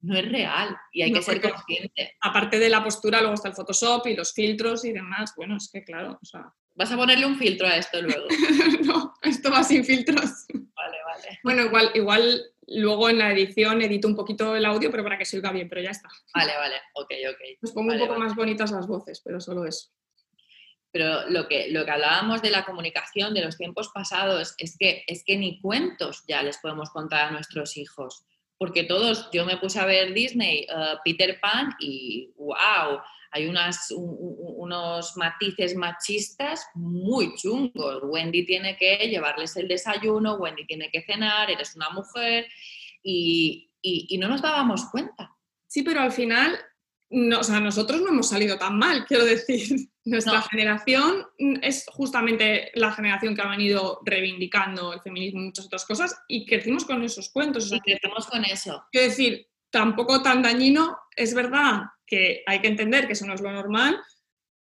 No 0.00 0.16
es 0.16 0.30
real 0.30 0.76
y 0.92 1.02
hay 1.02 1.12
que 1.12 1.22
ser 1.22 1.40
consciente. 1.40 2.16
Aparte 2.20 2.58
de 2.58 2.68
la 2.68 2.82
postura, 2.82 3.20
luego 3.20 3.34
está 3.34 3.48
el 3.48 3.54
Photoshop 3.54 4.06
y 4.06 4.16
los 4.16 4.32
filtros 4.32 4.84
y 4.84 4.92
demás. 4.92 5.34
Bueno, 5.36 5.56
es 5.56 5.68
que 5.72 5.84
claro, 5.84 6.18
o 6.22 6.24
sea... 6.24 6.52
¿Vas 6.74 6.92
a 6.92 6.96
ponerle 6.96 7.26
un 7.26 7.36
filtro 7.36 7.66
a 7.66 7.76
esto 7.76 8.00
luego? 8.00 8.28
no, 8.84 9.12
esto 9.22 9.50
va 9.50 9.64
sin 9.64 9.84
filtros. 9.84 10.46
Vale. 11.18 11.40
Bueno, 11.42 11.62
igual, 11.62 11.90
igual 11.94 12.52
Luego 12.70 13.08
en 13.08 13.18
la 13.18 13.32
edición 13.32 13.80
edito 13.80 14.08
un 14.08 14.14
poquito 14.14 14.54
el 14.54 14.66
audio, 14.66 14.90
pero 14.90 15.02
para 15.02 15.16
que 15.16 15.24
se 15.24 15.38
oiga 15.38 15.52
bien, 15.52 15.70
pero 15.70 15.80
ya 15.80 15.90
está. 15.90 16.08
Vale, 16.34 16.54
vale, 16.54 16.74
ok, 16.92 17.10
ok. 17.30 17.40
Pues 17.60 17.72
pongo 17.72 17.92
un 17.92 17.98
poco 17.98 18.18
más 18.18 18.36
bonitas 18.36 18.70
las 18.70 18.86
voces, 18.86 19.22
pero 19.24 19.40
solo 19.40 19.64
eso. 19.64 19.88
Pero 20.90 21.30
lo 21.30 21.48
que, 21.48 21.70
lo 21.70 21.86
que 21.86 21.90
hablábamos 21.90 22.42
de 22.42 22.50
la 22.50 22.66
comunicación 22.66 23.32
de 23.32 23.42
los 23.42 23.56
tiempos 23.56 23.88
pasados 23.88 24.54
es 24.58 24.76
que, 24.78 25.02
es 25.06 25.24
que 25.24 25.38
ni 25.38 25.60
cuentos 25.62 26.24
ya 26.28 26.42
les 26.42 26.58
podemos 26.58 26.90
contar 26.90 27.28
a 27.28 27.30
nuestros 27.30 27.78
hijos. 27.78 28.24
Porque 28.58 28.84
todos, 28.84 29.30
yo 29.32 29.46
me 29.46 29.56
puse 29.56 29.80
a 29.80 29.86
ver 29.86 30.12
Disney, 30.12 30.66
uh, 30.70 30.98
Peter 31.04 31.40
Pan 31.40 31.74
y 31.80 32.34
wow, 32.36 33.00
hay 33.30 33.46
unas, 33.46 33.90
unos 33.90 35.16
matices 35.16 35.74
machistas 35.76 36.66
muy 36.74 37.34
chungos. 37.36 38.02
Wendy 38.04 38.44
tiene 38.44 38.76
que 38.76 38.96
llevarles 39.08 39.56
el 39.56 39.68
desayuno, 39.68 40.36
Wendy 40.36 40.66
tiene 40.66 40.90
que 40.90 41.02
cenar, 41.02 41.50
eres 41.50 41.76
una 41.76 41.90
mujer 41.90 42.46
y, 43.02 43.70
y, 43.82 44.18
no 44.18 44.28
nos 44.28 44.42
dábamos 44.42 44.86
cuenta. 44.90 45.34
Sí, 45.66 45.82
pero 45.82 46.00
al 46.00 46.12
final, 46.12 46.58
no, 47.10 47.40
o 47.40 47.44
sea, 47.44 47.60
nosotros 47.60 48.00
no 48.00 48.08
hemos 48.08 48.28
salido 48.28 48.58
tan 48.58 48.78
mal, 48.78 49.04
quiero 49.06 49.24
decir. 49.24 49.88
Nuestra 50.04 50.40
generación 50.40 51.26
es 51.60 51.84
justamente 51.86 52.70
la 52.74 52.92
generación 52.92 53.34
que 53.34 53.42
ha 53.42 53.48
venido 53.48 54.00
reivindicando 54.06 54.94
el 54.94 55.02
feminismo 55.02 55.40
y 55.40 55.44
muchas 55.44 55.66
otras 55.66 55.84
cosas 55.84 56.18
y 56.28 56.46
crecimos 56.46 56.86
con 56.86 57.02
esos 57.02 57.28
cuentos. 57.28 57.70
y 57.70 57.78
crecemos 57.80 58.26
con 58.26 58.42
eso. 58.46 58.82
Quiero 58.90 59.08
decir, 59.08 59.46
tampoco 59.70 60.22
tan 60.22 60.42
dañino, 60.42 60.98
es 61.14 61.34
verdad 61.34 61.82
que 62.06 62.42
hay 62.46 62.60
que 62.60 62.68
entender 62.68 63.06
que 63.06 63.12
eso 63.12 63.26
no 63.26 63.34
es 63.34 63.40
lo 63.40 63.52
normal, 63.52 64.00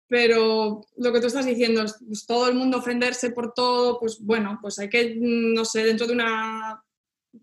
pero 0.07 0.81
lo 0.95 1.13
que 1.13 1.19
tú 1.19 1.27
estás 1.27 1.45
diciendo 1.45 1.83
es 1.83 1.97
pues, 2.05 2.25
todo 2.25 2.47
el 2.47 2.55
mundo 2.55 2.77
ofenderse 2.77 3.31
por 3.31 3.53
todo, 3.53 3.99
pues 3.99 4.19
bueno, 4.21 4.57
pues 4.61 4.79
hay 4.79 4.89
que, 4.89 5.15
no 5.17 5.65
sé, 5.65 5.83
dentro 5.83 6.07
de 6.07 6.13
una 6.13 6.81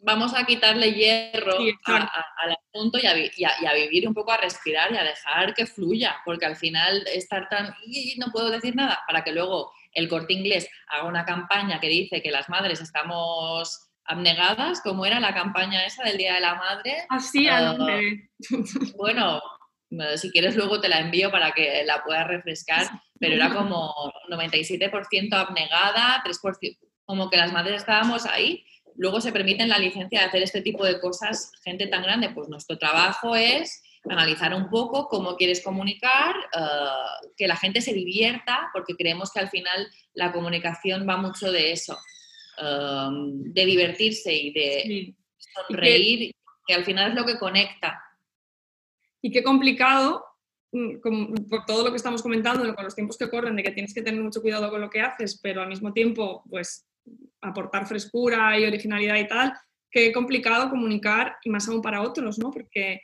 vamos 0.02 0.34
a 0.34 0.44
quitarle 0.44 0.92
hierro 0.92 1.56
al 1.86 2.56
asunto 2.72 2.98
y 2.98 3.06
a, 3.06 3.74
vivir 3.74 4.08
un 4.08 4.14
poco, 4.14 4.32
a 4.32 4.36
respirar 4.36 4.92
y 4.92 4.96
a 4.96 5.04
dejar 5.04 5.54
que 5.54 5.66
fluya, 5.66 6.16
porque 6.24 6.46
al 6.46 6.56
final 6.56 7.06
estar 7.06 7.48
tan, 7.48 7.74
y 7.86 8.16
no 8.18 8.32
puedo 8.32 8.50
decir 8.50 8.74
nada, 8.74 9.00
para 9.06 9.22
que 9.22 9.32
luego 9.32 9.72
el 9.92 10.08
corte 10.08 10.32
inglés 10.32 10.68
haga 10.88 11.04
una 11.04 11.24
campaña 11.24 11.80
que 11.80 11.88
dice 11.88 12.22
que 12.22 12.30
las 12.30 12.48
madres 12.48 12.80
estamos 12.80 13.88
abnegadas, 14.06 14.80
como 14.80 15.06
era 15.06 15.20
la 15.20 15.34
campaña 15.34 15.84
esa 15.86 16.04
del 16.04 16.18
Día 16.18 16.34
de 16.34 16.40
la 16.40 16.54
Madre. 16.54 17.06
Así, 17.08 17.48
ah, 17.48 17.76
Bueno, 18.96 19.40
si 20.16 20.30
quieres 20.30 20.56
luego 20.56 20.80
te 20.80 20.88
la 20.88 21.00
envío 21.00 21.30
para 21.30 21.52
que 21.52 21.84
la 21.84 22.02
puedas 22.02 22.26
refrescar, 22.26 22.88
pero 23.18 23.34
era 23.34 23.52
como 23.52 23.94
97% 24.30 25.32
abnegada, 25.32 26.22
3%, 26.24 26.78
como 27.04 27.30
que 27.30 27.36
las 27.36 27.52
madres 27.52 27.76
estábamos 27.76 28.26
ahí 28.26 28.64
luego 28.96 29.20
se 29.20 29.32
permiten 29.32 29.68
la 29.68 29.78
licencia 29.78 30.20
de 30.20 30.26
hacer 30.26 30.42
este 30.42 30.62
tipo 30.62 30.84
de 30.84 31.00
cosas 31.00 31.52
gente 31.62 31.86
tan 31.86 32.02
grande. 32.02 32.30
Pues 32.30 32.48
nuestro 32.48 32.78
trabajo 32.78 33.36
es 33.36 33.82
analizar 34.08 34.54
un 34.54 34.68
poco 34.68 35.08
cómo 35.08 35.36
quieres 35.36 35.62
comunicar, 35.62 36.36
eh, 36.36 37.30
que 37.36 37.48
la 37.48 37.56
gente 37.56 37.80
se 37.80 37.92
divierta, 37.92 38.70
porque 38.72 38.94
creemos 38.94 39.32
que 39.32 39.40
al 39.40 39.48
final 39.48 39.88
la 40.12 40.32
comunicación 40.32 41.06
va 41.08 41.16
mucho 41.16 41.50
de 41.50 41.72
eso, 41.72 41.98
um, 42.60 43.42
de 43.52 43.66
divertirse 43.66 44.34
y 44.34 44.52
de 44.52 45.14
sonreír, 45.68 46.34
que, 46.66 46.74
al 46.74 46.84
final 46.84 47.10
es 47.10 47.16
lo 47.16 47.24
que 47.24 47.38
conecta. 47.38 48.02
Y 49.22 49.30
qué 49.30 49.42
complicado, 49.42 50.24
mm, 50.72 51.48
por 51.48 51.64
todo 51.64 51.84
lo 51.84 51.90
que 51.90 51.96
estamos 51.96 52.22
comentando, 52.22 52.74
con 52.74 52.84
los 52.84 52.94
tiempos 52.94 53.16
que 53.16 53.30
corren, 53.30 53.56
de 53.56 53.62
que 53.62 53.72
tienes 53.72 53.94
que 53.94 54.02
tener 54.02 54.22
mucho 54.22 54.42
cuidado 54.42 54.70
con 54.70 54.80
lo 54.80 54.90
que 54.90 55.00
haces, 55.00 55.38
pero 55.42 55.62
al 55.62 55.68
mismo 55.68 55.92
tiempo, 55.92 56.42
pues 56.48 56.86
aportar 57.40 57.86
frescura 57.86 58.58
y 58.58 58.64
originalidad 58.64 59.16
y 59.16 59.28
tal, 59.28 59.52
qué 59.90 60.12
complicado 60.12 60.70
comunicar 60.70 61.36
y 61.44 61.50
más 61.50 61.68
aún 61.68 61.80
para 61.80 62.02
otros, 62.02 62.38
¿no? 62.38 62.50
Porque 62.50 63.00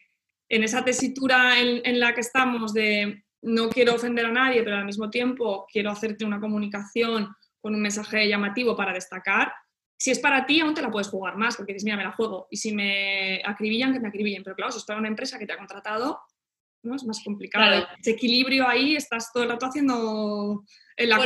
en 0.49 0.65
esa 0.65 0.85
tesitura 0.85 1.61
en, 1.61 2.01
la 2.01 2.13
que 2.15 2.21
estamos 2.21 2.75
de 2.75 3.23
no 3.43 3.71
quiero 3.71 3.95
ofender 3.95 4.27
a 4.27 4.33
nadie, 4.33 4.63
pero 4.63 4.77
al 4.77 4.85
mismo 4.85 5.09
tiempo 5.09 5.67
quiero 5.73 5.91
hacerte 5.91 6.25
una 6.25 6.41
comunicación 6.41 7.29
con 7.61 7.75
un 7.75 7.83
mensaje 7.83 8.29
llamativo 8.29 8.77
para 8.77 8.93
destacar, 8.93 9.53
si 10.01 10.11
es 10.11 10.19
para 10.19 10.47
ti 10.47 10.61
aún 10.61 10.73
te 10.73 10.81
la 10.81 10.91
puedes 10.91 11.09
jugar 11.09 11.37
más, 11.37 11.57
porque 11.57 11.75
dices, 11.75 11.85
mira, 11.85 11.99
me 11.99 12.05
la 12.05 12.13
juego. 12.13 12.49
Y 12.51 12.57
si 12.57 12.73
me 12.73 13.43
acribillan, 13.45 13.93
que 13.93 14.01
me 14.01 14.09
acribillen. 14.09 14.43
Pero 14.43 14.57
claro, 14.57 14.73
si 14.73 14.79
es 14.79 14.85
para 14.85 14.99
una 14.99 15.09
empresa 15.09 15.39
que 15.39 15.45
te 15.45 15.53
ha 15.53 15.59
contratado, 15.59 16.19
¿no? 16.83 16.97
es 16.97 17.05
más 17.05 17.23
complicado. 17.23 17.87
Ese 18.01 18.13
equilibrio 18.13 18.67
ahí, 18.67 18.97
estás 18.97 19.31
todo 19.31 19.43
el 19.43 19.51
rato 19.51 19.67
haciendo 19.67 20.65
la 20.97 21.19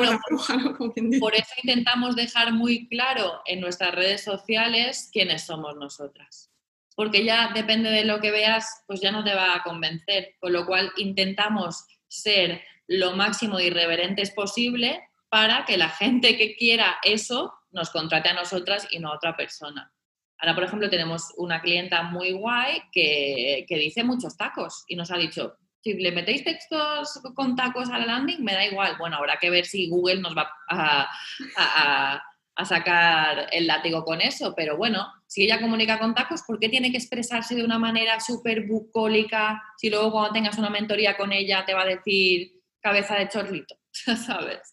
Por 1.21 1.35
eso 1.37 1.53
intentamos 1.63 2.17
dejar 2.17 2.53
muy 2.53 2.89
claro 2.89 3.43
en 3.47 3.61
nuestras 3.61 3.95
redes 3.95 4.25
sociales 4.25 5.09
quiénes 5.13 5.47
somos 5.47 5.77
nosotras. 5.77 6.51
Porque 6.97 7.25
ya 7.25 7.53
depende 7.55 7.91
de 7.91 8.05
lo 8.05 8.21
que 8.21 8.33
veas, 8.33 8.83
pues 8.89 9.01
ya 9.01 9.13
no 9.13 9.23
te 9.23 9.35
va 9.35 9.55
a 9.55 9.63
convencer. 9.63 10.35
Con 10.41 10.53
lo 10.53 10.67
cual 10.67 10.93
intentamos 10.97 11.87
ser 12.09 12.61
lo 12.89 13.15
máximo 13.15 13.61
irreverentes 13.61 14.33
posible 14.33 15.01
para 15.35 15.65
que 15.65 15.77
la 15.77 15.89
gente 15.89 16.37
que 16.37 16.55
quiera 16.55 16.99
eso 17.03 17.53
nos 17.73 17.91
contrate 17.91 18.29
a 18.29 18.35
nosotras 18.35 18.87
y 18.93 19.01
no 19.01 19.09
a 19.09 19.17
otra 19.17 19.37
persona. 19.37 19.93
Ahora, 20.39 20.55
por 20.55 20.63
ejemplo, 20.63 20.89
tenemos 20.89 21.33
una 21.39 21.61
clienta 21.61 22.05
muy 22.05 22.31
guay 22.31 22.83
que, 22.93 23.67
que 23.69 23.77
dice 23.77 24.05
muchos 24.05 24.37
tacos 24.37 24.85
y 24.87 24.95
nos 24.95 25.11
ha 25.11 25.17
dicho, 25.17 25.57
si 25.83 25.95
le 25.95 26.13
metéis 26.13 26.45
textos 26.45 27.21
con 27.35 27.57
tacos 27.57 27.91
a 27.91 27.99
la 27.99 28.07
landing, 28.07 28.45
me 28.45 28.55
da 28.55 28.65
igual. 28.65 28.95
Bueno, 28.97 29.17
habrá 29.17 29.37
que 29.41 29.51
ver 29.51 29.67
si 29.67 29.89
Google 29.89 30.21
nos 30.21 30.37
va 30.37 30.49
a, 30.71 32.23
sacar 32.65 33.49
el 33.51 33.67
látigo 33.67 34.05
con 34.05 34.21
eso, 34.21 34.55
pero 34.55 34.77
bueno, 34.77 35.05
si 35.27 35.43
ella 35.43 35.61
comunica 35.61 35.99
con 35.99 36.15
tacos, 36.15 36.45
¿por 36.47 36.61
qué 36.61 36.69
tiene 36.69 36.93
que 36.93 36.99
expresarse 36.99 37.57
de 37.57 37.65
una 37.65 37.81
manera 37.81 38.21
súper 38.21 38.69
bucólica 38.69 39.61
si 39.79 39.91
luego 39.91 40.13
cuando 40.13 40.31
tengas 40.31 40.59
una 40.59 40.71
mentoría 40.71 41.17
con 41.17 41.33
ella 41.33 41.65
te 41.67 41.75
va 41.75 41.83
a 41.83 41.87
decir 41.87 42.53
cabeza 42.81 43.17
de 43.17 43.29
chorlito? 43.29 43.75
¿Sabes? 43.93 44.73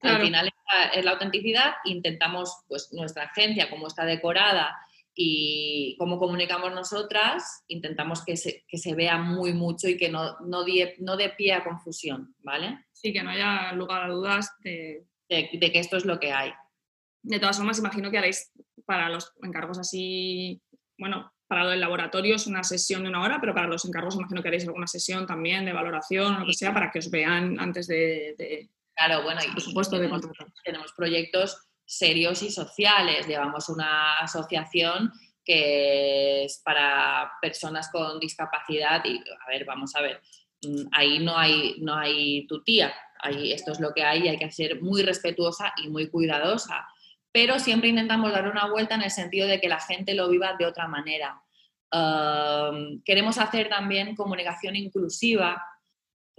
Al 0.00 0.20
final 0.20 0.52
es 0.94 1.04
la 1.04 1.10
autenticidad, 1.12 1.74
intentamos, 1.84 2.64
pues 2.68 2.92
nuestra 2.92 3.24
agencia, 3.24 3.68
como 3.68 3.88
está 3.88 4.04
decorada, 4.04 4.76
y 5.20 5.96
cómo 5.98 6.16
comunicamos 6.16 6.72
nosotras, 6.72 7.64
intentamos 7.66 8.24
que 8.24 8.36
se, 8.36 8.64
que 8.68 8.78
se 8.78 8.94
vea 8.94 9.18
muy 9.18 9.52
mucho 9.52 9.88
y 9.88 9.96
que 9.96 10.08
no, 10.08 10.38
no, 10.40 10.64
no 10.98 11.16
dé 11.16 11.28
pie 11.30 11.54
a 11.54 11.64
confusión, 11.64 12.36
¿vale? 12.38 12.86
Sí, 12.92 13.12
que 13.12 13.24
no 13.24 13.30
haya 13.30 13.72
lugar 13.72 14.04
a 14.04 14.08
dudas 14.08 14.54
de... 14.60 15.04
De, 15.28 15.50
que 15.50 15.78
esto 15.78 15.98
es 15.98 16.06
lo 16.06 16.18
que 16.18 16.32
hay. 16.32 16.52
De 17.22 17.38
todas 17.38 17.58
formas, 17.58 17.78
imagino 17.78 18.10
que 18.10 18.16
haréis 18.16 18.50
para 18.86 19.10
los 19.10 19.34
encargos 19.42 19.78
así, 19.78 20.62
bueno, 20.96 21.30
para 21.46 21.64
lo 21.64 21.70
del 21.70 21.80
laboratorio 21.80 22.36
es 22.36 22.46
una 22.46 22.62
sesión 22.62 23.02
de 23.02 23.10
una 23.10 23.20
hora, 23.20 23.38
pero 23.38 23.52
para 23.52 23.66
los 23.66 23.84
encargos 23.84 24.14
imagino 24.14 24.40
que 24.40 24.48
haréis 24.48 24.66
alguna 24.66 24.86
sesión 24.86 25.26
también 25.26 25.66
de 25.66 25.74
valoración 25.74 26.36
o 26.36 26.40
lo 26.40 26.46
que 26.46 26.54
sea 26.54 26.72
para 26.72 26.90
que 26.90 27.00
os 27.00 27.10
vean 27.10 27.58
antes 27.60 27.88
de... 27.88 28.70
claro, 28.98 29.22
bueno, 29.22 29.40
y 29.46 29.52
por 29.52 29.60
supuesto. 29.60 29.96
Tenemos 30.64 30.92
proyectos 30.92 31.56
serios 31.84 32.42
y 32.42 32.50
sociales. 32.50 33.26
Llevamos 33.26 33.68
una 33.68 34.18
asociación 34.18 35.12
que 35.44 36.44
es 36.44 36.60
para 36.62 37.32
personas 37.40 37.90
con 37.90 38.20
discapacidad 38.20 39.02
y, 39.04 39.16
a 39.18 39.48
ver, 39.48 39.64
vamos 39.64 39.94
a 39.96 40.02
ver, 40.02 40.20
mm, 40.62 40.88
ahí 40.92 41.20
no 41.20 41.38
hay, 41.38 41.76
no 41.80 41.96
hay 41.96 42.46
tu 42.46 42.62
tía, 42.62 42.92
ahí 43.20 43.52
esto 43.52 43.72
es 43.72 43.80
lo 43.80 43.94
que 43.94 44.02
hay 44.02 44.24
y 44.24 44.28
hay 44.28 44.36
que 44.36 44.50
ser 44.50 44.82
muy 44.82 45.02
respetuosa 45.02 45.72
y 45.82 45.88
muy 45.88 46.10
cuidadosa. 46.10 46.86
Pero 47.32 47.58
siempre 47.58 47.88
intentamos 47.88 48.30
dar 48.32 48.46
una 48.46 48.68
vuelta 48.68 48.94
en 48.96 49.02
el 49.02 49.10
sentido 49.10 49.48
de 49.48 49.58
que 49.58 49.68
la 49.68 49.80
gente 49.80 50.14
lo 50.14 50.28
viva 50.28 50.54
de 50.58 50.66
otra 50.66 50.86
manera. 50.86 51.40
queremos 53.06 53.38
hacer 53.38 53.70
también 53.70 54.14
comunicación 54.14 54.76
inclusiva 54.76 55.62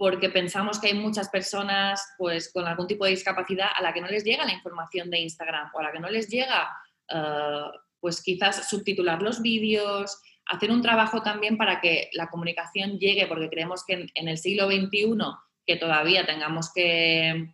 porque 0.00 0.30
pensamos 0.30 0.80
que 0.80 0.86
hay 0.86 0.94
muchas 0.94 1.28
personas 1.28 2.14
pues, 2.16 2.50
con 2.50 2.66
algún 2.66 2.86
tipo 2.86 3.04
de 3.04 3.10
discapacidad 3.10 3.68
a 3.76 3.82
la 3.82 3.92
que 3.92 4.00
no 4.00 4.06
les 4.06 4.24
llega 4.24 4.46
la 4.46 4.54
información 4.54 5.10
de 5.10 5.20
Instagram 5.20 5.70
o 5.74 5.78
a 5.78 5.82
la 5.82 5.92
que 5.92 6.00
no 6.00 6.08
les 6.08 6.26
llega, 6.30 6.70
eh, 7.06 7.64
pues 8.00 8.22
quizás 8.22 8.66
subtitular 8.70 9.20
los 9.20 9.42
vídeos, 9.42 10.18
hacer 10.46 10.70
un 10.70 10.80
trabajo 10.80 11.20
también 11.22 11.58
para 11.58 11.82
que 11.82 12.08
la 12.14 12.28
comunicación 12.28 12.98
llegue, 12.98 13.26
porque 13.26 13.50
creemos 13.50 13.84
que 13.84 14.06
en, 14.14 14.28
el 14.28 14.38
siglo 14.38 14.68
XXI 14.68 15.18
que 15.66 15.76
todavía 15.76 16.24
tengamos 16.24 16.72
que 16.72 17.50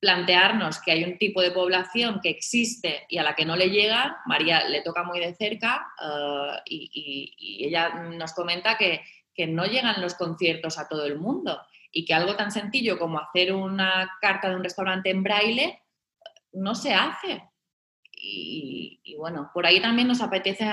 plantearnos 0.00 0.82
que 0.82 0.92
hay 0.92 1.04
un 1.04 1.16
tipo 1.16 1.40
de 1.40 1.50
población 1.50 2.20
que 2.22 2.28
existe 2.28 3.06
y 3.08 3.16
a 3.16 3.22
la 3.22 3.34
que 3.34 3.46
no 3.46 3.56
le 3.56 3.70
llega, 3.70 4.18
María 4.26 4.68
le 4.68 4.82
toca 4.82 5.02
muy 5.02 5.18
de 5.18 5.34
cerca 5.34 5.86
eh, 5.98 6.60
y, 6.66 7.66
ella 7.66 7.88
nos 7.88 8.34
comenta 8.34 8.76
que 8.76 9.00
que 9.38 9.46
no 9.46 9.66
llegan 9.66 10.00
los 10.02 10.14
conciertos 10.14 10.80
a 10.80 10.88
todo 10.88 11.06
el 11.06 11.16
mundo 11.16 11.60
y 11.92 12.04
que 12.04 12.12
algo 12.12 12.34
tan 12.34 12.50
sencillo 12.50 12.98
como 12.98 13.20
hacer 13.20 13.54
una 13.54 14.10
carta 14.20 14.50
de 14.50 14.56
un 14.56 14.64
restaurante 14.64 15.10
en 15.10 15.22
braille 15.22 15.80
no 16.52 16.74
se 16.74 16.92
hace. 16.92 17.44
Y, 18.20 19.14
bueno, 19.16 19.48
por 19.54 19.64
ahí 19.64 19.80
también 19.80 20.08
nos 20.08 20.20
apetece 20.20 20.68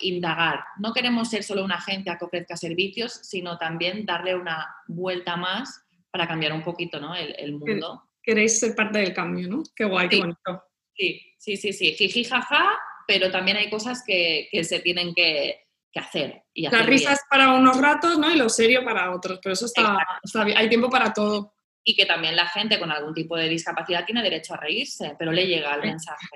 indagar. 0.00 0.62
No 0.78 0.92
queremos 0.92 1.30
ser 1.30 1.42
solo 1.42 1.64
una 1.64 1.76
agencia 1.76 2.18
que 2.18 2.26
ofrezca 2.26 2.54
servicios, 2.54 3.14
sino 3.14 3.56
también 3.56 4.04
darle 4.04 4.36
una 4.36 4.76
vuelta 4.88 5.38
más 5.38 5.82
para 6.10 6.28
cambiar 6.28 6.52
un 6.52 6.62
poquito 6.62 7.00
¿no? 7.00 7.14
el, 7.14 7.52
mundo. 7.54 8.10
Queréis 8.22 8.60
ser 8.60 8.74
parte 8.74 8.98
del 8.98 9.14
cambio, 9.14 9.48
¿no? 9.48 9.62
Qué 9.74 9.86
guay, 9.86 10.10
qué 10.10 10.18
bonito. 10.18 10.64
Sí, 10.94 11.18
sí, 11.38 11.56
sí, 11.56 11.72
sí. 11.72 11.94
Jiji, 11.94 12.24
jaja, 12.24 12.78
pero 13.06 13.30
también 13.30 13.56
hay 13.56 13.70
cosas 13.70 14.04
que 14.06 14.50
se 14.62 14.80
tienen 14.80 15.14
que, 15.14 15.61
que 15.92 16.00
hacer. 16.00 16.42
Y 16.54 16.66
hacer 16.66 16.86
risa 16.86 17.12
es 17.12 17.20
para 17.28 17.54
unos 17.54 17.80
ratos, 17.80 18.18
¿no? 18.18 18.30
Y 18.30 18.36
lo 18.36 18.48
serio 18.48 18.84
para 18.84 19.14
otros, 19.14 19.38
pero 19.42 19.52
eso 19.52 19.66
está, 19.66 19.98
bien. 20.44 20.56
Hay 20.56 20.68
tiempo 20.68 20.88
para 20.88 21.12
todo. 21.12 21.54
Y 21.84 21.94
que 21.96 22.06
también 22.06 22.36
la 22.36 22.46
gente 22.46 22.78
con 22.78 22.90
algún 22.90 23.12
tipo 23.12 23.36
de 23.36 23.48
discapacidad 23.48 24.04
tiene 24.04 24.22
derecho 24.22 24.54
a 24.54 24.56
reírse, 24.56 25.16
pero 25.18 25.32
le 25.32 25.46
llega 25.46 25.74
el 25.74 25.82
mensaje. 25.82 26.26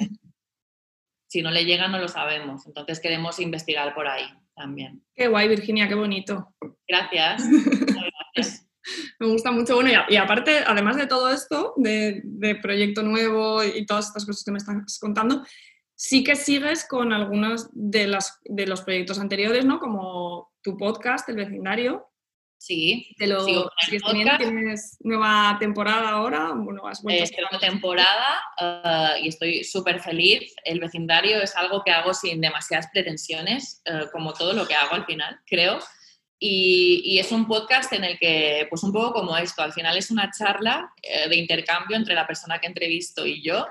si 1.29 1.43
no 1.43 1.51
le 1.51 1.65
llega, 1.65 1.89
no 1.89 1.99
lo 1.99 2.09
sabemos. 2.09 2.67
Entonces 2.67 3.01
queremos 3.01 3.39
investigar 3.39 3.95
por 3.95 4.09
ahí 4.09 4.29
también. 4.55 5.05
Qué 5.15 5.29
guay, 5.29 5.49
Virginia, 5.49 5.89
qué 5.89 5.95
bonito. 5.95 6.55
Gracias. 6.87 7.43
me 9.19 9.27
gusta 9.27 9.51
mucho. 9.51 9.75
Bueno, 9.75 9.91
y, 10.09 10.17
aparte, 10.17 10.59
además 10.67 10.97
de 10.97 11.07
todo 11.07 11.31
esto, 11.31 11.75
de, 11.77 12.23
proyecto 12.61 13.03
nuevo 13.03 13.63
y 13.63 13.85
todas 13.87 14.09
estas 14.09 14.25
cosas 14.27 14.45
que 14.45 14.53
me 14.53 14.59
estás 14.59 14.99
contando, 15.01 15.45
sí 15.97 16.23
que 16.23 16.37
sigues 16.37 16.87
con 16.87 17.13
algunos 17.13 17.69
de, 17.73 18.07
las, 18.07 18.39
de 18.45 18.67
los 18.67 18.83
proyectos 18.83 19.19
anteriores, 19.19 19.65
¿no? 19.65 19.81
Como 19.81 20.53
tu 20.63 20.77
podcast, 20.77 21.29
El 21.29 21.37
Vecindario. 21.37 22.07
Sí, 22.59 23.15
te 23.19 23.27
lo 23.27 23.45
tienes 24.39 24.97
nueva 25.01 25.57
temporada 25.61 26.09
ahora, 26.09 26.53
bueno, 26.55 26.87
has 26.89 27.03
vuelto 27.03 27.25
eh, 27.25 27.59
temporada 27.61 28.41
eh, 28.59 29.21
y 29.23 29.29
estoy 29.29 29.63
súper 29.63 30.01
feliz. 30.01 30.55
El 30.65 30.81
vecindario 30.81 31.41
es 31.41 31.55
algo 31.55 31.83
que 31.85 31.93
hago 31.93 32.15
sin 32.15 32.41
demasiadas 32.41 32.89
pretensiones, 32.93 33.83
eh, 33.85 34.07
como 34.11 34.33
todo 34.33 34.55
lo 34.55 34.67
que 34.67 34.75
hago 34.75 34.95
al 34.95 35.05
final, 35.05 35.39
creo. 35.47 35.79
Y, 36.39 37.19
es 37.19 37.31
un 37.31 37.47
podcast 37.47 37.93
en 37.93 38.05
el 38.05 38.19
que, 38.19 38.67
pues 38.69 38.83
un 38.83 38.93
poco 38.93 39.13
como 39.13 39.37
esto, 39.37 39.63
al 39.63 39.73
final 39.73 39.97
es 39.97 40.11
una 40.11 40.31
charla 40.37 40.93
de 41.03 41.37
intercambio 41.37 41.97
entre 41.97 42.15
la 42.15 42.27
persona 42.27 42.59
que 42.59 42.67
entrevisto 42.67 43.25
y 43.25 43.43
yo. 43.43 43.67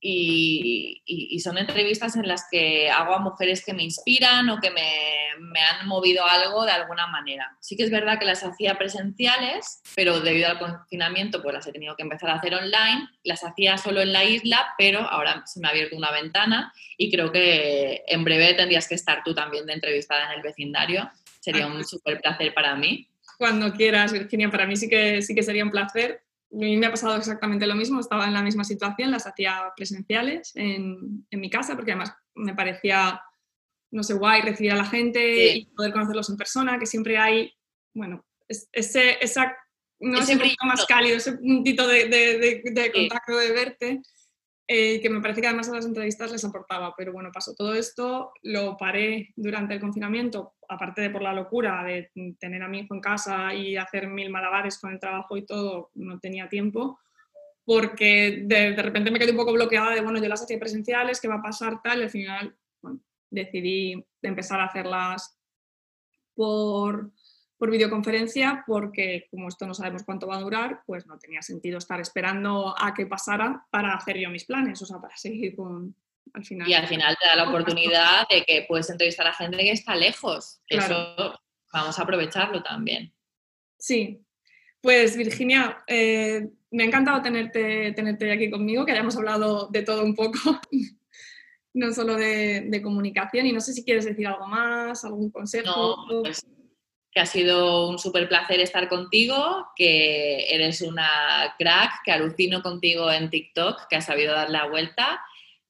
Y, 0.00 1.40
son 1.42 1.56
entrevistas 1.56 2.16
en 2.16 2.26
las 2.26 2.46
que 2.50 2.90
hago 2.90 3.14
a 3.14 3.20
mujeres 3.20 3.64
que 3.64 3.72
me 3.72 3.84
inspiran 3.84 4.48
o 4.50 4.60
que 4.60 4.70
me, 4.70 4.90
me, 5.38 5.60
han 5.60 5.86
movido 5.86 6.24
algo 6.26 6.64
de 6.64 6.72
alguna 6.72 7.06
manera. 7.06 7.56
Sí 7.60 7.76
que 7.76 7.84
es 7.84 7.90
verdad 7.90 8.18
que 8.18 8.24
las 8.24 8.42
hacía 8.42 8.76
presenciales, 8.76 9.82
pero 9.94 10.20
debido 10.20 10.48
al 10.48 10.58
confinamiento 10.58 11.42
pues 11.42 11.54
las 11.54 11.66
he 11.66 11.72
tenido 11.72 11.96
que 11.96 12.02
empezar 12.02 12.30
a 12.30 12.34
hacer 12.34 12.54
online. 12.54 13.08
Las 13.22 13.44
hacía 13.44 13.78
solo 13.78 14.00
en 14.00 14.12
la 14.12 14.24
isla, 14.24 14.74
pero 14.76 15.00
ahora 15.00 15.44
se 15.46 15.60
me 15.60 15.68
ha 15.68 15.70
abierto 15.70 15.96
una 15.96 16.10
ventana 16.10 16.72
y 16.96 17.10
creo 17.10 17.30
que 17.30 18.02
en 18.08 18.24
breve 18.24 18.54
tendrías 18.54 18.88
que 18.88 18.96
estar 18.96 19.22
tú 19.24 19.34
también 19.34 19.66
de 19.66 19.74
entrevistada 19.74 20.26
en 20.26 20.38
el 20.38 20.42
vecindario 20.42 21.10
sería 21.40 21.66
un 21.66 21.84
súper 21.84 22.20
placer 22.20 22.52
para 22.54 22.74
mí. 22.74 23.08
Cuando 23.38 23.72
quieras, 23.72 24.12
Virginia, 24.12 24.50
para 24.50 24.66
mí 24.66 24.76
sí 24.76 24.88
que, 24.88 25.22
sí 25.22 25.34
que 25.34 25.42
sería 25.42 25.64
un 25.64 25.70
placer. 25.70 26.22
A 26.50 26.56
mí 26.56 26.76
me 26.76 26.86
ha 26.86 26.90
pasado 26.90 27.16
exactamente 27.16 27.66
lo 27.66 27.74
mismo, 27.74 28.00
estaba 28.00 28.26
en 28.26 28.34
la 28.34 28.42
misma 28.42 28.64
situación, 28.64 29.10
las 29.10 29.26
hacía 29.26 29.72
presenciales 29.76 30.52
en, 30.54 31.26
en 31.30 31.40
mi 31.40 31.50
casa, 31.50 31.76
porque 31.76 31.92
además 31.92 32.14
me 32.34 32.54
parecía, 32.54 33.20
no 33.90 34.02
sé, 34.02 34.14
guay 34.14 34.42
recibir 34.42 34.72
a 34.72 34.76
la 34.76 34.84
gente 34.84 35.56
y 35.56 35.66
poder 35.66 35.92
conocerlos 35.92 36.30
en 36.30 36.36
persona, 36.36 36.78
que 36.78 36.86
siempre 36.86 37.18
hay, 37.18 37.52
bueno, 37.94 38.24
ese, 38.48 39.22
esa, 39.22 39.54
no 40.00 40.18
ese 40.18 40.32
es 40.32 40.56
más 40.64 40.86
cálido, 40.86 41.16
ese 41.16 41.32
puntito 41.32 41.86
de, 41.86 42.08
de, 42.08 42.62
de, 42.64 42.92
contacto, 42.92 43.36
de 43.36 43.52
verte. 43.52 44.00
Eh, 44.70 45.00
que 45.00 45.08
me 45.08 45.22
parece 45.22 45.40
que 45.40 45.46
además 45.46 45.70
a 45.70 45.76
las 45.76 45.86
entrevistas 45.86 46.30
les 46.30 46.44
aportaba, 46.44 46.92
pero 46.94 47.10
bueno, 47.10 47.30
pasó 47.32 47.54
todo 47.54 47.72
esto, 47.72 48.32
lo 48.42 48.76
paré 48.76 49.32
durante 49.34 49.72
el 49.72 49.80
confinamiento, 49.80 50.56
aparte 50.68 51.00
de 51.00 51.10
por 51.10 51.22
la 51.22 51.32
locura 51.32 51.82
de 51.82 52.10
tener 52.38 52.62
a 52.62 52.68
mi 52.68 52.80
hijo 52.80 52.94
en 52.94 53.00
casa 53.00 53.54
y 53.54 53.76
hacer 53.76 54.06
mil 54.06 54.30
malabares 54.30 54.78
con 54.78 54.92
el 54.92 55.00
trabajo 55.00 55.36
y 55.36 55.46
todo, 55.46 55.90
no 55.94 56.18
tenía 56.20 56.48
tiempo, 56.48 56.98
porque 57.64 58.42
de, 58.44 58.74
repente 58.76 59.10
me 59.10 59.18
quedé 59.18 59.30
un 59.30 59.36
poco 59.36 59.52
bloqueada 59.52 59.94
de, 59.94 60.00
bueno, 60.00 60.20
yo 60.20 60.28
las 60.28 60.42
hacía 60.42 60.58
presenciales, 60.58 61.20
¿qué 61.20 61.28
va 61.28 61.36
a 61.36 61.42
pasar 61.42 61.82
tal? 61.82 62.00
Y 62.00 62.02
al 62.04 62.10
final 62.10 62.56
decidí 63.30 64.06
empezar 64.22 64.60
a 64.60 64.66
hacerlas 64.66 65.38
por, 66.34 67.10
por 67.56 67.70
videoconferencia 67.70 68.64
porque 68.66 69.26
como 69.30 69.48
esto 69.48 69.66
no 69.66 69.74
sabemos 69.74 70.04
cuánto 70.04 70.26
va 70.26 70.36
a 70.36 70.40
durar, 70.40 70.82
pues 70.86 71.06
no 71.06 71.18
tenía 71.18 71.42
sentido 71.42 71.78
estar 71.78 72.00
esperando 72.00 72.74
a 72.78 72.94
que 72.94 73.06
pasara 73.06 73.66
para 73.70 73.94
hacer 73.94 74.18
yo 74.18 74.30
mis 74.30 74.44
planes, 74.44 74.80
o 74.80 74.86
sea, 74.86 74.98
para 74.98 75.16
seguir 75.16 75.56
con, 75.56 75.94
al 76.32 76.44
final. 76.44 76.68
Y 76.68 76.74
al 76.74 76.86
final 76.86 77.16
te 77.20 77.26
da 77.26 77.36
la 77.36 77.48
oportunidad 77.48 78.28
de 78.28 78.44
que 78.44 78.64
puedes 78.68 78.88
entrevistar 78.90 79.26
a 79.26 79.32
gente 79.32 79.56
que 79.58 79.72
está 79.72 79.94
lejos. 79.94 80.60
Eso 80.68 81.14
vamos 81.72 81.98
a 81.98 82.02
aprovecharlo 82.02 82.62
también. 82.62 83.12
Sí. 83.78 84.20
Pues 84.80 85.16
Virginia, 85.16 85.82
eh, 85.86 86.48
me 86.70 86.84
ha 86.84 86.86
encantado 86.86 87.22
tenerte, 87.22 87.92
tenerte 87.92 88.30
aquí 88.32 88.50
conmigo, 88.50 88.84
que 88.84 88.92
hayamos 88.92 89.16
hablado 89.16 89.68
de 89.68 89.82
todo 89.82 90.04
un 90.04 90.14
poco, 90.14 90.38
no 91.74 91.92
solo 91.92 92.16
de, 92.16 92.80
comunicación. 92.82 93.46
Y 93.46 93.52
no 93.52 93.60
sé 93.60 93.72
si 93.72 93.84
quieres 93.84 94.04
decir 94.04 94.26
algo 94.26 94.46
más, 94.46 95.04
algún 95.04 95.30
consejo. 95.30 96.06
No, 96.10 96.22
pues 96.22 96.44
que 97.10 97.20
ha 97.20 97.26
sido 97.26 97.88
un 97.88 97.98
súper 97.98 98.28
placer 98.28 98.60
estar 98.60 98.88
contigo, 98.88 99.66
que 99.74 100.54
eres 100.54 100.82
una 100.82 101.54
crack, 101.58 102.02
que 102.04 102.12
alucino 102.12 102.62
contigo 102.62 103.10
en 103.10 103.30
TikTok, 103.30 103.88
que 103.88 103.96
has 103.96 104.04
sabido 104.04 104.34
dar 104.34 104.50
la 104.50 104.66
vuelta, 104.66 105.20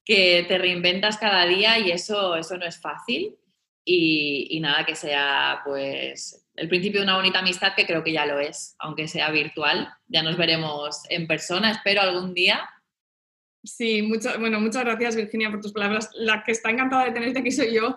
que 0.08 0.46
te 0.48 0.56
reinventas 0.56 1.18
cada 1.18 1.44
día 1.44 1.78
y 1.78 1.90
eso, 1.90 2.34
eso 2.34 2.56
no 2.56 2.64
es 2.64 2.80
fácil. 2.80 3.36
Y, 3.84 4.58
nada, 4.60 4.84
que 4.84 4.94
sea 4.94 5.60
pues 5.64 6.46
el 6.56 6.68
principio 6.68 7.00
de 7.00 7.04
una 7.04 7.16
bonita 7.16 7.38
amistad, 7.38 7.74
que 7.76 7.86
creo 7.86 8.02
que 8.02 8.12
ya 8.12 8.26
lo 8.26 8.40
es, 8.40 8.74
aunque 8.78 9.06
sea 9.06 9.30
virtual. 9.30 9.92
Ya 10.06 10.22
nos 10.22 10.38
veremos 10.38 11.02
en 11.10 11.26
persona, 11.26 11.70
espero 11.70 12.00
algún 12.00 12.32
día. 12.32 12.68
Sí, 13.62 14.10
bueno, 14.38 14.60
muchas 14.60 14.84
gracias 14.84 15.14
Virginia 15.14 15.50
por 15.50 15.60
tus 15.60 15.72
palabras. 15.72 16.10
La 16.14 16.42
que 16.42 16.52
está 16.52 16.70
encantada 16.70 17.04
de 17.04 17.12
tenerte 17.12 17.40
aquí 17.40 17.50
soy 17.50 17.74
yo 17.74 17.96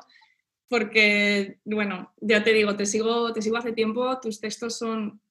porque, 0.68 1.60
bueno, 1.66 2.14
ya 2.22 2.44
te 2.44 2.54
digo, 2.54 2.76
te 2.76 2.86
sigo, 2.86 3.32
te 3.34 3.42
sigo 3.42 3.58
hace 3.58 3.72
tiempo, 3.72 4.20
tus 4.20 4.40
textos 4.40 4.78
son 4.78 5.22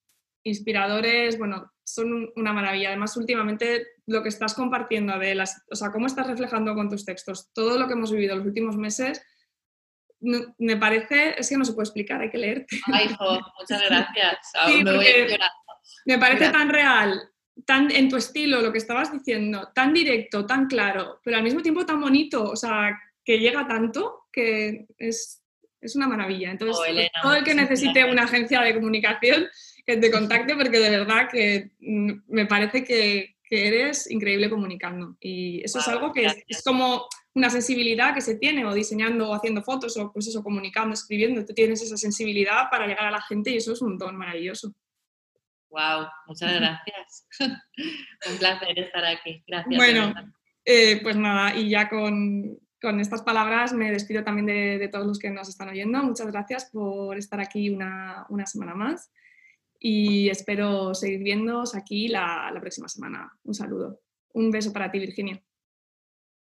inspiradores, 0.44 1.38
bueno, 1.38 1.72
son 1.94 2.30
una 2.36 2.52
maravilla. 2.52 2.88
Además, 2.88 3.16
últimamente 3.16 3.86
lo 4.06 4.22
que 4.22 4.28
estás 4.28 4.54
compartiendo 4.54 5.18
de 5.18 5.34
las, 5.34 5.62
o 5.70 5.76
sea, 5.76 5.90
cómo 5.90 6.06
estás 6.06 6.26
reflejando 6.26 6.74
con 6.74 6.88
tus 6.88 7.04
textos 7.04 7.52
todo 7.52 7.78
lo 7.78 7.86
que 7.86 7.94
hemos 7.94 8.12
vivido 8.12 8.36
los 8.36 8.46
últimos 8.46 8.76
meses, 8.76 9.22
me 10.20 10.76
parece, 10.76 11.34
es 11.38 11.48
que 11.48 11.56
no 11.56 11.64
se 11.64 11.72
puede 11.72 11.86
explicar, 11.86 12.20
hay 12.20 12.30
que 12.30 12.38
leerte. 12.38 12.78
Ay, 12.92 13.06
hijo, 13.06 13.38
muchas 13.58 13.82
gracias. 13.88 14.52
me, 14.84 14.96
voy 14.96 15.06
me 16.04 16.18
parece 16.18 16.50
tan 16.50 16.68
real, 16.68 17.20
tan 17.64 17.90
en 17.90 18.08
tu 18.08 18.16
estilo, 18.16 18.60
lo 18.60 18.72
que 18.72 18.78
estabas 18.78 19.12
diciendo, 19.12 19.70
tan 19.74 19.92
directo, 19.92 20.46
tan 20.46 20.66
claro, 20.66 21.20
pero 21.24 21.36
al 21.36 21.42
mismo 21.42 21.62
tiempo 21.62 21.86
tan 21.86 22.00
bonito, 22.00 22.44
o 22.44 22.56
sea, 22.56 22.98
que 23.24 23.38
llega 23.38 23.66
tanto 23.66 24.26
que 24.32 24.86
es, 24.98 25.42
es 25.80 25.96
una 25.96 26.06
maravilla. 26.06 26.50
Entonces, 26.50 26.78
oh, 26.78 27.22
todo 27.22 27.34
el 27.34 27.44
que 27.44 27.54
necesite 27.54 28.04
una 28.04 28.24
agencia 28.24 28.60
de 28.60 28.74
comunicación, 28.74 29.48
que 29.90 30.00
te 30.00 30.10
contacte 30.10 30.54
porque 30.54 30.78
de 30.78 30.90
verdad 30.90 31.28
que 31.30 31.70
mm, 31.80 32.12
me 32.28 32.46
parece 32.46 32.84
que, 32.84 33.36
que 33.42 33.68
eres 33.68 34.10
increíble 34.10 34.48
comunicando. 34.48 35.16
Y 35.20 35.62
eso 35.64 35.80
es 35.80 35.88
algo 35.88 36.12
que 36.12 36.26
es, 36.46 36.62
como 36.62 37.06
una 37.34 37.50
sensibilidad 37.50 38.14
que 38.14 38.20
se 38.20 38.36
tiene 38.36 38.64
o 38.64 38.74
diseñando 38.74 39.30
o 39.30 39.34
haciendo 39.34 39.62
fotos 39.62 39.96
o 39.96 40.12
pues 40.12 40.28
eso, 40.28 40.42
comunicando, 40.42 40.94
escribiendo. 40.94 41.44
Tú 41.44 41.52
tienes 41.52 41.82
esa 41.82 41.96
sensibilidad 41.96 42.70
para 42.70 42.86
llegar 42.86 43.06
a 43.06 43.10
la 43.10 43.22
gente 43.22 43.50
y 43.50 43.56
eso 43.56 43.72
es 43.72 43.82
un 43.82 43.98
don 43.98 44.16
maravilloso. 44.16 44.72
Wow, 45.70 46.06
muchas 46.26 46.52
gracias. 46.60 47.26
un 48.30 48.38
placer 48.38 48.78
estar 48.78 49.04
aquí. 49.04 49.42
Gracias. 49.46 49.76
Bueno, 49.76 50.14
eh, 50.64 51.00
pues 51.02 51.16
nada, 51.16 51.54
y 51.56 51.70
ya 51.70 51.88
con, 51.88 52.58
con 52.80 53.00
estas 53.00 53.22
palabras 53.22 53.72
me 53.72 53.90
despido 53.90 54.24
también 54.24 54.46
de, 54.46 54.88
todos 54.88 55.06
los 55.06 55.18
que 55.18 55.30
nos 55.30 55.48
están 55.48 55.68
oyendo. 55.68 56.02
Muchas 56.02 56.28
gracias 56.28 56.70
por 56.72 57.16
estar 57.18 57.40
aquí 57.40 57.70
una, 57.70 58.26
semana 58.46 58.74
más 58.74 59.10
y 59.80 60.28
espero 60.28 60.94
seguir 60.94 61.22
viéndoos 61.24 61.74
aquí 61.74 62.06
la 62.06 62.56
próxima 62.60 62.88
semana. 62.88 63.32
Un 63.42 63.54
saludo. 63.54 64.02
Un 64.34 64.50
beso 64.50 64.72
para 64.72 64.92
ti, 64.92 64.98
Virginia. 65.00 65.42